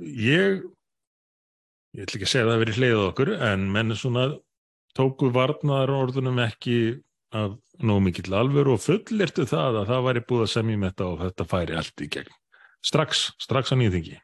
ég 0.00 0.62
ég 1.96 2.06
ætla 2.06 2.18
ekki 2.20 2.26
að 2.26 2.32
segja 2.32 2.46
að 2.46 2.52
það 2.52 2.62
veri 2.62 2.76
hliðað 2.78 3.06
okkur 3.08 3.30
en 3.50 3.70
menn 3.74 3.96
svona 3.98 4.26
tóku 4.94 5.30
varnaðar 5.34 5.94
orðunum 5.94 6.38
ekki 6.44 6.76
af 7.34 7.56
nóg 7.82 8.02
mikill 8.04 8.34
alvör 8.34 8.74
og 8.74 8.82
fullirtu 8.82 9.46
það 9.46 9.82
að 9.82 9.90
það 9.90 10.06
væri 10.06 10.22
búið 10.26 10.44
að 10.44 10.52
semjum 10.54 10.86
þetta 10.86 11.06
og 11.06 11.18
þetta 11.24 11.46
færi 11.50 11.78
allt 11.78 12.04
í 12.04 12.08
gegn. 12.10 12.36
Strax, 12.80 13.26
strax 13.42 13.74
á 13.74 13.76
nýðingi 13.76 14.16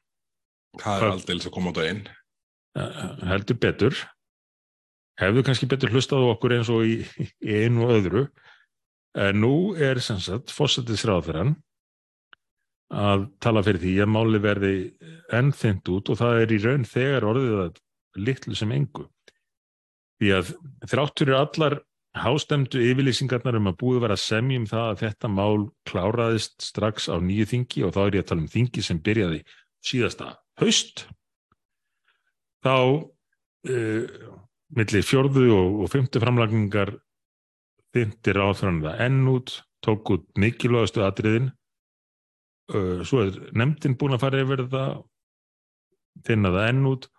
Það 0.80 1.02
er 1.02 1.10
aldrei 1.10 1.36
að 1.36 1.52
koma 1.52 1.72
á 1.72 1.76
daginn 1.76 2.06
heldur 2.76 3.58
betur. 3.60 4.00
Hefðu 5.20 5.44
kannski 5.46 5.68
betur 5.70 5.94
hlustað 5.94 6.26
á 6.28 6.32
okkur 6.34 6.56
eins 6.58 6.70
og 6.72 6.84
í, 6.84 6.98
í 7.40 7.62
einu 7.64 7.86
og 7.86 7.94
öðru. 7.96 8.26
En 9.16 9.40
nú 9.40 9.72
er 9.80 10.02
sem 10.04 10.18
sagt 10.20 10.52
fósættisráðferðan 10.52 11.54
að 12.92 13.26
tala 13.42 13.64
fyrir 13.66 13.82
því 13.82 13.94
að 14.04 14.12
máli 14.12 14.40
verði 14.44 14.74
ennþynd 15.34 15.88
út 15.96 16.12
og 16.12 16.20
það 16.20 16.42
er 16.42 16.52
í 16.52 16.58
raun 16.62 16.84
þegar 16.86 17.28
orðið 17.32 17.62
að 17.64 17.80
litlu 18.28 18.56
sem 18.58 18.72
engu. 18.76 19.06
Því 20.20 20.32
að 20.36 20.52
þráttur 20.92 21.32
er 21.32 21.40
allar 21.40 21.78
hástemdu 22.16 22.80
yfirlýsingarnar 22.80 23.58
um 23.58 23.68
að 23.70 23.78
búið 23.82 24.02
vera 24.06 24.16
semjum 24.20 24.64
það 24.68 24.86
að 24.92 25.02
þetta 25.02 25.30
mál 25.32 25.66
kláraðist 25.88 26.56
strax 26.64 27.10
á 27.12 27.16
nýju 27.20 27.48
þingi 27.52 27.84
og 27.84 27.92
þá 27.96 28.00
er 28.06 28.18
ég 28.18 28.24
að 28.24 28.30
tala 28.30 28.44
um 28.44 28.52
þingi 28.52 28.84
sem 28.84 29.00
byrjaði 29.04 29.42
síðasta 29.84 30.30
haust 30.60 31.04
þá 32.64 32.76
uh, 32.76 34.30
millir 34.76 35.06
fjörðu 35.06 35.48
og, 35.54 35.82
og 35.84 35.92
fymtu 35.92 36.22
framlagningar 36.22 36.94
þyndir 37.96 38.40
áþrann 38.42 38.82
það 38.84 39.02
enn 39.06 39.20
út, 39.32 39.52
tók 39.84 40.12
út 40.14 40.26
mikilvægastu 40.40 41.04
atriðin. 41.06 41.50
Uh, 42.72 43.04
svo 43.06 43.26
er 43.26 43.36
nefndin 43.56 43.96
búin 43.98 44.16
að 44.16 44.24
fara 44.24 44.42
yfir 44.42 44.66
það 44.72 44.96
þynna 46.26 46.52
það 46.54 46.68
enn 46.70 46.88
út 46.90 47.10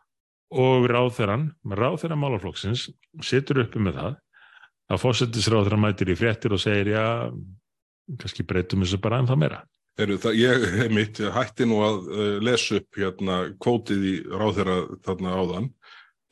og 0.57 0.87
ráþeran, 0.87 1.49
ráþeran 1.67 2.21
málaflokksins 2.21 2.87
situr 3.25 3.65
uppi 3.65 3.81
með 3.83 3.99
það 3.99 4.13
að 4.87 5.01
fósettisráþeran 5.03 5.83
mætir 5.83 6.11
í 6.13 6.15
fréttir 6.15 6.55
og 6.55 6.61
segir 6.63 6.93
já, 6.93 7.05
kannski 8.19 8.45
breytum 8.47 8.85
þessu 8.85 8.99
bara 9.03 9.19
en 9.19 9.27
það 9.27 9.41
meira 9.43 9.59
Heru, 9.97 10.17
það, 10.21 10.35
ég 10.37 10.65
hef 10.81 10.93
mitt 10.93 11.21
hætti 11.33 11.67
nú 11.69 11.81
að 11.85 12.11
uh, 12.11 12.25
lesa 12.45 12.81
upp 12.81 12.99
hérna 12.99 13.39
kvótið 13.61 14.05
í 14.05 14.15
ráðherra 14.29 14.81
þarna 15.05 15.37
áðan 15.37 15.71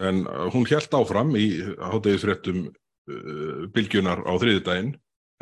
en 0.06 0.26
uh, 0.28 0.46
hún 0.54 0.68
helt 0.70 0.94
áfram 0.94 1.34
í 1.40 1.48
háttegisfréttum 1.80 2.68
uh, 2.68 3.66
bylgjunar 3.74 4.22
á 4.28 4.34
þriðdægin 4.42 4.94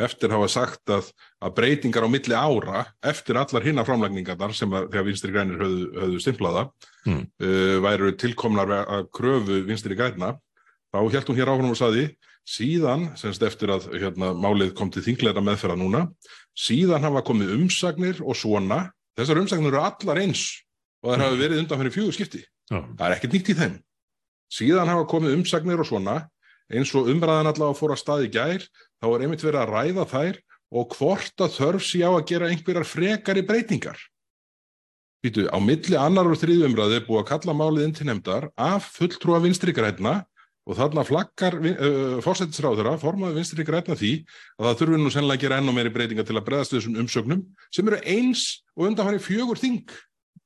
eftir 0.01 0.33
hafa 0.33 0.47
sagt 0.49 0.89
að, 0.89 1.11
að 1.43 1.53
breytingar 1.59 2.07
á 2.07 2.09
milli 2.09 2.33
ára 2.33 2.85
eftir 3.05 3.37
allar 3.37 3.65
hinna 3.65 3.83
framlækningarnar 3.85 4.55
sem 4.57 4.71
að, 4.73 4.87
þegar 4.89 5.07
vinstri 5.09 5.33
grænir 5.35 5.61
höfðu, 5.61 5.89
höfðu 5.99 6.21
stimplaða 6.23 6.63
mm. 7.05 7.21
uh, 7.43 7.77
væru 7.85 8.13
tilkomnar 8.23 8.77
að 8.81 9.09
kröfu 9.13 9.61
vinstri 9.67 9.99
græna 9.99 10.37
þá 10.93 10.99
helt 11.03 11.29
hún 11.29 11.37
hér 11.37 11.51
áfram 11.51 11.73
og 11.73 11.79
saði 11.79 12.07
síðan, 12.43 13.07
semst 13.19 13.43
eftir 13.45 13.71
að 13.71 13.87
hérna, 13.95 14.33
málið 14.35 14.73
kom 14.75 14.89
til 14.91 15.03
þingleira 15.05 15.43
meðferða 15.43 15.77
núna 15.79 16.01
síðan 16.57 17.05
hafa 17.05 17.23
komið 17.25 17.55
umsagnir 17.57 18.21
og 18.21 18.37
svona, 18.37 18.85
þessar 19.17 19.41
umsagnir 19.41 19.73
eru 19.73 19.81
allar 19.83 20.21
eins 20.21 20.45
og 21.03 21.11
það 21.11 21.25
hafa 21.25 21.39
verið 21.41 21.63
undan 21.63 21.81
fyrir 21.81 21.95
fjögur 21.95 22.15
skipti. 22.17 22.43
Já. 22.71 22.79
það 22.79 23.05
er 23.07 23.15
ekkert 23.17 23.35
nýtt 23.35 23.51
í 23.51 23.57
þeim. 23.59 23.75
Síðan 24.53 24.91
hafa 24.91 25.09
komið 25.09 25.35
umsagnir 25.39 25.81
og 25.81 25.89
svona. 25.89 26.15
Eins 26.73 26.93
og 26.95 27.09
umræðan 27.11 27.49
allavega 27.49 27.77
fór 27.77 27.93
að 27.93 28.01
staði 28.01 28.29
gær 28.33 28.63
þá 29.01 29.07
er 29.09 29.25
einmitt 29.25 29.43
verið 29.43 29.61
að 29.61 29.73
ræða 29.73 30.05
þær 30.13 30.39
og 30.73 30.95
hvort 30.97 31.43
að 31.43 31.55
þörf 31.57 31.85
sé 31.85 32.01
á 32.01 32.11
að 32.13 32.25
gera 32.31 32.49
einhverjar 32.49 32.87
frekari 32.87 33.43
breytingar. 33.45 33.99
Býtu, 35.23 35.45
á 35.47 35.57
milli 35.63 35.95
annar 35.99 36.27
og 36.27 36.39
þriðu 36.39 36.67
umræði 36.67 36.97
er 36.99 37.05
búið 37.07 37.21
að 37.21 37.29
kalla 37.29 37.55
málið 37.55 37.85
inn 37.87 37.95
til 37.95 38.07
nefndar 38.09 38.49
af 38.59 38.89
fulltrúa 38.95 39.39
vinstri 39.43 39.75
græna 39.75 40.21
og 40.63 40.77
þarna 40.79 41.03
flakkar 41.07 41.57
uh, 41.59 42.21
fórsættisráðura, 42.23 42.95
formaði 43.01 43.39
vinstri 43.39 43.65
græna 43.67 43.97
því 43.99 44.13
að 44.59 44.67
það 44.69 44.79
þurfi 44.81 45.01
nú 45.01 45.11
sennilega 45.11 45.39
að 45.39 45.43
gera 45.43 45.59
ennum 45.59 45.77
meiri 45.77 45.91
breytinga 45.93 46.25
til 46.27 46.37
að 46.39 46.45
bregðast 46.47 46.75
þessum 46.77 46.97
umsögnum 47.03 47.43
sem 47.73 47.91
eru 47.91 47.99
eins 48.15 48.45
og 48.77 48.87
undanfæri 48.89 49.21
fjögur 49.23 49.59
þing. 49.59 49.93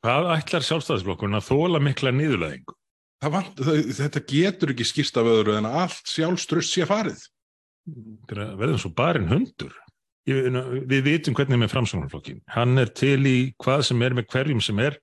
Hvað 0.06 0.30
ætlar 0.36 0.66
sjálfstæðisflokkurinn 0.66 1.40
að 1.40 1.50
þóla 1.50 1.82
mikla 1.84 2.14
nýðuleðingu? 2.16 2.78
Þetta 3.18 4.22
getur 4.30 4.74
ekki 4.74 4.86
skýrst 4.86 5.18
af 5.18 5.30
öðru 5.30 5.58
en 5.58 5.66
að 5.70 5.80
allt 5.84 6.12
sjálfströst 6.12 6.76
sé 6.76 6.86
farið. 6.90 7.24
Verðum 8.30 8.78
svo 8.82 8.92
barinn 8.94 9.30
hundur. 9.32 9.74
Ég, 10.28 10.50
við 10.92 11.06
vitum 11.06 11.36
hvernig 11.38 11.62
með 11.62 11.72
framsvonarflokkin. 11.72 12.42
Hann 12.52 12.78
er 12.82 12.92
til 12.92 13.22
í 13.26 13.38
hvað 13.64 13.86
sem 13.90 14.02
er 14.04 14.16
með 14.18 14.28
hverjum 14.34 14.62
sem 14.62 14.82
er 14.84 14.98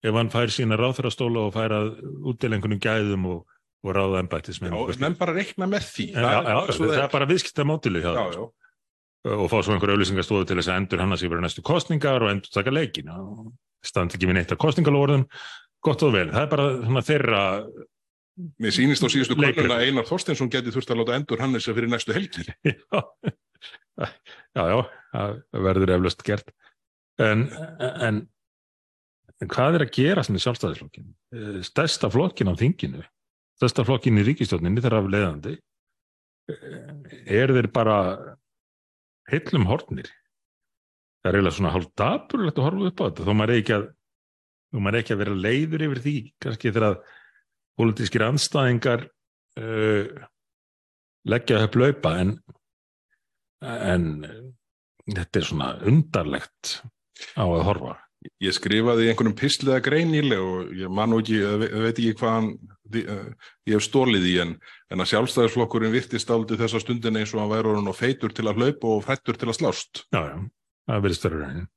ef 0.00 0.16
hann 0.16 0.32
fær 0.32 0.52
sína 0.52 0.78
ráþarastóla 0.80 1.46
og 1.46 1.54
fær 1.54 1.74
að 1.76 1.90
útdelengunum 2.32 2.80
gæðum 2.80 3.26
og 3.34 3.42
og 3.80 3.94
ráða 3.96 4.22
ennbættismenn. 4.24 4.74
Menn 5.00 5.16
bara 5.18 5.34
rekna 5.36 5.68
með 5.70 5.86
því. 5.88 6.06
En, 6.14 6.24
það, 6.24 6.34
já, 6.34 6.40
já, 6.50 6.78
það 6.80 7.04
er 7.04 7.12
bara 7.14 7.28
viðskipta 7.30 7.66
hjá 7.66 8.10
það. 8.10 8.40
Og 9.30 9.50
fá 9.52 9.58
svo 9.60 9.74
einhver 9.74 9.92
auðlýsingastóðu 9.92 10.46
til 10.48 10.56
þess 10.56 10.70
að 10.72 10.78
endur 10.80 11.02
hann 11.02 11.12
að 11.12 11.20
sé 11.20 11.28
verið 11.28 11.44
næstu 11.44 11.64
kostningar 11.66 12.24
og 12.24 12.30
endur 12.32 12.52
taka 12.54 12.72
leikin. 12.72 13.10
Standi 13.84 14.16
ekki 14.16 14.28
við 14.30 14.38
neitt 14.38 14.54
af 14.54 14.60
kostningalóðum, 14.60 15.26
gott 15.84 16.04
og 16.06 16.14
vel. 16.14 16.30
Það 16.32 16.46
er 16.46 16.52
bara 16.54 17.02
þeirra... 17.04 17.42
Mér 18.60 18.72
sýnist 18.72 19.04
á 19.04 19.12
síðustu 19.12 19.36
konuna 19.36 19.82
Einar 19.84 20.08
Þorsteinsson 20.08 20.48
getið 20.52 20.78
þurft 20.78 20.94
að 20.94 21.02
láta 21.02 21.18
endur 21.18 21.42
hann 21.42 21.52
þess 21.52 21.68
að 21.68 21.76
fyrir 21.76 21.92
næstu 21.92 22.16
helgir. 22.16 22.52
Já, 24.00 24.62
já, 24.64 24.76
já, 25.12 25.24
það 25.52 25.64
verður 25.66 25.90
eflaust 25.98 26.22
gert. 26.24 26.52
En, 27.20 27.42
en, 28.00 28.20
en 29.36 29.50
hvað 29.52 29.76
er 29.76 29.84
að 29.84 29.92
gera 29.92 30.24
sem 30.24 30.38
er 30.38 30.44
sjálfstæðisflokkin? 30.46 31.10
Stærsta 31.66 32.08
flokkin 32.12 32.48
á 32.48 32.56
þinginu, 32.56 33.04
stærsta 33.60 33.84
flokkin 33.84 34.16
í 34.16 34.24
ríkistjóninni 34.24 34.80
þegar 34.80 35.02
af 35.02 35.10
leiðandi, 35.12 35.54
er 37.28 37.52
þeir 37.52 37.68
bara 37.74 37.96
heillum 39.30 39.68
hortnir. 39.68 40.08
Það 41.20 41.28
er 41.28 41.36
eiginlega 41.36 41.56
svona 41.58 41.72
hálf 41.74 41.90
dapurlegt 42.00 42.58
að 42.58 42.66
horfa 42.66 42.88
upp 42.88 43.00
á 43.00 43.04
þetta, 43.04 43.26
þó 43.26 43.32
maður 43.36 43.52
er 43.52 43.60
ekki 43.60 43.76
að, 43.76 43.86
er 44.80 44.98
ekki 45.02 45.14
að 45.14 45.22
vera 45.22 45.40
leiður 45.44 45.84
yfir 45.86 46.02
því, 46.06 46.16
kannski 46.40 46.72
þegar 46.72 46.86
að 46.88 47.00
pólitískir 47.76 48.24
anstæðingar 48.24 49.04
uh, 49.60 50.24
leggja 51.28 51.60
upp 51.66 51.76
laupa 51.76 52.14
en, 52.22 52.34
en 53.60 54.06
þetta 55.04 55.42
er 55.42 55.50
svona 55.50 55.74
undarlegt 55.84 56.78
á 57.36 57.44
að 57.44 57.66
horfa. 57.68 57.98
Ég 58.40 58.52
skrifaði 58.52 59.08
einhvernum 59.08 59.32
pisliða 59.36 59.78
greinileg 59.80 60.40
og 60.44 60.72
ég 60.76 60.92
man 60.92 61.14
ekki, 61.16 61.38
veit 61.72 61.94
ekki 61.94 62.16
hvaðan 62.20 62.50
ég 62.92 63.72
hef 63.72 63.84
stólið 63.86 64.26
í 64.28 64.34
en, 64.42 64.54
en 64.92 65.00
að 65.00 65.12
sjálfstæðisflokkurinn 65.14 65.94
virtist 65.94 66.32
aldrei 66.34 66.58
þessa 66.60 66.82
stundin 66.82 67.16
eins 67.16 67.32
og 67.32 67.40
hann 67.40 67.52
væri 67.52 67.70
orðin 67.70 67.88
og 67.88 67.96
feitur 67.96 68.34
til 68.36 68.44
að 68.50 68.60
hlaupa 68.60 68.90
og 68.96 69.06
fættur 69.06 69.38
til 69.40 69.48
að 69.48 69.56
slást. 69.60 70.02
Já, 70.12 70.20
já, 70.26 70.36
það 70.90 71.06
verið 71.06 71.20
störður 71.20 71.44
reynin. 71.46 71.70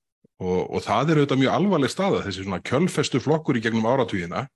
Og, 0.44 0.60
og 0.68 0.84
það 0.84 1.14
er 1.14 1.22
auðvitað 1.22 1.42
mjög 1.44 1.56
alvarleg 1.56 1.94
staða, 1.94 2.22
þessi 2.26 2.44
svona 2.44 2.64
kjölfestu 2.68 3.24
flokkur 3.24 3.60
í 3.60 3.64
gegnum 3.64 3.88
áratvíðina 3.88 4.48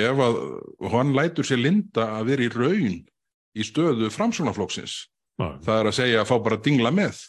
ef 0.00 0.22
að 0.22 0.38
hann 0.94 1.12
lætur 1.18 1.46
sér 1.46 1.60
linda 1.60 2.06
að 2.16 2.30
vera 2.30 2.46
í 2.46 2.52
raun 2.54 3.00
í 3.58 3.66
stöðu 3.66 4.08
framsunaflokksins. 4.14 5.02
Það 5.40 5.76
er 5.76 5.88
að 5.90 5.96
segja 5.96 6.22
að 6.22 6.30
fá 6.30 6.36
bara 6.44 6.60
dingla 6.62 6.92
með. 6.94 7.20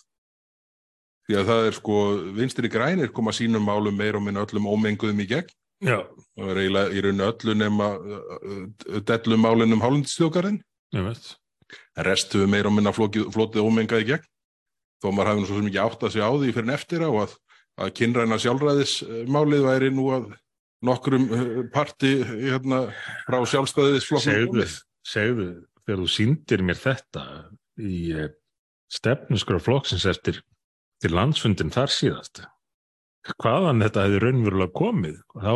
Því 1.31 1.37
að 1.39 1.47
það 1.47 1.65
er 1.65 1.75
sko, 1.77 1.97
vinstri 2.35 2.69
grænir 2.71 3.11
koma 3.15 3.31
sínum 3.31 3.63
málum 3.63 3.95
meir 3.95 4.17
og 4.19 4.23
minna 4.25 4.41
öllum 4.43 4.65
ómenguðum 4.67 5.21
í 5.23 5.27
gegn. 5.29 5.53
Já. 5.79 6.01
Það 6.35 6.49
er 6.51 6.59
eiginlega 6.59 6.91
í 6.91 7.03
raun 7.05 7.23
öllu 7.23 7.55
nema 7.55 7.87
dellum 9.07 9.45
málinum 9.45 9.83
hálundstjókarinn. 9.85 10.57
Ég 10.91 11.07
veit. 11.07 11.29
Restu 12.03 12.43
meir 12.51 12.67
og 12.67 12.75
minna 12.75 12.91
flótið 12.91 13.63
ómengaði 13.63 14.09
gegn. 14.09 14.27
Þó 14.99 15.07
maður 15.15 15.31
hafði 15.31 15.45
nú 15.45 15.49
svo 15.53 15.63
mikið 15.69 15.81
átt 15.85 16.03
að 16.03 16.13
segja 16.17 16.27
á 16.27 16.33
því 16.35 16.51
fyrir 16.57 16.69
neftir 16.73 17.07
á 17.07 17.11
að, 17.23 17.39
að 17.79 17.95
kynræna 18.01 18.41
sjálfræðismálið 18.43 19.65
væri 19.69 19.95
nú 19.95 20.11
að 20.17 20.29
nokkrum 20.83 21.27
parti 21.71 22.13
hérna, 22.27 22.83
frá 23.23 23.39
sjálfstæðisflokknum. 23.55 24.35
Segðu, 24.35 24.69
segðu, 25.07 25.49
þegar 25.87 26.03
þú 26.03 26.13
síndir 26.19 26.67
mér 26.67 26.83
þetta 26.83 27.27
í 27.79 28.03
eh, 28.19 28.31
stefnusgraf 28.91 29.69
flokksins 29.71 30.09
eftir 30.11 30.43
til 31.01 31.13
landsfundin 31.15 31.71
þar 31.73 31.93
síðast, 31.93 32.43
hvaðan 33.41 33.83
þetta 33.85 34.07
hefði 34.07 34.19
raunverulega 34.25 34.75
komið, 34.77 35.21
þá, 35.35 35.53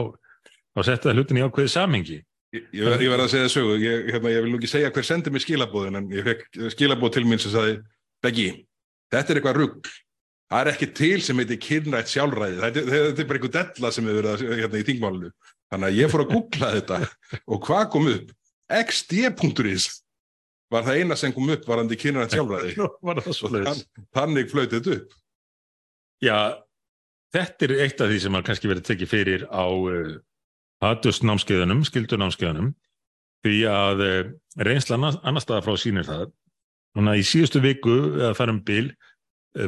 þá 0.75 0.79
setja 0.87 1.09
það 1.09 1.19
hlutin 1.19 1.41
í 1.41 1.43
ákveði 1.45 1.73
samengi. 1.73 2.21
Ég, 2.55 2.69
ég, 2.71 3.09
verði 3.11 3.25
að 3.25 3.33
segja 3.33 3.51
sögu, 3.51 3.75
ég, 3.81 4.07
hérna, 4.13 4.31
ég 4.31 4.45
vil 4.45 4.53
nú 4.53 4.61
ekki 4.61 4.71
segja 4.71 4.93
hver 4.95 5.05
sendi 5.05 5.33
mér 5.33 5.43
skilabóðin, 5.43 5.99
en 5.99 6.07
ég 6.13 6.25
fekk 6.25 6.59
skilabóð 6.71 7.17
til 7.17 7.25
mín 7.27 7.41
sem 7.41 7.51
sagði, 7.53 7.81
Beggi, 8.23 8.47
þetta 9.11 9.33
er 9.33 9.39
eitthvað 9.41 9.57
rugg, 9.59 9.89
það 10.49 10.61
er 10.61 10.71
ekki 10.71 10.87
til 10.97 11.17
sem 11.25 11.41
heitir 11.41 11.59
kynrætt 11.61 12.13
sjálfræði, 12.13 12.61
þetta 12.63 12.85
þetta 12.93 13.21
er 13.21 13.27
bara 13.29 13.41
einhver 13.41 13.53
della 13.57 13.91
sem 13.91 14.07
hefur 14.09 14.29
verið 14.29 14.55
hérna 14.61 14.81
í 14.81 14.87
þingmálinu. 14.87 15.33
Þannig 15.73 15.89
að 15.89 15.99
ég 15.99 16.11
fór 16.13 16.23
að 16.23 16.31
googla 16.31 16.71
þetta 16.77 16.99
og 17.51 17.61
hvað 17.67 17.85
kom 17.93 18.09
upp? 18.13 18.33
xd.is 18.65 19.89
var 20.73 20.85
það 20.87 21.01
eina 21.01 21.17
sem 21.19 21.33
kom 21.35 21.51
upp 21.53 21.67
varandi 21.69 21.97
kynrætt 21.99 22.33
sjálfræði. 22.33 22.73
Þann, 23.67 23.83
þannig 24.15 24.53
þetta 24.55 24.95
upp. 24.95 25.19
Já, 26.23 26.63
þetta 27.35 27.67
er 27.67 27.75
eitt 27.85 28.01
af 28.01 28.11
því 28.11 28.21
sem 28.23 28.37
har 28.37 28.45
kannski 28.47 28.71
verið 28.71 28.87
tekið 28.89 29.11
fyrir 29.11 29.43
á 29.51 29.65
uh, 29.67 30.15
hatustnámskeiðunum, 30.85 31.83
skildunámskeiðunum, 31.89 32.71
því 33.45 33.59
að 33.71 34.05
uh, 34.05 34.21
reynsla 34.67 34.99
annar 34.99 35.43
staða 35.43 35.65
frá 35.65 35.75
sínir 35.79 36.07
það. 36.07 36.29
Núna 36.95 37.17
í 37.19 37.25
síðustu 37.27 37.59
viku, 37.63 37.95
eða 38.21 38.35
farum 38.37 38.61
bil, 38.63 38.87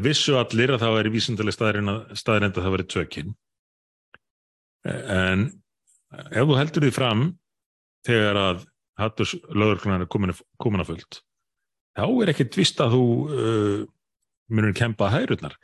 vissu 0.04 0.36
allir 0.40 0.74
að 0.74 0.84
það 0.84 0.96
væri 0.98 1.12
vísindalega 1.12 1.56
staðrind 2.16 2.56
að 2.56 2.64
það 2.64 2.74
væri 2.74 2.86
tvökinn. 2.92 3.36
En 4.88 5.46
ef 6.32 6.48
þú 6.48 6.58
heldur 6.60 6.86
því 6.86 6.92
fram 6.96 7.24
þegar 8.08 8.40
að 8.40 8.66
hattus 8.98 9.36
lögurklunar 9.52 10.06
er 10.06 10.12
komin, 10.12 10.34
komin 10.62 10.84
að 10.84 10.94
fullt, 10.94 11.20
þá 11.98 12.06
er 12.08 12.32
ekkert 12.34 12.58
vist 12.60 12.80
að 12.84 12.96
þú 12.96 13.04
uh, 13.28 13.82
munir 14.54 14.76
kempa 14.78 15.12
hærurnar. 15.14 15.58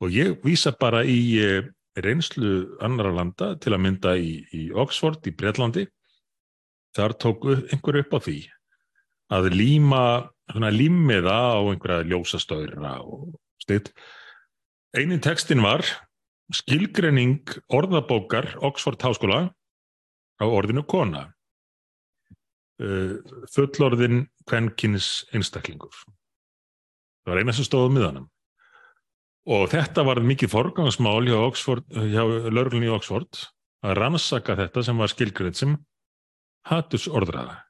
Og 0.00 0.14
ég 0.14 0.38
vísa 0.44 0.72
bara 0.80 1.02
í 1.04 1.20
uh, 1.44 1.66
reynslu 2.00 2.78
annara 2.84 3.12
landa 3.12 3.54
til 3.60 3.74
að 3.74 3.82
mynda 3.84 4.14
í, 4.16 4.40
í 4.56 4.70
Oxford 4.72 5.26
í 5.28 5.34
Breitlandi. 5.36 5.86
Þar 6.96 7.14
tók 7.22 7.46
einhver 7.50 8.00
upp 8.00 8.16
á 8.16 8.18
því 8.24 8.38
að 9.30 9.52
líma 9.54 10.04
límiða 10.50 11.36
á 11.54 11.60
einhverja 11.62 12.06
ljósastöðra 12.10 12.96
og 13.06 13.36
stitt. 13.62 13.92
Einin 14.96 15.22
tekstin 15.22 15.62
var 15.62 15.84
skilgrenning 16.50 17.46
orðabókar 17.70 18.56
Oxford 18.66 18.98
Háskóla 18.98 19.52
á 20.42 20.44
orðinu 20.46 20.82
kona. 20.82 21.28
Uh, 22.80 23.20
fullorðin 23.52 24.24
kvenkins 24.48 25.26
einstaklingur. 25.36 25.92
Það 27.22 27.34
var 27.34 27.42
eina 27.42 27.54
sem 27.54 27.68
stóð 27.68 27.90
um 27.90 27.98
miðanum. 27.98 28.28
Og 29.48 29.70
þetta 29.72 30.04
var 30.04 30.20
mikið 30.24 30.52
forgangsmál 30.52 31.24
hjá, 31.28 31.38
hjá 32.12 32.22
lörglunni 32.52 32.90
í 32.90 32.92
Oxford 32.92 33.46
að 33.86 33.96
rannsaka 33.96 34.58
þetta 34.58 34.84
sem 34.84 35.00
var 35.00 35.12
skilgrenn 35.12 35.56
sem 35.56 35.76
hattus 36.68 37.08
orðraða. 37.08 37.62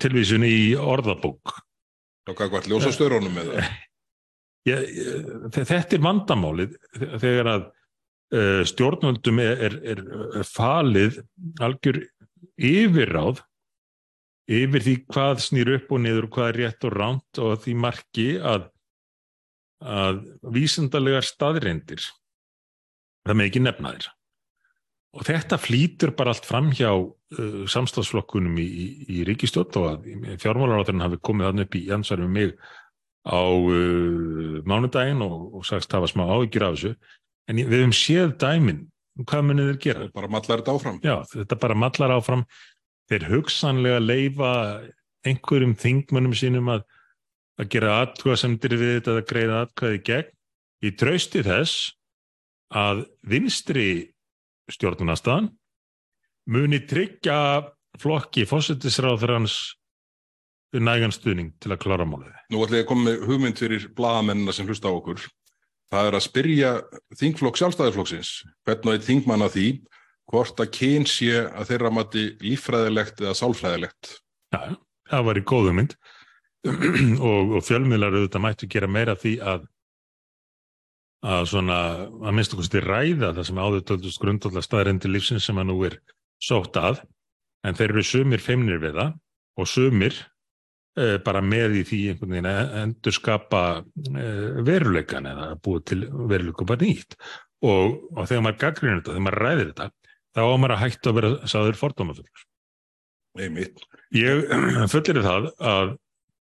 Tilvísun 0.00 0.44
í 0.46 0.76
orðabók. 0.76 1.56
Þá 2.28 2.32
gæti 2.36 2.52
hvað 2.52 2.70
ljósastöðrónum 2.70 3.36
með 3.38 3.52
það? 3.54 3.70
Ég, 4.68 4.96
þetta 5.56 5.96
er 5.96 6.02
vandamálið 6.04 6.74
þegar 7.00 7.48
að 7.48 7.62
uh, 7.64 8.62
stjórnvöldum 8.68 9.40
er, 9.40 9.62
er, 9.64 10.02
er 10.36 10.44
falið 10.46 11.22
algjör 11.64 12.02
yfirráð 12.60 13.40
yfir 14.50 14.84
því 14.84 14.96
hvað 15.06 15.42
snýr 15.46 15.72
upp 15.78 15.94
og 15.94 16.02
niður 16.04 16.28
og 16.28 16.36
hvað 16.36 16.50
er 16.50 16.60
rétt 16.60 16.86
og 16.88 16.94
ránt 16.96 17.40
og 17.40 17.64
því 17.64 17.76
marki 17.86 18.28
að, 18.36 18.68
að 19.80 20.24
vísendalega 20.52 21.22
staðreindir 21.24 22.02
það 23.26 23.36
með 23.36 23.50
ekki 23.50 23.62
nefnaðir 23.64 24.10
og 25.16 25.24
þetta 25.26 25.58
flýtur 25.58 26.12
bara 26.16 26.34
allt 26.34 26.46
fram 26.46 26.68
hjá 26.74 26.90
uh, 26.92 27.62
samstagsflokkunum 27.70 28.60
í, 28.62 28.66
í, 28.66 28.86
í 29.16 29.24
ríkistjótt 29.26 29.78
og 29.80 29.88
að 29.90 30.36
fjármálaráðurinn 30.42 31.06
hafi 31.06 31.18
komið 31.26 31.50
þannig 31.50 31.66
upp 31.68 31.78
í 31.80 31.82
ansvar 31.96 32.22
með 32.22 32.36
mig 32.36 32.52
á 33.26 33.42
uh, 33.42 34.60
mánudaginn 34.68 35.24
og, 35.26 35.50
og 35.58 35.66
sagst 35.66 35.92
hafa 35.96 36.08
smá 36.10 36.24
áhyggjur 36.28 36.66
af 36.68 36.78
þessu. 36.78 36.94
En 37.50 37.58
við 37.58 37.80
hefum 37.80 37.96
séð 37.96 38.36
dæmin. 38.40 38.86
Hvað 39.26 39.42
munir 39.48 39.72
þeir 39.72 39.80
gera? 39.82 40.06
Bara 40.14 40.30
mallar 40.30 40.62
þetta 40.62 40.76
áfram. 40.76 41.00
Já, 41.04 41.16
þetta 41.32 41.58
bara 41.60 41.76
mallar 41.76 42.14
áfram. 42.14 42.44
Þeir 43.10 43.26
hugsanlega 43.32 43.98
leifa 44.00 44.52
einhverjum 45.26 45.74
þingmönnum 45.76 46.36
sínum 46.38 46.70
að, 46.72 46.86
að 47.60 47.70
gera 47.74 47.96
atkvæðasemdir 48.04 48.76
við 48.80 48.94
þetta 48.98 49.16
að 49.16 49.26
greiða 49.28 49.62
atkvæði 49.66 50.02
gegn 50.08 50.30
í 50.80 50.92
trausti 50.96 51.42
þess 51.44 51.90
að 52.70 53.04
vinstri 53.26 53.88
stjórnunarstaðan 54.70 55.50
muni 56.50 56.80
tryggja 56.88 57.36
flokki 58.00 58.46
fósittisráður 58.48 59.36
hans 59.36 59.58
nægan 60.70 61.12
stuðning 61.12 61.50
til 61.58 61.72
að 61.74 61.80
klára 61.82 62.06
málið. 62.06 62.30
Nú 62.52 62.62
ætlum 62.62 62.78
ég 62.78 62.84
að 62.84 62.90
koma 62.92 63.06
með 63.08 63.24
hugmynd 63.26 63.58
fyrir 63.58 63.86
blagamennina 63.96 64.54
sem 64.54 64.68
hlusta 64.68 64.90
á 64.90 64.94
okkur. 64.94 65.24
Það 65.90 66.06
er 66.06 66.16
að 66.16 66.22
spyrja 66.22 66.70
þingflokk 67.18 67.58
sjálfstæðiflokksins, 67.58 68.30
hvernig 68.62 68.94
er 69.00 69.06
þingmann 69.08 69.42
að 69.42 69.56
því 69.56 69.66
hvort 70.30 70.62
að 70.62 70.70
kyn 70.76 71.06
sé 71.10 71.42
að 71.42 71.72
þeirra 71.72 71.90
mati 71.90 72.24
lífræðilegt 72.44 73.24
eða 73.24 73.34
sálfræðilegt? 73.40 74.12
Já, 74.54 74.78
það 75.10 75.26
var 75.26 75.40
í 75.40 75.44
góð 75.50 75.70
hugmynd 75.72 75.96
og, 77.30 77.54
og 77.56 77.62
fjölmiðlar 77.66 78.16
auðvitað 78.16 78.44
mættu 78.44 78.70
gera 78.70 78.90
meira 78.90 79.16
því 79.18 79.36
að 79.40 79.68
að 81.20 81.46
svona, 81.50 81.78
að 82.24 82.36
minnst 82.36 82.54
okkur 82.56 82.64
styrir 82.64 82.88
ræða 82.88 83.34
það 83.36 83.46
sem 83.50 83.58
áður 83.60 83.82
töldust 83.90 84.20
grundallega 84.22 84.64
staðarendi 84.64 85.10
lífsins 85.10 85.44
sem 85.44 85.58
að 85.60 85.66
nú 85.68 85.74
er 85.84 85.98
sótt 86.40 86.78
að. 86.80 87.02
En 87.60 87.76
þeir 87.76 87.90
eru 87.92 88.04
sumir 88.08 88.40
feimnir 88.40 88.80
við 88.80 88.96
það 88.96 89.10
og 89.60 89.68
sumir 89.68 90.16
Eh, 90.98 91.20
bara 91.22 91.38
með 91.38 91.76
í 91.78 91.82
því 91.86 91.98
einhvern 92.10 92.32
veginn 92.34 92.48
að 92.50 92.72
endur 92.80 93.14
skapa 93.14 93.60
eh, 93.78 94.56
veruleikan 94.66 95.28
eða 95.30 95.52
búið 95.62 95.84
til 95.86 95.98
veruleikum 96.10 96.66
bara 96.66 96.82
nýtt. 96.82 97.14
Og, 97.62 97.94
og 98.16 98.26
þegar 98.26 98.42
maður 98.42 98.58
gaggrinir 98.64 98.98
þetta, 98.98 99.12
þegar 99.12 99.24
maður 99.26 99.44
ræðir 99.44 99.70
þetta 99.70 99.86
þá 100.34 100.40
á 100.42 100.54
maður 100.56 100.74
að 100.74 100.82
hægt 100.82 101.06
að 101.06 101.16
vera 101.20 101.30
sáður 101.52 101.78
fordómafullur 101.78 102.44
Einmitt. 103.38 103.84
Ég 104.16 104.50
fullir 104.92 105.22
það 105.28 105.48
að 105.70 105.92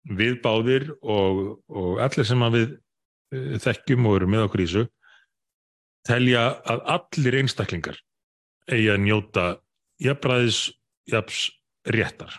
við 0.09 0.39
báðir 0.43 0.89
og, 1.01 1.59
og 1.71 2.01
allir 2.03 2.27
sem 2.27 2.43
að 2.43 2.57
við 2.57 2.67
uh, 2.73 3.55
þekkjum 3.63 4.09
og 4.09 4.19
eru 4.19 4.29
með 4.33 4.47
okkur 4.47 4.63
í 4.63 4.67
þessu 4.67 4.85
telja 6.07 6.47
að 6.67 6.81
allir 6.97 7.39
einstaklingar 7.39 7.99
eigi 8.71 8.89
að 8.91 9.03
njóta 9.05 9.45
jafnbræðis 10.03 10.65
jafns 11.11 11.45
réttar. 11.87 12.35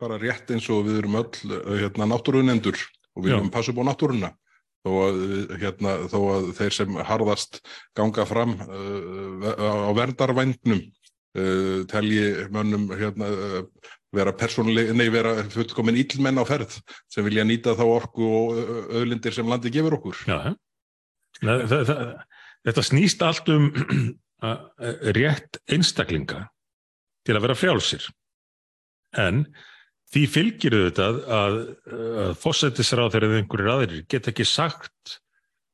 Bara 0.00 0.18
rétt 0.20 0.50
eins 0.52 0.68
og 0.72 0.86
við 0.88 1.02
erum 1.02 1.18
öll 1.20 1.52
uh, 1.52 1.74
hérna, 1.80 2.08
náttúrunendur 2.12 2.78
og 3.16 3.26
við 3.26 3.36
erum 3.36 3.52
passu 3.52 3.72
upp 3.72 3.82
á 3.84 3.88
náttúruna. 3.90 4.32
Þó 4.82 4.92
að, 5.06 5.20
uh, 5.22 5.56
hérna, 5.60 5.96
þó 6.10 6.18
að 6.34 6.48
þeir 6.58 6.76
sem 6.78 7.00
harðast 7.08 7.60
ganga 7.98 8.26
fram 8.28 8.56
uh, 8.64 9.52
á 9.88 9.90
verndarvændnum 9.96 10.80
uh, 10.82 11.84
telji 11.92 12.48
mönnum 12.52 12.88
hérna, 12.96 13.28
uh, 13.28 13.92
vera 14.12 14.32
persónuleg, 14.36 14.90
nei 14.96 15.08
vera 15.12 15.34
fullkomin 15.52 15.96
illmenn 16.00 16.40
á 16.40 16.44
ferð 16.48 16.74
sem 17.12 17.24
vilja 17.24 17.44
nýta 17.48 17.72
þá 17.78 17.84
orku 17.88 18.26
og 18.28 18.60
auðlindir 18.98 19.32
sem 19.36 19.48
landi 19.48 19.72
gefur 19.72 19.96
okkur. 19.98 20.18
Já, 20.28 20.52
það, 21.40 21.64
það, 21.72 21.84
það, 21.90 22.02
þetta 22.68 22.84
snýst 22.90 23.24
allt 23.28 23.52
um 23.54 23.68
að- 24.50 25.12
rétt 25.16 25.60
einstaklinga 25.72 26.46
til 27.26 27.36
að 27.38 27.44
vera 27.46 27.56
frjálsir. 27.58 28.08
En 29.16 29.46
því 30.12 30.22
fylgir 30.28 30.76
auðvitað 30.76 31.18
að, 31.32 31.58
að 31.88 32.32
fósættisráð 32.42 33.12
þegar 33.14 33.36
einhverjir 33.38 33.72
aðrir 33.74 34.06
get 34.12 34.28
ekki 34.32 34.44
sagt 34.48 35.18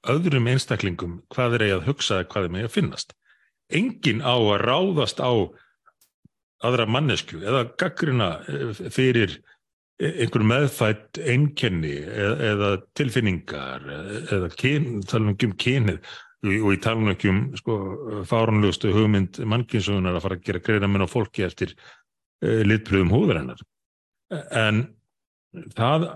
öðrum 0.08 0.46
einstaklingum 0.50 1.16
hvað 1.34 1.56
þeir 1.56 1.64
eigi 1.66 1.76
að 1.78 1.86
hugsa 1.90 2.20
eða 2.20 2.28
hvað 2.32 2.44
þeir 2.46 2.58
eigi 2.60 2.68
að 2.68 2.76
finnast. 2.76 3.14
Engin 3.78 4.22
á 4.22 4.34
að 4.38 4.60
ráðast 4.62 5.18
á 5.18 5.32
aðra 6.66 6.88
mannesku 6.90 7.40
eða 7.42 7.68
gaggrina 7.78 8.32
fyrir 8.94 9.38
einhver 9.98 10.44
meðfætt 10.46 11.18
einkenni 11.18 11.96
eða, 12.06 12.34
eða 12.52 12.70
tilfinningar 12.98 13.86
eða, 13.86 14.18
eða 14.36 14.50
kyn, 14.58 14.88
tala 15.10 15.32
um 15.32 15.54
kynið 15.58 15.98
og, 16.46 16.68
ég 16.70 16.82
tala 16.84 17.14
ekki 17.14 17.32
um 17.32 17.40
sko, 17.58 17.78
fárunlustu 18.28 18.92
hugmynd 18.94 19.40
mannkynnsugunar 19.42 20.18
að 20.18 20.26
fara 20.26 20.38
að 20.38 20.44
gera 20.46 20.62
greina 20.68 20.90
minn 20.90 21.02
á 21.02 21.10
fólki 21.10 21.46
eftir 21.46 21.74
uh, 21.74 22.62
litbröðum 22.66 23.10
húðarinnar 23.14 23.64
en 24.54 24.84
það 25.74 26.06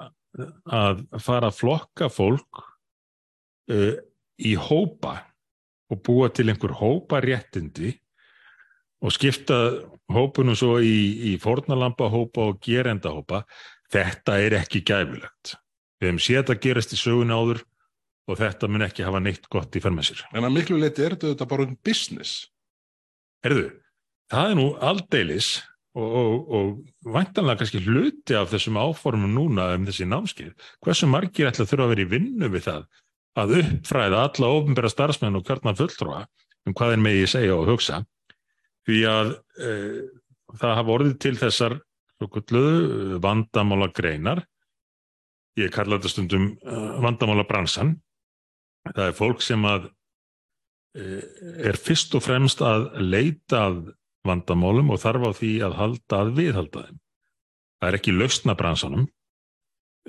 að 0.72 1.02
fara 1.20 1.50
að 1.50 1.58
flokka 1.58 2.08
fólk 2.12 2.62
uh, 3.72 3.96
í 4.38 4.54
hópa 4.56 5.18
og 5.92 6.00
búa 6.06 6.30
til 6.32 6.48
einhver 6.52 6.76
hópa 6.78 7.20
réttindi 7.24 7.96
og 9.02 9.14
skipta 9.14 9.58
hópunum 10.12 10.56
svo 10.58 10.78
í, 10.82 11.32
í 11.32 11.38
fornalamba 11.42 12.08
hópa 12.12 12.52
og 12.52 12.62
gerenda 12.62 13.12
hópa 13.14 13.42
þetta 13.92 14.38
er 14.40 14.60
ekki 14.62 14.84
gæfilegt 14.86 15.56
við 16.02 16.10
hefum 16.10 16.22
séð 16.22 16.54
að 16.54 16.62
gerast 16.64 16.94
í 16.94 16.98
sögun 16.98 17.34
áður 17.34 17.62
og 18.30 18.38
þetta 18.38 18.70
mun 18.70 18.86
ekki 18.86 19.04
hafa 19.06 19.20
neitt 19.22 19.46
gott 19.52 19.74
í 19.76 19.82
fermessir. 19.82 20.22
En 20.34 20.46
að 20.46 20.56
miklu 20.56 20.78
leiti 20.80 21.04
er 21.06 21.16
þetta 21.18 21.46
bara 21.50 21.66
um 21.66 21.76
business. 21.84 22.48
Herðu, 23.42 23.68
það 24.30 24.50
er 24.50 24.58
nú 24.58 24.66
aldeilis 24.90 25.50
og, 25.98 26.06
og, 26.06 26.34
og 26.56 27.12
væntanlega 27.14 27.62
kannski 27.62 27.82
hluti 27.82 28.36
af 28.38 28.52
þessum 28.52 28.78
áformum 28.80 29.34
núna 29.34 29.72
um 29.76 29.86
þessi 29.88 30.06
námskeið. 30.10 30.54
Hversu 30.84 31.10
margir 31.10 31.50
ætla 31.50 31.66
að 31.66 31.72
þurfa 31.72 31.88
að 31.88 31.94
vera 31.94 32.06
í 32.06 32.10
vinnu 32.14 32.52
við 32.52 32.66
það 32.68 32.86
að 33.42 33.54
uppfræða 33.62 34.24
alla 34.28 34.54
ofinbæra 34.58 34.92
starfsmenn 34.92 35.38
og 35.38 35.46
hvernig 35.48 35.78
fulltrúa 35.78 36.24
um 36.68 36.74
hvað 36.78 36.94
er 36.94 37.02
megi 37.02 37.28
segja 37.30 37.54
og 37.56 37.70
hugsa 37.70 38.02
því 38.88 38.98
að 39.08 39.32
e, 39.62 39.72
það 40.58 40.76
hafa 40.78 40.94
orðið 40.96 41.18
til 41.22 41.34
þessar 41.40 41.76
svokulluðu 42.22 43.20
vandamála 43.22 43.88
greinar 43.94 44.42
ég 45.58 45.72
kalla 45.74 45.98
þetta 45.98 46.12
stundum 46.12 46.46
uh, 46.64 46.98
vandamála 47.02 47.44
bransan 47.48 47.96
það 48.88 49.04
er 49.08 49.16
fólk 49.16 49.42
sem 49.44 49.64
að 49.68 49.88
uh, 49.88 51.24
er 51.68 51.78
fyrst 51.80 52.14
og 52.18 52.24
fremst 52.24 52.62
að 52.64 52.88
leita 53.02 53.66
að 53.68 53.82
vandamálum 54.26 54.92
og 54.94 55.02
þarf 55.02 55.28
á 55.28 55.30
því 55.34 55.52
að 55.66 55.78
halda 55.80 56.20
að 56.22 56.34
viðhalda 56.38 56.84
þeim. 56.86 56.98
Það 57.82 57.88
er 57.88 57.98
ekki 57.98 58.14
lausna 58.14 58.54
bransanum. 58.58 59.08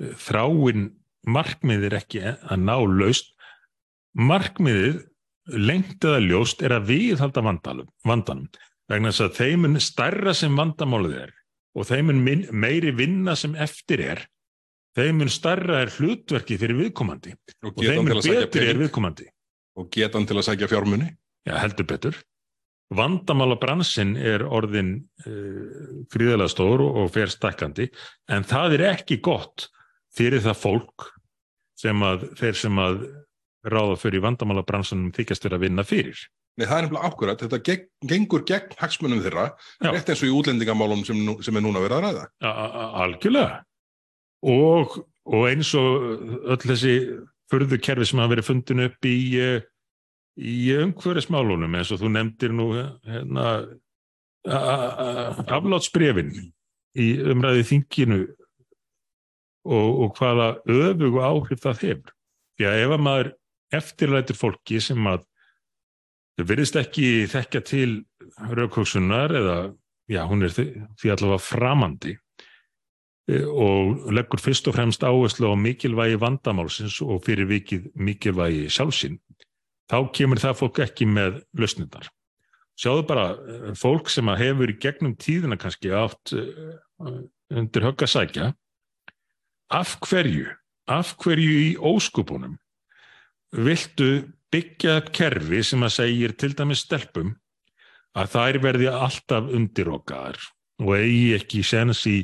Uh, 0.00 0.12
þráin 0.22 0.86
markmið 1.24 1.88
er 1.88 1.98
ekki 1.98 2.22
að 2.24 2.62
ná 2.62 2.76
laust 2.84 3.32
markmiðið 4.14 5.02
lengt 5.52 6.04
eða 6.04 6.22
ljóst 6.24 6.62
er 6.64 6.76
að 6.78 6.90
viðhalda 6.92 7.42
vandanum 7.44 8.46
vegna 8.88 9.10
þess 9.10 9.24
að 9.24 9.38
þeimun 9.40 9.80
stærra 9.80 10.34
sem 10.36 10.56
vandamálið 10.56 11.16
er 11.24 11.34
og 11.74 11.88
þeimun 11.88 12.22
meiri 12.52 12.92
vinna 12.96 13.34
sem 13.36 13.56
eftir 13.56 14.02
er 14.04 14.24
þeimun 14.98 15.32
stærra 15.32 15.82
er 15.84 15.92
hlutverki 15.96 16.58
fyrir 16.60 16.78
viðkomandi 16.78 17.34
Og 17.64 17.72
og 17.72 17.82
þeimun 17.82 18.20
betri 18.20 18.68
er 18.70 18.78
viðkomandi. 18.78 19.26
Og 19.74 19.90
getan 19.90 20.26
til 20.28 20.38
að 20.38 20.46
sækja 20.46 20.70
fjármunni. 20.70 21.08
Já, 21.48 21.56
heldur 21.58 21.88
betur. 21.90 22.18
Vandamála 22.94 23.56
bransin 23.58 24.14
er 24.20 24.44
orðin 24.46 24.92
uh, 25.26 26.04
gríðalega 26.12 26.52
stór 26.52 26.84
og, 26.84 27.00
og 27.02 27.10
fer 27.14 27.32
stakkandi 27.32 27.88
en 28.30 28.46
það 28.46 28.76
er 28.76 28.86
ekki 28.92 29.18
gott 29.24 29.66
fyrir 30.14 30.44
það 30.44 30.60
fólk 30.60 31.08
sem 31.80 32.04
að 32.06 32.28
þeir 32.38 32.60
sem 32.60 32.78
að 32.78 33.00
ráða 33.64 33.96
fyrir 34.00 34.20
vandamála 34.24 34.62
bransunum 34.66 35.12
þykjast 35.16 35.44
vera 35.48 35.56
að 35.60 35.64
vinna 35.68 35.84
fyrir 35.88 36.18
Nei, 36.54 36.66
það 36.70 36.76
er 36.78 36.84
nefnilega 36.84 37.08
ákvörðat. 37.10 37.40
Þetta 37.42 37.58
geng, 37.66 37.86
gengur 38.06 38.42
gegn 38.46 38.74
hagsmunum 38.78 39.22
þeirra, 39.24 39.44
Já. 39.82 39.88
rétt 39.90 40.10
eins 40.12 40.20
og 40.22 40.28
í 40.28 40.34
útlendingamálum 40.38 41.00
sem, 41.04 41.16
nú- 41.26 41.40
sem 41.42 41.56
er 41.58 41.64
núna 41.64 41.80
verið 41.82 41.96
að 41.96 42.04
ræða. 42.04 42.26
A- 42.46 42.90
algjörlega 43.02 43.56
og, 44.46 44.94
og 45.26 45.46
eins 45.50 45.72
og 45.74 46.04
öll 46.54 46.62
þessi 46.62 46.92
furðu 47.50 47.80
kerfi 47.82 48.06
sem 48.06 48.22
hafa 48.22 48.34
verið 48.36 48.46
fundin 48.52 48.84
upp 48.86 49.08
í 49.10 49.16
eh, 49.42 49.66
í 50.38 50.54
umhverfismálunum 50.78 51.74
eins 51.74 51.90
og 51.90 51.98
þú 52.04 52.12
nefndir 52.14 52.54
nú 52.54 52.68
hérna 53.02 53.48
aflátsbrefin 55.50 56.32
í 56.98 57.06
umræði 57.34 57.64
þinginu 57.68 58.18
og, 59.64 59.88
og 60.04 60.18
hvaða 60.18 60.48
öfugu 60.70 61.22
áhrif 61.24 61.62
það 61.64 61.82
hefur 61.88 62.14
að 62.70 62.82
ef 62.84 62.94
að 62.94 63.02
maður 63.08 63.32
eftirlætur 63.76 64.38
fólki 64.38 64.80
sem 64.82 65.06
að 65.10 65.24
þau 66.34 66.44
virðist 66.50 66.76
ekki 66.80 67.08
þekka 67.30 67.62
til 67.66 67.90
raukvöksunar 68.50 69.34
eða 69.38 69.56
já, 70.10 70.24
hún 70.28 70.44
er 70.44 70.54
því, 70.54 70.66
því 71.00 71.12
allavega 71.14 71.42
framandi 71.42 72.14
eh, 73.30 73.44
og 73.46 74.10
leggur 74.14 74.42
fyrst 74.42 74.68
og 74.70 74.76
fremst 74.76 75.06
áherslu 75.06 75.52
á 75.52 75.56
mikilvægi 75.58 76.18
vandamálsins 76.22 76.98
og 77.04 77.22
fyrir 77.26 77.48
vikið 77.50 77.92
mikilvægi 77.94 78.66
sjálfsinn 78.72 79.20
þá 79.90 79.98
kemur 80.16 80.40
það 80.40 80.60
fólk 80.62 80.80
ekki 80.86 81.06
með 81.08 81.42
lausnindar. 81.58 82.08
Sjáðu 82.80 83.06
bara 83.06 83.28
eh, 83.36 83.70
fólk 83.78 84.10
sem 84.12 84.28
að 84.32 84.42
hefur 84.42 84.74
í 84.74 84.78
gegnum 84.82 85.14
tíðina 85.20 85.58
kannski 85.60 85.94
átt 85.94 86.34
eh, 86.34 87.22
undir 87.54 87.86
högg 87.86 88.04
að 88.04 88.14
sækja 88.16 88.50
af 89.74 89.96
hverju, 90.04 90.50
af 90.90 91.14
hverju 91.22 91.54
í 91.70 91.70
óskupunum 91.78 92.58
viltu 93.54 94.10
byggja 94.54 95.00
kerfi 95.14 95.62
sem 95.66 95.82
að 95.82 95.96
segir 95.96 96.34
til 96.38 96.52
dæmis 96.56 96.84
stelpum 96.84 97.34
að 98.14 98.34
þær 98.34 98.60
verði 98.62 98.90
alltaf 98.90 99.48
undirokaðar 99.50 100.38
og 100.82 100.92
eigi 100.98 101.34
ekki 101.38 101.62
sens 101.66 102.04
í 102.10 102.18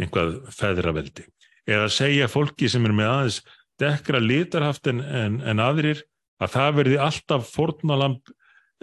einhvað 0.00 0.40
feðraveldi? 0.56 1.26
Eða 1.68 1.88
segja 1.92 2.28
fólki 2.30 2.68
sem 2.72 2.84
er 2.88 2.96
með 2.96 3.12
aðeins 3.12 3.40
dekkra 3.80 4.20
litarhaft 4.20 4.90
en, 4.90 5.00
en, 5.00 5.40
en 5.40 5.62
aðrir 5.62 6.02
að 6.40 6.54
það 6.56 6.76
verði 6.80 7.00
alltaf 7.00 7.48
fornalamb 7.52 8.32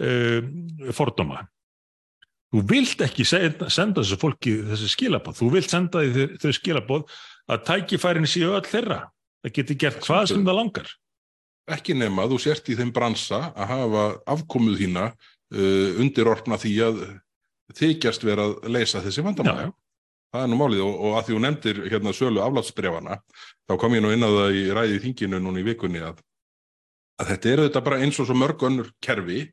uh, 0.02 0.92
fordóma. 0.94 1.44
Þú 2.48 2.62
vilt 2.70 3.02
ekki 3.04 3.26
senda, 3.28 3.68
senda 3.70 4.00
þessu 4.00 4.16
fólki 4.22 4.54
þessi 4.70 4.88
skilabóð, 4.94 5.36
þú 5.42 5.50
vilt 5.52 5.70
senda 5.70 6.00
þau, 6.00 6.22
þau 6.40 6.52
skilabóð 6.56 7.18
að 7.52 7.66
tækifærin 7.68 8.30
séu 8.30 8.54
öll 8.56 8.64
þeirra. 8.64 9.02
Það 9.44 9.54
geti 9.58 9.76
gert 9.78 10.00
hvað 10.06 10.30
sem 10.32 10.46
það 10.46 10.58
langar 10.58 10.94
Ekki 11.68 11.96
nema 11.98 12.26
þú 12.30 12.38
sért 12.40 12.68
í 12.72 12.76
þeim 12.78 12.92
bransa 12.96 13.50
að 13.52 13.72
hafa 13.72 14.04
afkomuð 14.36 14.78
þína 14.82 15.10
uh, 15.10 16.00
undirorpna 16.00 16.58
því 16.60 16.74
að 16.86 17.02
þykjast 17.76 18.24
vera 18.24 18.48
að 18.48 18.70
leysa 18.72 19.02
þessi 19.04 19.22
já, 19.22 19.68
Það 20.28 20.42
er 20.44 20.50
nú 20.52 20.58
málið 20.60 20.82
og, 20.84 20.96
og 21.08 21.14
að 21.16 21.26
því 21.26 21.34
þú 21.34 21.42
nefndir 21.44 21.78
hérna 21.88 22.12
sölu 22.16 22.40
aflátsbrefana, 22.44 23.14
þá 23.64 23.76
kom 23.80 23.94
ég 23.96 24.02
nú 24.04 24.10
inn 24.12 24.24
á 24.24 24.28
það 24.28 24.56
í 24.58 24.64
ræði 24.76 24.98
þinginu 25.04 25.40
núna 25.40 25.62
í 25.62 25.64
vikunni 25.64 26.02
að, 26.04 26.18
að 27.16 27.30
þetta 27.32 27.50
er 27.52 27.62
þetta 27.64 27.84
bara 27.86 28.00
eins 28.04 28.18
og 28.20 28.28
svo 28.28 28.36
mörg 28.36 28.64
önnur 28.68 28.90
kerfi, 29.04 29.46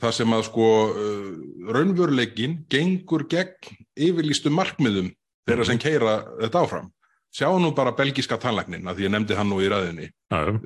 það 0.00 0.16
sem 0.18 0.34
að 0.36 0.44
sko 0.50 0.68
uh, 0.90 1.30
raunvöruleikin 1.76 2.58
gengur 2.72 3.24
gegn 3.32 3.80
yfirlýstu 3.96 4.52
markmiðum 4.52 5.08
þeirra 5.48 5.68
sem 5.68 5.80
keira 5.80 6.18
þetta 6.42 6.64
áfram. 6.66 6.92
Sjá 7.32 7.48
nú 7.56 7.70
bara 7.72 7.94
belgiska 7.96 8.36
tannlæknin, 8.36 8.84
að 8.84 8.98
því 8.98 9.06
ég 9.06 9.12
nefndi 9.14 9.36
hann 9.38 9.48
nú 9.48 9.60
í 9.64 9.68
ræðinni, 9.72 10.10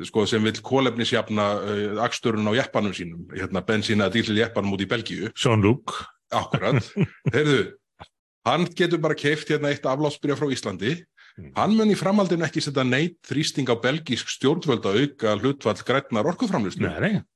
sko, 0.08 0.24
sem 0.26 0.42
vil 0.42 0.56
kólefnisjafna 0.66 1.44
uh, 1.62 2.00
aksturinn 2.02 2.48
á 2.50 2.58
jeppanum 2.58 2.94
sínum, 2.96 3.26
hérna 3.30 3.62
bensína 3.62 4.08
dísil 4.10 4.38
jeppanum 4.40 4.74
út 4.74 4.82
í. 4.82 4.88
Jean-Luc 5.38 5.94
Akkurat. 6.34 6.82
Heyrðu, 7.34 7.60
hann 8.48 8.66
getur 8.74 8.98
bara 8.98 9.14
keift 9.14 9.50
hérna 9.52 9.70
eitt 9.70 9.86
aflátsbyrja 9.86 10.38
frá 10.40 10.50
Íslandi. 10.50 10.96
Mm. 11.36 11.50
hann 11.52 11.74
mun 11.76 11.90
í 11.92 11.96
framhaldinu 12.00 12.46
ekki 12.46 12.62
setja 12.64 12.80
neitt 12.80 13.18
þrýsting 13.28 13.68
á 13.68 13.76
belgísk 13.76 14.30
stjórnvöld 14.32 14.86
að 14.88 15.02
auka 15.02 15.34
hlutfall 15.36 15.82
grætnar 15.84 16.24
orkuframlýslu 16.30 16.88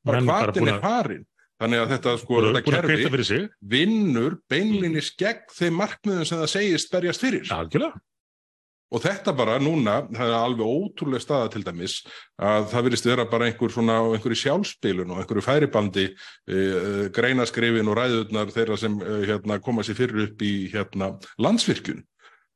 bara 0.08 0.22
búin 0.56 0.70
er 0.72 0.78
farin 0.80 1.26
þannig 1.60 1.82
að 1.82 1.90
þetta, 1.92 2.14
sko, 2.22 2.38
búin 2.38 2.46
að- 2.48 2.56
þetta 2.56 2.80
kreita 2.80 3.10
kerfi 3.10 3.40
vinnur 3.74 4.38
beinlinis 4.48 5.10
gegn 5.20 5.44
þeim 5.52 5.76
markmiðum 5.82 6.24
sem 6.30 6.40
það 6.40 6.48
segist 6.54 6.94
berjast 6.94 7.20
fyrir. 7.26 7.44
Algjörlega. 7.52 8.00
Og 8.90 9.02
þetta 9.04 9.32
bara 9.38 9.58
núna, 9.62 10.00
það 10.10 10.32
er 10.32 10.36
alveg 10.40 10.66
ótrúlega 10.66 11.22
staða 11.22 11.50
til 11.54 11.62
dæmis 11.66 12.00
að 12.42 12.68
það 12.72 12.86
virðist 12.88 13.06
vera 13.06 13.26
bara 13.30 13.46
einhver 13.46 13.70
svona, 13.70 13.98
einhverju 14.16 14.38
sjálfspilun 14.42 15.12
og 15.14 15.20
einhverju 15.22 15.44
færibandi 15.46 16.06
uh, 16.10 17.04
greinaskrifin 17.14 17.90
og 17.92 17.98
ræðurnar 18.00 18.50
þeirra 18.54 18.78
sem 18.82 18.96
uh, 18.98 19.20
hérna, 19.28 19.60
koma 19.62 19.84
sér 19.86 19.98
fyrir 20.00 20.24
upp 20.28 20.42
í 20.46 20.54
hérna, 20.74 21.14
landsvirkjun 21.38 22.04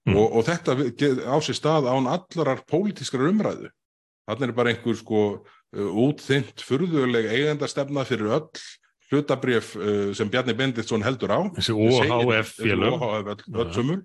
Mm. 0.04 0.18
og, 0.20 0.34
og 0.36 0.42
þetta 0.44 0.74
á 1.32 1.36
sér 1.40 1.56
stað 1.56 1.86
án 1.88 2.04
allarar 2.12 2.58
pólitískrar 2.68 3.30
umræðu 3.30 3.70
þannig 4.28 4.50
er 4.50 4.56
bara 4.58 4.74
einhver 4.74 4.98
sko 4.98 5.20
uh, 5.32 5.94
útþynt 6.04 6.60
furðuleg 6.60 7.30
eigendastefna 7.32 8.04
fyrir 8.04 8.34
öll 8.36 8.50
hlutabrif 9.08 9.70
sem 10.12 10.28
Bjarni 10.28 10.52
Benditsson 10.58 11.00
heldur 11.06 11.32
á 11.32 11.40
Þessi 11.56 11.72
OHF 11.72 12.52
félög. 12.58 12.98
OHF 13.00 13.30
öll, 13.32 13.40
öll 13.54 13.70
Já. 13.70 13.72
sömur 13.78 14.04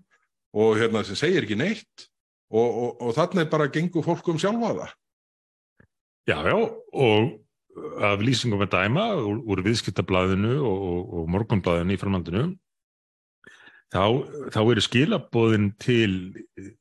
og 0.56 0.80
hérna 0.80 1.04
sem 1.04 1.20
segir 1.20 1.44
ekki 1.44 1.60
neitt 1.60 2.08
og, 2.50 2.68
og, 2.68 2.90
og 3.02 3.14
þannig 3.18 3.52
bara 3.52 3.70
gengur 3.74 4.06
fólk 4.06 4.32
um 4.32 4.40
sjálfa 4.42 4.74
það. 4.80 4.96
Já, 6.30 6.38
já, 6.46 6.58
og 6.94 8.02
af 8.06 8.22
lýsingum 8.22 8.66
að 8.66 8.74
dæma 8.74 9.06
úr, 9.22 9.40
úr 9.50 9.62
viðskiptablaðinu 9.66 10.58
og, 10.58 10.84
og, 10.90 11.14
og 11.20 11.30
morgunblaðinu 11.32 11.96
í 11.96 12.02
framhandinu 12.02 12.44
þá, 13.94 14.04
þá 14.54 14.60
eru 14.62 14.84
skilabóðin 14.84 15.72
til 15.82 16.12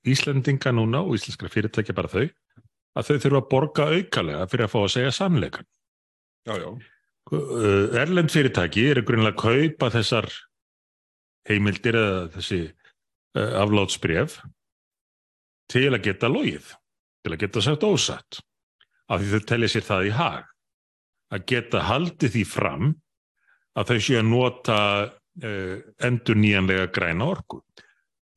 Íslendinga 0.09 0.73
núna 0.75 1.05
og 1.05 1.17
íslenskra 1.17 1.53
fyrirtækja 1.53 1.97
bara 1.97 2.11
þau 2.13 2.27
að 2.99 3.09
þau 3.09 3.17
þurfa 3.25 3.41
að 3.41 3.51
borga 3.53 3.89
aukalega 3.95 4.49
fyrir 4.51 4.67
að 4.67 4.73
fá 4.73 4.79
að 4.81 4.95
segja 4.97 5.15
sannleikan. 5.15 5.69
já, 6.49 6.57
já, 6.57 6.71
Uh, 7.29 7.93
Erlend 7.93 8.33
fyrirtæki 8.33 8.87
eru 8.89 9.03
grunlega 9.05 9.35
að 9.35 9.43
kaupa 9.43 9.91
þessar 9.93 10.31
heimildir 11.45 11.99
eða 12.01 12.23
þessi 12.33 12.61
uh, 13.37 13.51
aflátsbref 13.61 14.39
til 15.69 15.91
að 15.93 16.05
geta 16.07 16.31
logið, 16.33 16.71
til 17.25 17.35
að 17.35 17.43
geta 17.43 17.65
sagt 17.65 17.85
ósatt, 17.87 18.41
af 19.09 19.21
því 19.21 19.31
þau 19.33 19.49
telja 19.51 19.73
sér 19.73 19.87
það 19.89 20.09
í 20.09 20.15
hag, 20.17 20.49
að 21.35 21.45
geta 21.53 21.85
haldið 21.89 22.35
því 22.35 22.45
fram 22.49 22.91
að 23.79 23.93
þau 23.93 23.99
séu 24.05 24.19
að 24.21 24.29
nota 24.31 24.79
uh, 25.09 25.77
endur 26.09 26.39
nýjanlega 26.41 26.89
græna 26.95 27.31
orku. 27.35 27.61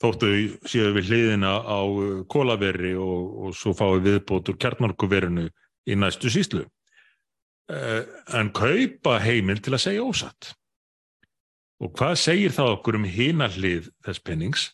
Þóttu 0.01 0.31
séu 0.69 0.91
við 0.95 1.11
hliðina 1.11 1.55
á 1.61 1.79
uh, 1.85 2.21
kólaveri 2.29 2.93
og, 2.97 3.33
og 3.47 3.57
svo 3.57 3.73
fái 3.77 4.01
viðbótur 4.05 4.59
kjarnorkuverinu 4.61 5.47
í 5.87 5.97
næstu 5.97 6.31
síslu 6.33 6.65
uh, 6.65 8.01
en 8.37 8.51
kaupa 8.55 9.19
heimil 9.23 9.61
til 9.63 9.75
að 9.77 9.85
segja 9.87 10.05
ósatt. 10.05 10.53
Og 11.81 11.95
hvað 11.97 12.19
segir 12.21 12.53
það 12.53 12.75
okkur 12.75 12.99
um 12.99 13.07
hina 13.09 13.47
hlið 13.49 13.89
þess 14.05 14.21
pennings? 14.21 14.67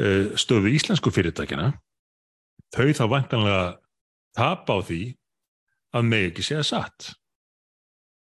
Uh, 0.00 0.32
stöðu 0.38 0.70
íslensku 0.70 1.10
fyrirtækjana, 1.12 1.72
þau 2.72 2.86
þá 2.96 3.04
vantanlega 3.10 3.64
tapa 4.36 4.78
á 4.78 4.80
því 4.86 5.00
að 5.96 6.06
megi 6.06 6.28
ekki 6.30 6.44
segja 6.46 6.66
satt. 6.66 7.10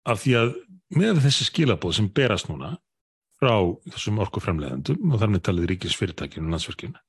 Af 0.04 0.24
því 0.24 0.34
að 0.40 0.50
með 0.98 1.22
þessi 1.24 1.46
skilabóð 1.48 1.96
sem 1.98 2.10
berast 2.12 2.50
núna 2.50 2.74
frá 3.40 3.54
þessum 3.94 4.20
orkuframleðendum 4.24 5.14
og 5.14 5.22
þannig 5.22 5.44
talið 5.46 5.70
ríkisfyrirtækjunum 5.72 6.54
landsverkjuna, 6.54 7.00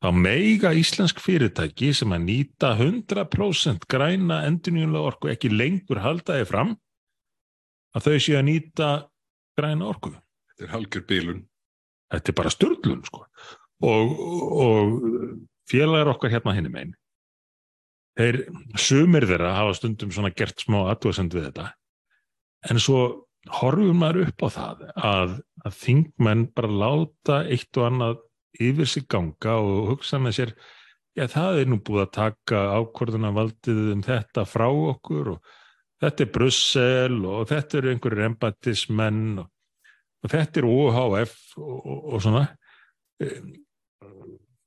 þá 0.00 0.08
meiga 0.16 0.72
íslensk 0.76 1.20
fyrirtæki 1.22 1.90
sem 1.96 2.14
að 2.14 2.24
nýta 2.28 2.72
100% 2.78 3.84
græna 3.90 4.42
endurnýjulega 4.48 5.12
orku 5.12 5.32
ekki 5.32 5.52
lengur 5.52 6.00
haldaði 6.04 6.46
fram 6.48 6.74
að 7.96 8.06
þau 8.06 8.16
séu 8.22 8.38
að 8.38 8.48
nýta 8.48 8.90
græna 9.58 9.90
orku. 9.90 10.14
þetta 10.50 10.66
er 10.66 10.74
halgjör 10.76 11.06
bílun 11.08 11.44
Þetta 12.10 12.32
er 12.32 12.38
bara 12.40 12.52
störlun 12.52 13.02
sko. 13.06 13.24
Og, 13.86 14.14
og 14.60 14.94
félagar 15.70 16.12
okkar 16.12 16.34
hérna 16.34 16.54
hinni 16.56 16.72
megin, 16.72 16.96
þeir 18.18 18.42
sumir 18.76 19.24
þeirra 19.30 19.54
hafa 19.56 19.76
stundum 19.78 20.10
svona 20.12 20.32
gert 20.36 20.60
smá 20.60 20.82
aðtúasend 20.82 21.36
við 21.36 21.46
þetta. 21.48 21.70
En 22.68 22.82
svo 22.82 23.04
horfum 23.48 24.02
maður 24.02 24.26
upp 24.26 24.44
á 24.44 24.48
það 24.52 24.82
að, 24.96 25.38
að 25.64 25.78
þingmenn 25.80 26.44
bara 26.56 26.74
láta 26.82 27.38
eitt 27.48 27.80
og 27.80 27.86
annað 27.88 28.18
yfir 28.60 28.90
sig 28.90 29.06
ganga 29.08 29.56
og 29.62 29.94
hugsa 29.94 30.20
með 30.20 30.36
sér 30.36 30.52
já 31.16 31.26
það 31.30 31.62
er 31.62 31.70
nú 31.70 31.78
búið 31.84 32.04
að 32.04 32.12
taka 32.16 32.60
ákvörðunarvaldið 32.80 33.80
um 33.94 34.02
þetta 34.04 34.44
frá 34.48 34.66
okkur 34.68 35.34
og 35.34 35.54
þetta 36.02 36.24
er 36.24 36.34
Brussel 36.34 37.16
og 37.28 37.48
þetta 37.50 37.80
eru 37.80 37.92
einhverjir 37.94 38.28
embatismenn 38.28 39.40
og, 39.42 39.48
og 40.20 40.32
þetta 40.32 40.60
er 40.60 40.68
OHF 40.68 41.34
og, 41.58 41.76
og, 41.80 41.98
og 42.14 42.22
svona. 42.24 42.44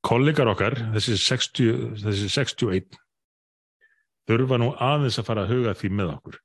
Kollegar 0.03 0.51
okkar 0.51 0.75
þessi, 0.95 1.15
60, 1.21 1.77
þessi 2.03 2.29
61 2.33 2.99
þurfa 4.29 4.59
nú 4.59 4.73
aðeins 4.81 5.19
að 5.19 5.29
fara 5.29 5.45
að 5.45 5.55
huga 5.55 5.75
því 5.77 5.91
með 5.99 6.11
okkur 6.17 6.37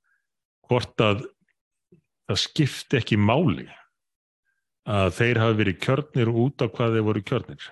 hvort 0.68 1.04
að 1.04 1.24
það 2.28 2.40
skipti 2.42 2.98
ekki 3.00 3.18
máli 3.20 3.66
að 4.88 5.10
þeir 5.18 5.42
hafi 5.42 5.58
verið 5.62 5.80
kjörnir 5.84 6.30
út 6.44 6.64
á 6.64 6.66
hvað 6.68 6.96
þeir 6.96 7.06
voru 7.08 7.24
kjörnir 7.30 7.68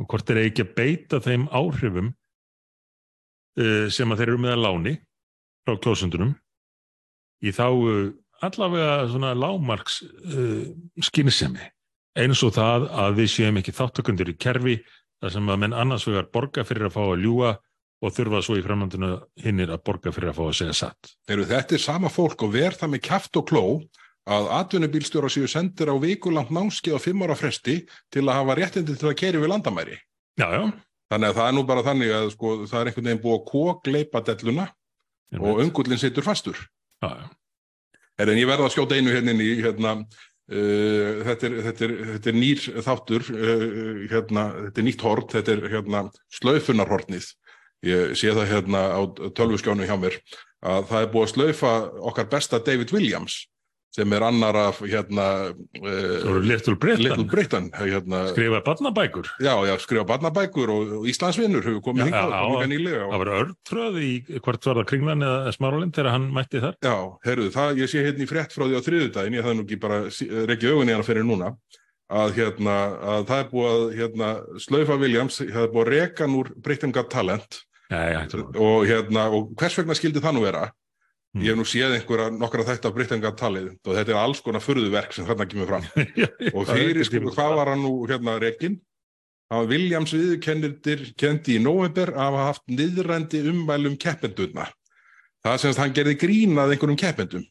og 0.00 0.08
hvort 0.10 0.26
þeir 0.28 0.42
ekki 0.44 0.66
að 0.66 0.74
beita 0.78 1.20
þeim 1.24 1.46
áhrifum 1.54 2.10
uh, 2.10 3.86
sem 3.92 4.10
að 4.10 4.22
þeir 4.22 4.32
eru 4.32 4.42
með 4.44 4.56
að 4.56 4.64
láni 4.66 4.94
frá 5.66 5.76
kjósundunum 5.76 6.34
í 7.44 7.52
þá 7.56 7.66
allavega 8.46 8.94
svona 9.10 9.34
lámarks 9.36 10.00
uh, 10.02 10.64
skynsemi 11.02 11.66
eins 12.18 12.42
og 12.46 12.54
það 12.56 12.88
að 12.90 13.18
við 13.20 13.32
séum 13.34 13.60
ekki 13.60 13.74
þáttakundur 13.76 14.32
í 14.32 14.38
kerfi 14.40 14.76
þar 15.20 15.34
sem 15.36 15.50
að 15.52 15.60
menn 15.62 15.76
annars 15.76 16.06
vegar 16.08 16.30
borga 16.32 16.64
fyrir 16.66 16.88
að 16.88 16.96
fá 16.96 17.02
að 17.04 17.24
ljúa 17.24 17.54
og 18.00 18.14
þurfa 18.16 18.40
svo 18.44 18.56
í 18.56 18.64
framhandinu 18.64 19.10
hinnir 19.44 19.72
að 19.74 19.82
borga 19.86 20.12
fyrir 20.14 20.32
að 20.32 20.38
fá 20.38 20.44
að 20.46 20.58
segja 20.62 20.76
satt. 20.78 21.10
Eru 21.28 21.44
þetta 21.48 21.76
er 21.76 21.82
sama 21.84 22.10
fólk 22.12 22.46
og 22.46 22.54
verð 22.54 22.80
það 22.80 22.94
með 22.94 23.02
kjaft 23.08 23.40
og 23.40 23.48
kló 23.50 23.64
að 24.30 24.48
atvinnubílstjóra 24.56 25.30
séu 25.32 25.48
sendir 25.50 25.92
á 25.92 25.96
vikulangt 26.00 26.52
námskeið 26.54 26.96
á 26.96 27.00
fimm 27.02 27.24
ára 27.26 27.36
fresti 27.36 27.82
til 28.12 28.24
að 28.26 28.38
hafa 28.38 28.56
réttindi 28.56 28.96
til 28.96 29.10
að 29.10 29.18
keri 29.20 29.42
við 29.42 29.52
landamæri. 29.52 29.98
Já, 30.40 30.48
já. 30.54 30.62
Þannig 31.10 31.28
að 31.28 31.38
það 31.40 31.48
er 31.48 31.56
nú 31.56 31.64
bara 31.66 31.84
þannig 31.84 32.12
að 32.14 32.28
sko, 32.36 32.52
það 32.70 32.80
er 32.80 32.90
einhvern 32.90 33.08
veginn 33.10 33.22
búið 33.24 33.36
að 33.36 33.46
kókleipa 33.50 34.22
delluna 34.28 34.66
Ég 35.30 35.42
og 35.42 35.60
ungullin 35.62 36.00
situr 36.00 36.26
fastur. 36.26 36.58
Já, 37.02 37.10
já. 37.20 37.26
Er 38.20 38.28
en 38.28 38.40
ég 38.40 38.48
verða 38.50 38.68
að 38.68 38.74
skjóta 38.74 38.98
einu 38.98 39.14
hérna 39.14 39.34
í 39.40 39.54
hérna, 39.62 39.94
uh, 40.52 41.20
þetta, 41.28 41.48
er, 41.48 41.58
þetta, 41.68 41.86
er, 41.86 41.94
þetta 42.14 42.32
er 42.32 42.38
nýr 42.38 42.66
þáttur, 42.86 43.30
uh, 43.32 44.02
hérna, 44.12 44.46
þetta 44.66 44.82
er 44.82 44.88
nýtt 44.88 45.06
hort, 45.06 45.36
þetta 45.36 45.56
er 45.56 45.64
hérna, 45.76 46.04
slaufunarhortnið. 46.40 47.30
Ég 47.88 48.12
sé 48.20 48.34
það 48.36 48.50
hérna 48.50 48.82
á 48.92 49.00
tölvuskjánu 49.32 49.86
hjá 49.88 49.96
mér 49.96 50.18
að 50.60 50.90
það 50.90 51.04
er 51.04 51.12
búið 51.14 51.24
að 51.24 51.30
slaufa 51.32 51.70
okkar 52.10 52.28
besta 52.28 52.60
David 52.60 52.92
Williams 52.92 53.46
sem 53.90 54.12
er 54.14 54.22
annar 54.22 54.54
af 54.54 54.78
hérna 54.86 55.24
uh, 55.50 56.36
Little 56.44 56.76
Britain, 56.78 57.02
Little 57.08 57.24
Britain 57.26 57.64
hérna, 57.74 58.20
skrifa 58.30 58.60
barnabækur. 58.66 59.26
já, 59.42 59.54
já, 59.66 59.74
skrifa 59.82 60.04
barnabækur 60.06 60.70
og, 60.70 60.92
og 61.00 61.08
Íslandsvinnur 61.10 61.64
hefur 61.66 61.82
komið 61.88 62.04
Já, 62.04 62.06
hingað, 62.10 62.30
já, 62.30 62.44
komið 62.46 62.62
já. 62.62 62.70
nýlega 62.74 63.00
og 63.06 63.10
Það 63.16 63.22
var 63.24 63.32
örtröð 63.40 63.98
í 64.04 64.10
hvort 64.38 64.68
var 64.70 64.78
það 64.80 64.88
kringlan 64.92 65.26
eða 65.26 65.54
smáralind 65.56 65.96
þegar 65.98 66.14
hann 66.14 66.28
mætti 66.38 66.62
þar. 66.62 66.76
Já, 66.86 66.96
heyrðu, 67.26 67.48
það, 67.56 67.80
ég 67.82 67.90
sé 67.90 68.04
hérna 68.06 68.26
í 68.26 68.30
frétt 68.30 68.54
frá 68.54 68.64
því 68.68 68.78
á 68.78 68.86
þriðudaginn, 68.86 69.38
ég 69.40 69.48
það 69.48 69.56
nú 69.58 69.66
ekki 69.66 69.80
bara 69.82 69.98
reykja 70.52 70.74
augunni 70.74 70.94
hana 70.94 71.06
fyrir 71.10 71.26
núna, 71.26 71.50
að, 72.10 72.36
hérna, 72.38 72.76
að 73.16 73.26
það 73.30 73.42
er 73.42 73.50
búið 73.50 73.72
að 73.74 73.84
hérna, 73.98 74.30
slaufa 74.62 75.00
Williams, 75.02 75.40
það 75.42 75.66
er 75.66 75.74
búið 75.74 75.82
að 75.86 75.92
reka 75.96 76.26
hann 76.26 76.38
úr 76.38 76.52
Britain 76.62 76.94
Got 76.94 77.10
Talent 77.10 77.60
hættu 77.90 78.38
nú. 78.38 78.46
og, 78.54 78.84
hérna, 78.86 79.26
og 79.34 79.50
hvers 79.58 79.74
vegna 79.80 79.94
skildi 79.98 80.22
það 80.22 80.36
nú 80.38 80.42
vera? 80.46 80.68
Mm. 81.30 81.42
Ég 81.46 81.52
hef 81.52 81.58
nú 81.60 81.64
séð 81.70 81.92
einhverja 81.94 82.30
nokkra 82.34 82.64
þætt 82.66 82.86
af 82.88 82.94
Britain 82.96 83.20
Got 83.22 83.36
Talent 83.38 83.86
og 83.86 83.94
þetta 83.94 84.10
er 84.10 84.18
alls 84.18 84.40
konar 84.42 84.62
furðuverk 84.64 85.12
sem 85.14 85.26
þarna 85.28 85.44
kemur 85.46 85.68
fram. 85.70 85.84
Og 86.56 86.64
Það 86.66 86.72
er 86.74 86.88
fyrir, 86.88 87.06
sko, 87.06 87.20
hvað 87.36 87.52
var 87.60 87.70
hann 87.70 87.84
nú 87.84 87.92
hérna 88.10 88.34
rekin? 88.42 88.80
Það 89.50 89.60
var 89.60 89.68
Williams 89.70 90.14
viðurkennir 90.16 91.04
kendi 91.18 91.54
í 91.54 91.62
november 91.62 92.10
að 92.16 92.24
hafa 92.24 92.46
haft 92.48 92.64
niðrændi 92.70 93.44
ummælum 93.52 93.94
keppendurna. 94.02 94.66
Það 95.46 95.56
sem 95.62 95.70
sagt 95.76 95.82
hann 95.84 95.94
gerði 96.00 96.16
grínað 96.18 96.74
einhverjum 96.74 96.98
keppendum. 96.98 97.46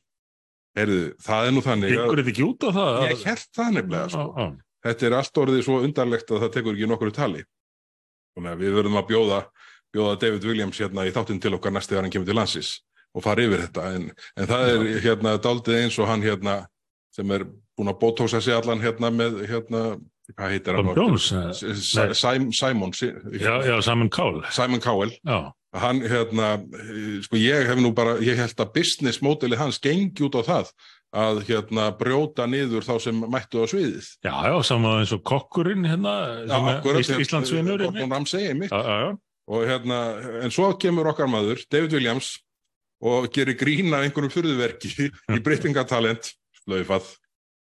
Heyrðu, 0.78 1.00
það 1.24 1.48
er 1.48 1.56
nú 1.56 1.64
þannig 1.66 1.96
að 1.96 2.04
Ykkur 2.04 2.22
er 2.26 2.30
ekki 2.34 2.46
út 2.50 2.68
á 2.68 2.70
það? 2.76 2.92
að- 3.00 3.08
ég 3.14 3.24
held 3.32 3.48
það 3.58 3.72
nefnilega 3.80 4.12
sko. 4.14 4.26
Já, 4.28 4.44
já. 4.44 4.52
Þetta 4.90 5.08
er 5.10 5.16
allt 5.22 5.40
orðið 5.44 5.64
svo 5.70 5.80
undarlegt 5.88 6.30
að 6.36 6.44
það 6.44 6.54
tekur 6.56 6.76
ekki 6.76 6.88
nokkru 6.92 7.12
tali. 7.16 7.42
Við 8.40 8.76
verðum 8.76 9.00
að 9.00 9.08
bjóða, 9.10 9.40
bjóða 9.96 10.20
David 10.20 10.46
Williams 10.52 10.78
hérna 10.80 11.08
í 11.08 11.12
þáttinn 11.16 11.42
til 11.44 11.56
okkar 11.58 11.72
næstu 11.76 11.96
þegar 11.96 12.06
hann 12.08 12.14
kemur 12.14 12.28
til 12.30 12.36
landsis 12.40 12.70
og 13.16 13.24
fara 13.26 13.42
yfir 13.48 13.64
þetta. 13.68 13.88
En, 13.96 14.10
en 14.38 14.48
það 14.50 14.70
er 14.76 15.02
hérna 15.06 15.38
daldið 15.42 15.80
eins 15.84 16.00
og 16.00 16.08
hann 16.12 16.22
hérna 16.26 16.60
sem 17.16 17.32
er 17.36 17.46
búin 17.78 17.90
að 17.92 18.00
bótósa 18.02 18.42
sig 18.44 18.54
allan 18.54 18.82
hérna 18.84 19.10
með 19.12 19.40
hérna 19.50 19.84
hvað 20.38 20.52
heitir 20.54 20.76
hann? 20.78 20.92
Jones, 20.96 21.32
Simon, 22.60 22.94
Si- 22.94 23.14
Já, 23.40 23.56
já, 23.66 23.82
Simon 23.82 24.10
Cowell. 24.10 24.44
Simon 24.52 24.80
Cowell. 24.80 25.12
Já, 25.26 25.52
Hann, 25.74 26.00
hérna, 26.02 26.56
sko 27.22 27.38
ég 27.38 27.68
hef 27.70 27.78
nú 27.78 27.92
bara, 27.94 28.16
ég 28.26 28.36
held 28.42 28.58
að 28.58 28.72
business 28.74 29.20
mótili 29.22 29.56
hans 29.56 29.78
gengi 29.78 30.24
út 30.26 30.34
á 30.34 30.42
það 30.42 30.72
að 31.14 31.44
hérna 31.46 31.92
brjóta 31.98 32.48
niður 32.50 32.82
þá 32.88 32.96
sem 33.04 33.20
mættu 33.30 33.62
á 33.62 33.66
sviðið. 33.70 34.08
já, 34.26 34.34
já, 34.50 34.56
saman 34.66 35.04
eins 35.04 35.14
og 35.14 35.22
kokkurinn 35.30 35.86
hérna, 35.86 36.42
Ís 36.98 37.12
Íslandsvinnur. 37.22 37.84
Gordon 37.86 38.10
Ramsay 38.12 38.48
einmitt. 38.50 38.72
Já, 38.74 38.82
já, 38.82 38.98
já. 39.06 39.18
Og 39.50 39.64
hérna, 39.70 40.00
en 40.44 40.50
svo 40.54 40.72
kemur 40.78 41.06
okkar 41.14 41.30
maður, 41.30 41.62
David 41.70 41.94
Williams, 41.94 42.40
og 43.02 43.30
gerir 43.36 43.56
grína 43.60 44.02
einhverjum 44.04 44.34
fyrðuverki 44.34 44.92
í 45.10 45.40
breytingatalent, 45.46 46.34
slöifað. 46.64 47.08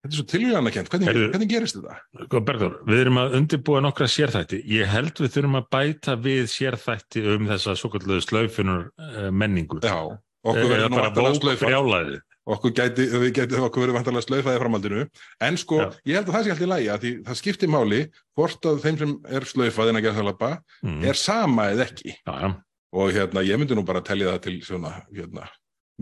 Þetta 0.03 0.11
er 0.11 0.19
svo 0.19 0.25
tilvíðanakent, 0.33 0.89
hvernig, 0.91 1.19
hvernig 1.31 1.51
gerist 1.53 1.77
þetta? 1.79 1.99
Góð 2.33 2.41
Bergþór, 2.49 2.73
við 2.91 3.03
erum 3.05 3.21
að 3.23 3.37
undirbúa 3.39 3.83
nokkra 3.85 4.09
sérþætti. 4.11 4.59
Ég 4.67 4.89
held 4.91 5.15
við 5.23 5.31
þurfum 5.37 5.61
að 5.61 5.69
bæta 5.77 6.17
við 6.19 6.49
sérþætti 6.51 7.23
um 7.37 7.47
þessa 7.53 7.77
svo 7.79 7.91
kalluðu 7.95 8.25
slaufunar 8.27 8.89
uh, 8.99 9.29
menningu. 9.31 9.79
Já, 9.87 9.95
okkur 10.43 10.75
Eða 10.75 10.89
verður 10.91 11.39
slaufað. 11.39 11.69
brjálæði. 11.69 12.19
okkur 12.51 12.73
gæti, 12.75 13.05
gæti, 13.31 13.55
okkur 13.63 13.85
verður 13.85 13.95
vantarlega 14.01 14.27
slaufaði 14.27 14.59
framhaldinu, 14.65 15.05
en 15.47 15.59
sko, 15.63 15.77
Já. 15.79 15.87
ég 16.11 16.17
held 16.19 16.27
að 16.27 16.35
það 16.35 16.43
sé 16.49 16.51
allt 16.57 16.65
í 16.67 16.71
lægi 16.73 16.89
að 16.91 17.05
því 17.05 17.13
það 17.29 17.39
skiptir 17.39 17.71
máli 17.71 18.01
hvort 18.35 18.67
að 18.73 18.81
þeim 18.83 18.99
sem 19.05 19.13
er 19.39 19.47
slaufað 19.47 19.93
innan 19.93 20.03
gæðsalapa 20.09 20.49
Mm. 20.83 21.05
er 21.07 21.15
sama 21.23 21.69
eða 21.71 21.87
ekki 21.87 22.17
já. 22.19 22.51
Og 22.93 23.13
hérna, 23.15 23.45
ég 23.47 23.61
myndi 23.61 23.77
nú 23.77 23.85
bara 23.89 24.03
telja 24.05 24.35
það 24.35 24.43
til 24.47 24.57
svona, 24.67 24.93
hérna, 25.13 25.47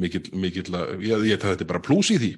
mikill, 0.01 0.25
mikill 0.35 0.75
að, 0.75 0.97
ég, 1.07 1.27
ég 1.31 1.41
tel 1.41 1.55
þetta 1.55 1.69
bara 1.71 1.85
plús 1.85 2.11
í 2.15 2.19
því 2.21 2.33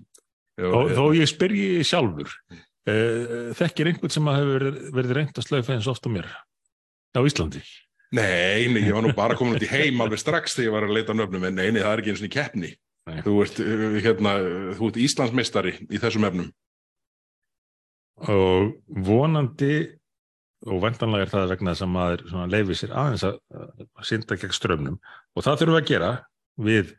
Þó, 0.61 0.67
og, 0.77 0.91
þó 0.93 1.05
ég 1.17 1.29
spyrji 1.31 1.85
sjálfur, 1.89 2.33
uh, 2.53 3.53
þekkir 3.57 3.89
einhvern 3.89 4.13
sem 4.13 4.27
að 4.29 4.39
hefur 4.41 4.59
verið, 4.59 4.83
verið 4.99 5.15
reynd 5.17 5.39
að 5.41 5.47
slaufa 5.47 5.77
eins 5.77 5.89
oft 5.89 6.05
á 6.05 6.11
mér 6.13 6.29
á 6.29 7.21
Íslandi? 7.25 7.63
Nei, 8.13 8.69
nei, 8.69 8.83
ég 8.85 8.93
var 8.93 9.07
nú 9.07 9.15
bara 9.23 9.39
komin 9.39 9.57
út 9.57 9.65
í 9.65 9.71
heim 9.73 10.05
alveg 10.05 10.21
strax 10.21 10.59
þegar 10.59 10.69
ég 10.69 10.75
var 10.77 10.87
að 10.89 10.97
leita 10.99 11.17
nöfnum 11.17 11.47
en 11.49 11.57
nei, 11.57 11.71
nei, 11.73 11.81
það 11.81 11.95
er 11.95 12.03
ekki 12.03 12.13
eins 12.13 12.25
og 12.25 12.29
í 12.29 12.35
keppni 12.37 12.75
Nei. 13.09 13.17
þú 13.25 13.39
ert, 13.47 13.63
uh, 13.65 13.97
hérna, 14.05 14.35
þú 14.77 14.91
ert 14.91 15.01
Íslandsmeistari 15.07 15.75
í 15.89 16.03
þessum 16.03 16.29
efnum 16.29 16.53
og 18.29 18.77
vonandi 19.09 19.75
og 20.67 20.83
vendanlega 20.83 21.27
er 21.27 21.33
það 21.33 21.53
vegna 21.53 21.75
þess 21.75 21.85
að 21.87 21.93
maður 21.97 22.51
leifir 22.53 22.79
sér 22.79 22.95
aðeins 22.95 23.25
að, 23.27 23.39
að 23.59 24.09
synda 24.09 24.39
gegn 24.39 24.57
strömmnum 24.57 24.99
og 25.01 25.47
það 25.47 25.63
þurfum 25.63 25.77
við 25.77 25.83
að 25.83 25.91
gera 25.91 26.11
við 26.63 26.93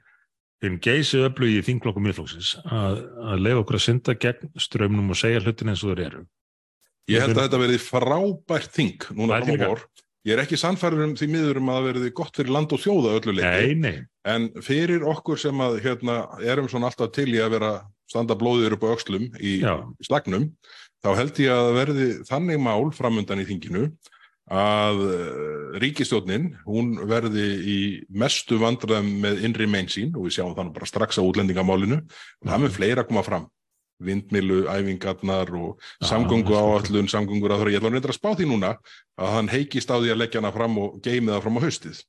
hinn 0.64 0.80
geysi 0.84 1.24
öflu 1.28 1.50
í 1.52 1.64
þinglokkum 1.66 2.06
miðflóksins 2.08 2.54
að, 2.64 3.02
að 3.24 3.44
leifa 3.44 3.64
okkur 3.64 3.80
að 3.80 3.86
synda 3.88 4.16
gegn 4.26 4.54
strömmnum 4.66 5.12
og 5.12 5.20
segja 5.20 5.44
hlutin 5.44 5.74
eins 5.74 5.84
og 5.84 5.94
þeir 5.94 6.06
eru. 6.08 6.24
Ég 7.12 7.24
held 7.24 7.36
að 7.36 7.42
þetta 7.46 7.60
verði 7.60 7.82
frábært 7.84 8.78
þing 8.78 9.10
núna 9.18 9.42
á 9.44 9.48
vor. 9.66 9.84
Ég 10.24 10.38
er 10.38 10.42
ekki 10.46 10.56
sannfærður 10.56 11.10
um 11.10 11.16
því 11.20 11.28
miður 11.34 11.60
um 11.60 11.72
að 11.72 11.78
það 11.78 11.88
verði 11.90 12.12
gott 12.16 12.38
fyrir 12.40 12.54
land 12.56 12.72
og 12.72 12.80
þjóða 12.80 13.16
öllu 13.18 13.34
leiti. 13.36 13.74
Nei, 13.74 13.74
nei, 13.84 13.98
En 14.24 14.46
fyrir 14.64 15.04
okkur 15.12 15.42
sem 15.42 15.64
að 15.66 15.82
hérna, 15.84 16.22
erum 16.48 16.70
svona 16.72 16.88
alltaf 16.88 17.12
til 17.12 17.28
í 17.34 17.42
að 17.44 17.58
vera 17.58 17.72
standa 18.08 18.38
blóðir 18.40 18.78
upp 18.78 18.86
á 18.88 18.94
öxlum 18.94 19.26
í, 19.36 19.58
í 19.60 20.08
slagnum, 20.08 20.48
þá 21.04 21.10
held 21.20 21.40
ég 21.44 21.54
að 21.54 21.72
verði 21.78 22.10
þannig 22.30 22.62
mál 22.64 22.92
framundan 22.96 23.44
í 23.44 23.48
þinginu 23.50 23.88
að 24.54 25.02
uh, 25.08 25.80
ríkistjórnin, 25.82 26.52
hún 26.68 26.98
verði 27.08 27.46
í 27.64 27.80
mestu 28.12 28.60
vandræðum 28.62 29.10
með 29.24 29.44
innri 29.48 29.68
megin 29.70 29.92
sín 29.92 30.16
og 30.18 30.28
við 30.28 30.38
sjáum 30.38 30.56
þannig 30.58 30.76
bara 30.76 30.90
strax 30.90 31.20
á 31.20 31.24
útlendingamálinu. 31.24 32.02
Og 32.44 32.50
það 32.50 32.66
með 32.66 32.76
fleira 32.78 33.06
koma 33.08 33.24
fram. 33.26 33.48
Vindmilu, 34.04 34.66
æfingarnar 34.68 35.52
og 35.56 35.84
samgöngu 36.04 36.56
er 36.58 36.66
áallun, 36.66 37.08
samgöngur 37.08 37.54
að 37.54 37.62
það 37.62 37.72
ég 37.72 37.80
ætla 37.80 37.92
að 37.92 37.96
reynda 37.96 38.12
að 38.12 38.18
spá 38.18 38.30
því 38.34 38.48
núna 38.50 38.72
að 39.16 39.36
hann 39.38 39.52
heikist 39.54 39.94
á 39.94 39.96
því 39.96 40.12
að 40.12 40.20
leggja 40.20 40.42
hana 40.42 40.52
fram 40.52 40.80
og 40.82 40.98
geimi 41.06 41.32
það 41.32 41.44
fram 41.46 41.60
á 41.62 41.64
haustið. 41.64 42.02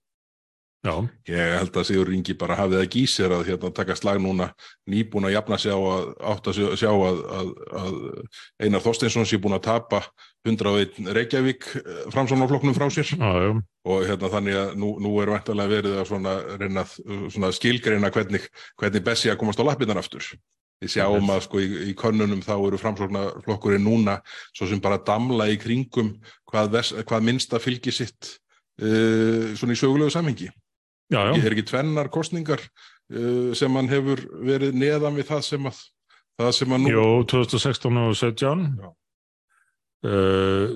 Já, 0.85 0.95
Ég 1.30 1.53
held 1.59 1.76
að 1.80 1.87
Sigur 1.89 2.11
Ringi 2.11 2.37
bara 2.39 2.59
hafið 2.59 2.78
það 2.82 2.91
gísir 2.93 3.32
að 3.35 3.47
hérna, 3.49 3.70
taka 3.74 3.97
slag 3.99 4.20
núna 4.22 4.51
nýbúin 4.91 5.28
að 5.28 5.35
jafna 5.39 5.59
sig 5.61 5.72
á 5.72 5.80
að 5.80 6.09
átt 6.32 6.51
að 6.51 6.61
sjá 6.80 6.91
að, 6.93 7.20
að, 7.39 7.53
að 7.80 7.99
Einar 8.61 8.85
Þorsteinsson 8.85 9.28
sé 9.28 9.41
búin 9.41 9.57
að 9.57 9.64
tapa 9.68 10.03
101 10.45 11.09
Reykjavík 11.16 11.68
eh, 11.80 12.03
framsóknarflokknum 12.12 12.76
frá 12.76 12.87
sér. 12.93 13.14
Já, 13.16 13.30
já, 13.47 13.53
og 13.89 14.05
hérna, 14.09 14.32
þannig 14.37 14.59
að 14.61 14.74
nú, 14.82 14.91
nú 15.01 15.14
er 15.22 15.32
vantarlega 15.32 15.72
verið 15.72 16.01
að 16.03 16.11
svona, 16.11 16.35
reyna 16.61 16.85
að 16.85 17.30
svona 17.32 17.53
skilgreina 17.57 18.12
hvernig, 18.12 18.51
hvernig 18.80 19.07
Bessi 19.07 19.32
að 19.32 19.41
komast 19.41 19.64
á 19.64 19.64
lappinnar 19.64 20.03
aftur. 20.03 20.35
Við 20.82 20.99
sjáum 20.99 21.30
að 21.32 21.45
sko 21.47 21.61
í, 21.62 21.68
í 21.89 21.93
könnunum 21.97 22.43
þá 22.45 22.55
eru 22.59 22.78
framsóknarflokkurinn 22.82 23.87
núna 23.87 24.18
svo 24.51 24.68
sem 24.68 24.82
bara 24.85 25.01
damla 25.01 25.47
í 25.49 25.57
kringum 25.61 26.12
hvað, 26.51 26.72
vers, 26.74 26.93
hvað 27.09 27.24
minnsta 27.24 27.61
fylgi 27.62 27.95
sitt 27.95 28.35
uh, 28.82 29.55
svona 29.57 29.72
í 29.72 29.80
sögulegu 29.80 30.12
samhengi 30.12 30.51
já, 31.12 31.20
já. 31.20 31.32
er 31.40 31.57
ekki 31.57 31.66
tvennar 31.68 32.11
kostningar 32.12 32.62
uh, 32.64 33.52
sem 33.57 33.76
hann 33.76 33.90
hefur 33.92 34.22
verið 34.44 34.76
neðan 34.78 35.18
við 35.18 35.30
það 35.32 35.46
sem 35.50 35.70
að 35.70 35.80
það 36.40 36.52
sem 36.59 36.74
að 36.74 36.82
nú 36.82 36.92
Jó, 36.92 37.07
2016 37.30 38.02
og 38.02 38.16
17 38.18 38.66
Já. 38.80 38.90
uh, 40.09 40.74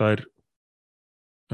það 0.00 0.14
er 0.16 0.24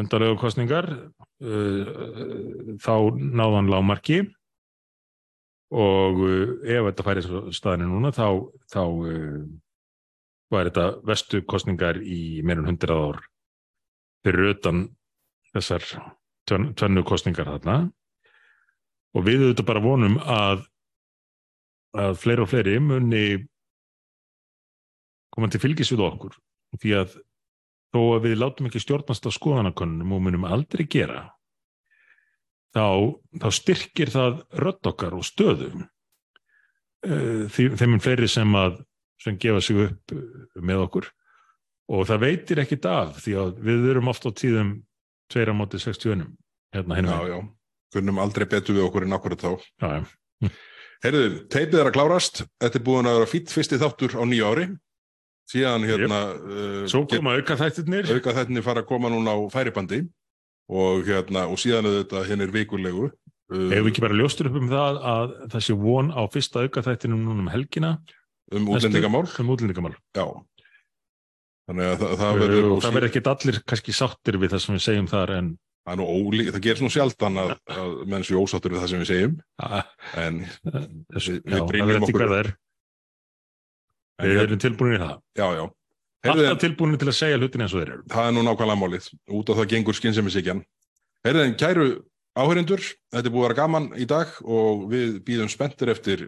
undarlegu 0.00 0.40
kostningar 0.40 0.90
uh, 0.94 2.76
þá 2.82 2.94
náðan 3.16 3.70
lágmarki 3.72 4.22
og 5.76 6.20
uh, 6.22 6.59
ef 6.62 6.90
þetta 6.90 7.07
færi 7.07 7.24
staðinu 7.57 7.92
núna 7.92 8.12
þá, 8.14 8.28
þá 8.72 8.82
uh, 8.84 9.40
var 10.52 10.68
þetta 10.70 10.86
vestu 11.07 11.42
kostningar 11.48 11.98
í 12.02 12.42
meirun 12.46 12.70
100 12.70 12.94
ár 12.94 13.24
fyrir 14.26 14.54
utan 14.54 14.86
þessar 15.54 15.84
tvennu 16.49 17.05
kostningar 17.07 17.49
þarna. 17.51 17.76
Og 19.16 19.24
við 19.26 19.47
auðvitað 19.47 19.68
bara 19.68 19.84
vonum 19.84 20.18
að 20.22 20.66
að 21.97 22.18
fleiri 22.20 22.44
og 22.44 22.51
fleiri 22.51 22.74
muni 22.82 23.22
koma 25.32 25.49
til 25.49 25.62
fylgis 25.62 25.92
við 25.94 26.05
okkur. 26.05 26.36
Því 26.76 26.92
að 26.99 27.16
þó 27.94 28.01
að 28.16 28.26
við 28.26 28.38
látum 28.40 28.68
ekki 28.68 28.82
stjórnast 28.82 29.28
á 29.28 29.30
skoðanakönnum 29.32 30.12
og 30.12 30.24
munum 30.26 30.44
aldrei 30.49 30.84
gera 30.90 31.22
þá, 32.76 33.16
þá 33.40 33.49
styrkir 33.55 34.12
það 34.12 34.42
rödd 34.61 34.90
okkar 34.90 35.16
og 35.16 35.24
stöðu. 35.24 35.70
Eh, 37.07 37.47
því, 37.53 37.70
þeim 37.78 37.94
mun 37.94 38.05
fleiri 38.05 38.28
sem 38.30 38.59
að 38.59 38.82
sem 39.22 39.38
gefa 39.40 39.62
sig 39.64 39.78
upp 39.86 40.12
með 40.61 40.82
okkur. 40.84 41.07
Og 41.97 42.05
það 42.09 42.24
veitir 42.26 42.61
ekkit 42.61 42.88
af 42.90 43.20
því 43.22 43.36
að 43.40 43.61
við 43.64 43.88
erum 43.92 44.11
oft 44.12 44.26
á 44.28 44.30
tíðum 44.36 44.74
tveira 45.33 45.55
móti 45.57 45.81
60 45.83 46.24
hérna 46.74 46.99
hinn 46.99 47.11
já, 47.11 47.18
já, 47.31 47.39
kunnum 47.95 48.18
aldrei 48.22 48.47
betur 48.51 48.77
við 48.77 48.87
okkur 48.89 49.07
en 49.07 49.16
akkurat 49.16 49.45
þá. 49.45 49.53
Já, 49.83 49.89
já. 49.99 50.51
Heyrðu, 51.05 51.24
teipið 51.53 51.81
er 51.81 51.91
að 51.91 51.95
klárast. 51.97 52.43
Þetta 52.62 52.79
er 52.79 52.85
búin 52.87 53.09
að 53.09 53.18
vera 53.18 53.31
fýtt 53.31 53.53
fyrsti 53.53 53.79
þáttur 53.81 54.16
á 54.16 54.24
nýja 54.29 54.51
ári. 54.53 54.66
Síðan 55.47 55.85
hérna 55.87 56.20
uh, 56.35 56.81
Svo 56.91 57.05
koma 57.07 57.37
auka 57.37 57.55
þættirnir 57.61 58.09
auka 58.16 58.33
þetta 58.35 58.64
fara 58.66 58.83
að 58.83 58.89
koma 58.89 59.12
núna 59.12 59.37
á 59.37 59.39
færibandi. 59.53 60.01
Og 60.66 61.07
hérna 61.07 61.45
og 61.53 61.61
síðan 61.62 61.87
auðvitað 61.87 62.31
hinn 62.33 62.43
er 62.43 62.55
vikulegu. 62.55 63.11
Uh, 63.53 63.68
Ef 63.70 63.85
við 63.85 63.93
ekki 63.93 64.03
bara 64.03 64.16
ljóstur 64.18 64.49
upp 64.51 64.59
um 64.59 64.72
það 64.72 64.99
að 65.12 65.37
það 65.53 65.66
sé 65.68 65.77
von 65.85 66.11
á 66.11 66.22
fyrsta 66.33 66.64
auka 66.64 66.83
þættinum 66.89 67.22
núna 67.29 67.45
um 67.45 67.53
helgina? 67.53 67.93
Um 68.51 68.66
útlendingamál? 68.72 69.29
um 69.29 69.53
útlendingamál. 69.55 69.95
Já 70.16 70.27
þannig 71.67 71.89
að 71.91 72.03
það, 72.03 72.12
það 72.21 72.29
og 72.33 72.41
verður 72.43 72.67
það 72.85 72.97
verður 72.97 73.09
ekki 73.11 73.23
allir 73.33 73.61
kannski 73.73 73.95
sáttir 73.97 74.39
við 74.43 74.53
það 74.55 74.62
sem 74.64 74.77
við 74.77 74.85
segjum 74.87 75.09
þar 75.11 75.33
en 75.37 75.49
það 75.87 76.03
ólík, 76.07 76.53
það 76.55 76.62
gerist 76.67 76.83
nú 76.83 76.91
sjaldan 76.91 77.41
að, 77.43 77.51
að 77.71 77.91
menn 78.11 78.25
séu 78.27 78.39
ósáttur 78.43 78.75
við 78.75 78.81
það 78.83 78.93
sem 78.93 79.03
við 79.05 79.11
segjum. 79.12 79.35
Að, 79.62 79.91
en, 80.23 80.39
þessu, 81.14 81.37
Við- 81.47 81.67
við 81.77 81.93
eftir 81.97 82.09
okkur. 82.09 82.37
er. 82.41 82.49
En 84.17 84.33
við 84.33 84.41
erum 84.47 84.62
tilbúinir 84.64 84.97
í 84.97 85.03
það. 85.05 85.19
Já, 85.39 85.47
já. 85.61 85.64
Alltaf 86.27 86.59
tilbúinir 86.64 86.99
til 86.99 87.11
að 87.12 87.19
segja 87.21 87.39
hlutin 87.39 87.62
eins 87.62 87.75
og 87.77 87.83
þeir 87.85 87.93
eru. 87.95 88.05
Það 88.11 88.29
er 88.31 88.35
nú 88.35 88.43
nákvæmlega 88.49 88.81
málið. 88.81 89.09
Út 89.39 89.53
af 89.53 89.61
það 89.61 89.71
gengur 89.77 89.99
skynsemisikjan 89.99 90.62
Heyrðu, 91.27 91.43
en 91.43 91.57
kæru 91.59 91.87
áhörindur 92.39 92.83
þetta 92.83 93.23
er 93.27 93.33
búið 93.35 93.45
að 93.45 93.49
vera 93.49 93.59
gaman 93.59 93.87
í 93.99 94.07
dag 94.11 94.35
og 94.45 94.85
við 94.93 95.17
býðum 95.27 95.49
spenntir 95.51 95.91
eftir 95.91 96.27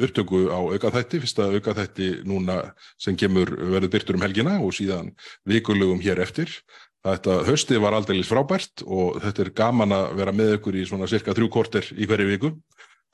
upptöku 0.00 0.46
á 0.48 0.58
aukaþætti, 0.58 1.20
fyrsta 1.22 1.48
aukaþætti 1.54 2.10
núna 2.28 2.60
sem 3.00 3.16
kemur 3.16 3.52
verður 3.52 3.92
byrtur 3.92 4.18
um 4.18 4.24
helgina 4.24 4.58
og 4.60 4.72
síðan 4.76 5.12
vikulugum 5.48 6.00
hér 6.02 6.22
eftir 6.24 6.52
Þetta 7.00 7.38
haustið 7.46 7.80
var 7.80 7.94
aldeilis 7.96 8.28
frábært 8.28 8.82
og 8.84 9.16
þetta 9.22 9.44
er 9.46 9.50
gaman 9.56 9.94
að 9.96 10.10
vera 10.18 10.34
með 10.36 10.58
ykkur 10.58 10.76
í 10.76 10.84
svona 10.88 11.08
cirka 11.08 11.32
þrjú 11.36 11.48
korter 11.52 11.86
í 11.96 12.08
hverju 12.08 12.28
viku. 12.28 12.50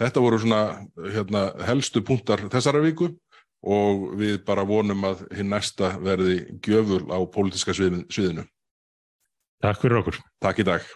Þetta 0.01 0.23
voru 0.25 0.41
svona 0.43 0.63
hérna, 1.15 1.45
helstu 1.69 2.03
punktar 2.05 2.43
þessara 2.51 2.83
viku 2.83 3.13
og 3.63 4.11
við 4.19 4.41
bara 4.47 4.67
vonum 4.67 5.07
að 5.07 5.23
hinn 5.39 5.53
næsta 5.55 5.95
verði 6.03 6.59
gjöful 6.67 7.05
á 7.15 7.19
pólitíska 7.31 7.77
sviðinu. 7.77 8.45
Takk 9.63 9.81
fyrir 9.81 10.03
okkur 10.03 10.19
Takk 10.43 10.61
í 10.61 10.67
dag. 10.67 10.91